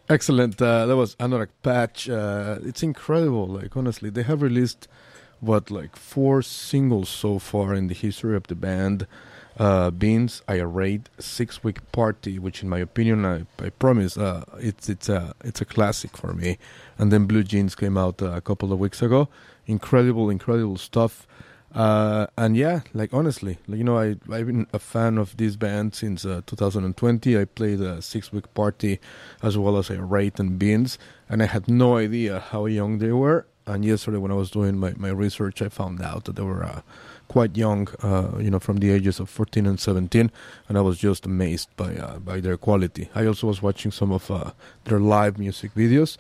Excellent. 0.08 0.62
Uh, 0.62 0.86
that 0.86 0.96
was 0.96 1.16
Anorak 1.16 1.50
Patch. 1.64 2.10
Uh, 2.10 2.60
it's 2.64 2.84
incredible. 2.84 3.48
Like 3.48 3.76
honestly, 3.76 4.10
they 4.10 4.24
have 4.24 4.42
released 4.42 4.88
what 5.40 5.72
like 5.72 5.96
four 5.96 6.42
singles 6.42 7.10
so 7.10 7.40
far 7.40 7.74
in 7.74 7.88
the 7.88 7.96
history 7.96 8.36
of 8.36 8.48
the 8.48 8.56
band. 8.56 9.08
Uh, 9.58 9.90
Beans, 9.90 10.42
Irate, 10.50 11.08
Six 11.18 11.64
Week 11.64 11.80
Party, 11.94 12.38
which 12.38 12.62
in 12.62 12.68
my 12.68 12.80
opinion, 12.80 13.26
I, 13.26 13.46
I 13.64 13.70
promise, 13.70 14.18
uh, 14.18 14.44
it's 14.58 14.90
it's 14.90 15.08
a 15.08 15.34
it's 15.46 15.62
a 15.62 15.66
classic 15.66 16.18
for 16.18 16.34
me. 16.34 16.58
And 16.98 17.12
then 17.12 17.26
Blue 17.26 17.44
Jeans 17.44 17.74
came 17.74 17.98
out 17.98 18.22
uh, 18.22 18.32
a 18.32 18.42
couple 18.42 18.74
of 18.74 18.80
weeks 18.80 19.02
ago. 19.02 19.30
Incredible, 19.66 20.30
incredible 20.30 20.78
stuff. 20.78 21.26
Uh, 21.76 22.26
and 22.38 22.56
yeah, 22.56 22.80
like 22.94 23.14
honestly, 23.14 23.58
like, 23.68 23.78
you 23.78 23.84
know, 23.84 23.98
I 24.00 24.16
I've 24.32 24.48
been 24.48 24.66
a 24.72 24.80
fan 24.80 25.18
of 25.18 25.36
this 25.36 25.58
band 25.58 25.94
since 25.94 26.24
uh, 26.24 26.42
2020. 26.46 27.38
I 27.38 27.44
played 27.44 27.82
a 27.82 28.02
six 28.02 28.32
week 28.32 28.52
party, 28.54 29.02
as 29.44 29.58
well 29.58 29.78
as 29.78 29.90
Irate 29.90 30.40
and 30.40 30.58
beans, 30.58 30.98
and 31.28 31.44
I 31.44 31.48
had 31.48 31.68
no 31.68 31.98
idea 31.98 32.40
how 32.40 32.66
young 32.66 33.00
they 33.00 33.12
were. 33.12 33.46
And 33.68 33.84
yesterday, 33.84 34.18
when 34.18 34.32
I 34.32 34.36
was 34.36 34.52
doing 34.52 34.78
my, 34.78 34.94
my 34.96 35.10
research, 35.10 35.62
I 35.62 35.70
found 35.70 36.02
out 36.02 36.26
that 36.26 36.36
they 36.36 36.44
were 36.44 36.64
uh, 36.64 36.82
quite 37.28 37.58
young, 37.58 37.88
uh, 38.04 38.38
you 38.40 38.52
know, 38.52 38.60
from 38.60 38.78
the 38.78 38.92
ages 38.92 39.20
of 39.20 39.30
14 39.30 39.66
and 39.66 39.80
17, 39.80 40.32
and 40.70 40.78
I 40.78 40.82
was 40.82 40.98
just 40.98 41.26
amazed 41.26 41.76
by 41.76 41.96
uh, 41.98 42.20
by 42.20 42.40
their 42.40 42.56
quality. 42.56 43.10
I 43.14 43.26
also 43.26 43.48
was 43.48 43.62
watching 43.62 43.92
some 43.92 44.14
of 44.14 44.32
uh, 44.32 44.52
their 44.86 45.00
live 45.02 45.38
music 45.38 45.74
videos. 45.76 46.16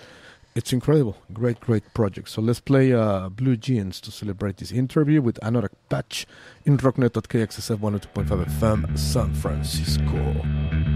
It's 0.56 0.72
incredible. 0.72 1.18
Great, 1.34 1.60
great 1.60 1.84
project. 1.94 2.30
So 2.30 2.41
let's 2.41 2.61
play 2.61 2.94
uh, 2.94 3.27
Blue 3.27 3.57
Jeans 3.57 3.99
to 3.99 4.10
celebrate 4.10 4.56
this 4.56 4.72
interview 4.72 5.22
with 5.22 5.38
Anorak 5.44 5.73
Patch 5.90 6.26
in 6.64 6.77
Rockneto 6.77 7.18
at 7.18 7.27
KXSF 7.27 7.77
102.5 7.77 8.45
FM, 8.45 8.98
San 8.98 9.34
Francisco. 9.34 10.95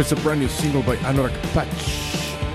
There's 0.00 0.12
a 0.12 0.16
brand 0.16 0.40
new 0.40 0.48
single 0.48 0.82
by 0.82 0.96
Anorak 0.96 1.34
Patch. 1.52 1.84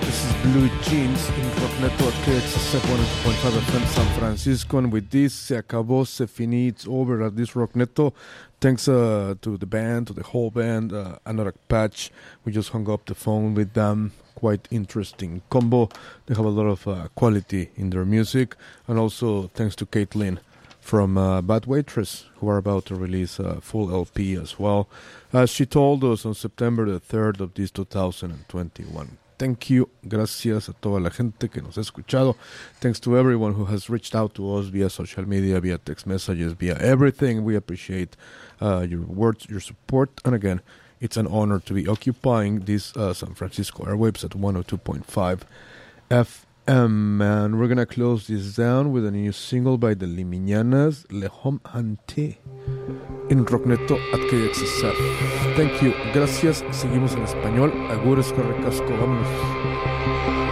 This 0.04 0.24
is 0.24 0.32
Blue 0.42 0.68
Jeans 0.82 1.28
in 1.28 1.44
Rockneto 1.62 2.08
at 2.08 2.14
KXSF 2.24 2.80
102.5 2.80 3.50
FM 3.60 3.86
San 3.86 4.18
Francisco. 4.18 4.78
And 4.78 4.92
with 4.92 5.10
this, 5.10 5.32
se 5.32 5.62
acabó, 5.62 6.04
se 6.04 6.24
finí, 6.24 6.66
it's 6.66 6.88
over 6.88 7.22
at 7.22 7.36
this 7.36 7.52
Rockneto. 7.52 8.12
Thanks 8.60 8.88
uh, 8.88 9.36
to 9.42 9.56
the 9.56 9.64
band, 9.64 10.08
to 10.08 10.12
the 10.12 10.24
whole 10.24 10.50
band, 10.50 10.92
uh, 10.92 11.18
Anorak 11.24 11.54
Patch. 11.68 12.10
We 12.44 12.50
just 12.50 12.70
hung 12.70 12.90
up 12.90 13.06
the 13.06 13.14
phone 13.14 13.54
with 13.54 13.74
them. 13.74 14.10
Quite 14.34 14.66
interesting 14.72 15.42
combo. 15.48 15.88
They 16.26 16.34
have 16.34 16.44
a 16.44 16.48
lot 16.48 16.66
of 16.66 16.88
uh, 16.88 17.06
quality 17.14 17.70
in 17.76 17.90
their 17.90 18.04
music. 18.04 18.56
And 18.88 18.98
also 18.98 19.52
thanks 19.54 19.76
to 19.76 19.86
Caitlin 19.86 20.40
from 20.80 21.16
uh, 21.16 21.42
Bad 21.42 21.66
Waitress, 21.66 22.24
who 22.38 22.48
are 22.48 22.58
about 22.58 22.86
to 22.86 22.96
release 22.96 23.38
a 23.38 23.60
full 23.60 23.92
LP 23.92 24.34
as 24.34 24.58
well. 24.58 24.88
As 25.32 25.50
she 25.50 25.66
told 25.66 26.04
us 26.04 26.24
on 26.24 26.34
September 26.34 26.84
the 26.90 27.00
3rd 27.00 27.40
of 27.40 27.54
this 27.54 27.70
2021. 27.70 29.18
Thank 29.38 29.68
you. 29.68 29.90
Gracias 30.08 30.68
a 30.68 30.72
toda 30.72 30.98
la 30.98 31.10
gente 31.10 31.48
que 31.48 31.60
nos 31.60 31.76
ha 31.76 31.82
escuchado. 31.82 32.36
Thanks 32.80 32.98
to 33.00 33.18
everyone 33.18 33.52
who 33.52 33.66
has 33.66 33.90
reached 33.90 34.14
out 34.14 34.34
to 34.34 34.54
us 34.56 34.66
via 34.66 34.88
social 34.88 35.28
media, 35.28 35.60
via 35.60 35.76
text 35.76 36.06
messages, 36.06 36.54
via 36.54 36.76
everything. 36.78 37.44
We 37.44 37.54
appreciate 37.54 38.16
uh, 38.62 38.86
your 38.88 39.02
words, 39.02 39.46
your 39.50 39.60
support. 39.60 40.10
And 40.24 40.34
again, 40.34 40.62
it's 41.00 41.18
an 41.18 41.26
honor 41.26 41.60
to 41.60 41.74
be 41.74 41.86
occupying 41.86 42.60
this 42.60 42.96
uh, 42.96 43.12
San 43.12 43.34
Francisco 43.34 43.84
airwaves 43.84 44.24
at 44.24 44.30
102.5 44.30 45.40
FM. 46.10 47.20
And 47.20 47.60
we're 47.60 47.68
going 47.68 47.76
to 47.76 47.86
close 47.86 48.28
this 48.28 48.56
down 48.56 48.90
with 48.90 49.04
a 49.04 49.10
new 49.10 49.32
single 49.32 49.76
by 49.76 49.92
the 49.92 50.06
Limiñanas, 50.06 51.04
Le 51.10 51.28
Homme 51.28 51.60
Hanté, 51.66 52.38
in 53.28 53.44
Rockneto 53.44 53.96
at 54.12 54.20
KXSF. 54.30 55.56
Thank 55.56 55.82
you. 55.82 55.92
Gracias. 56.14 56.64
Seguimos 56.70 57.14
en 57.14 57.24
español. 57.24 57.72
Agures, 57.90 58.32
Carrecasco. 58.32 58.88
Vámonos. 58.90 60.45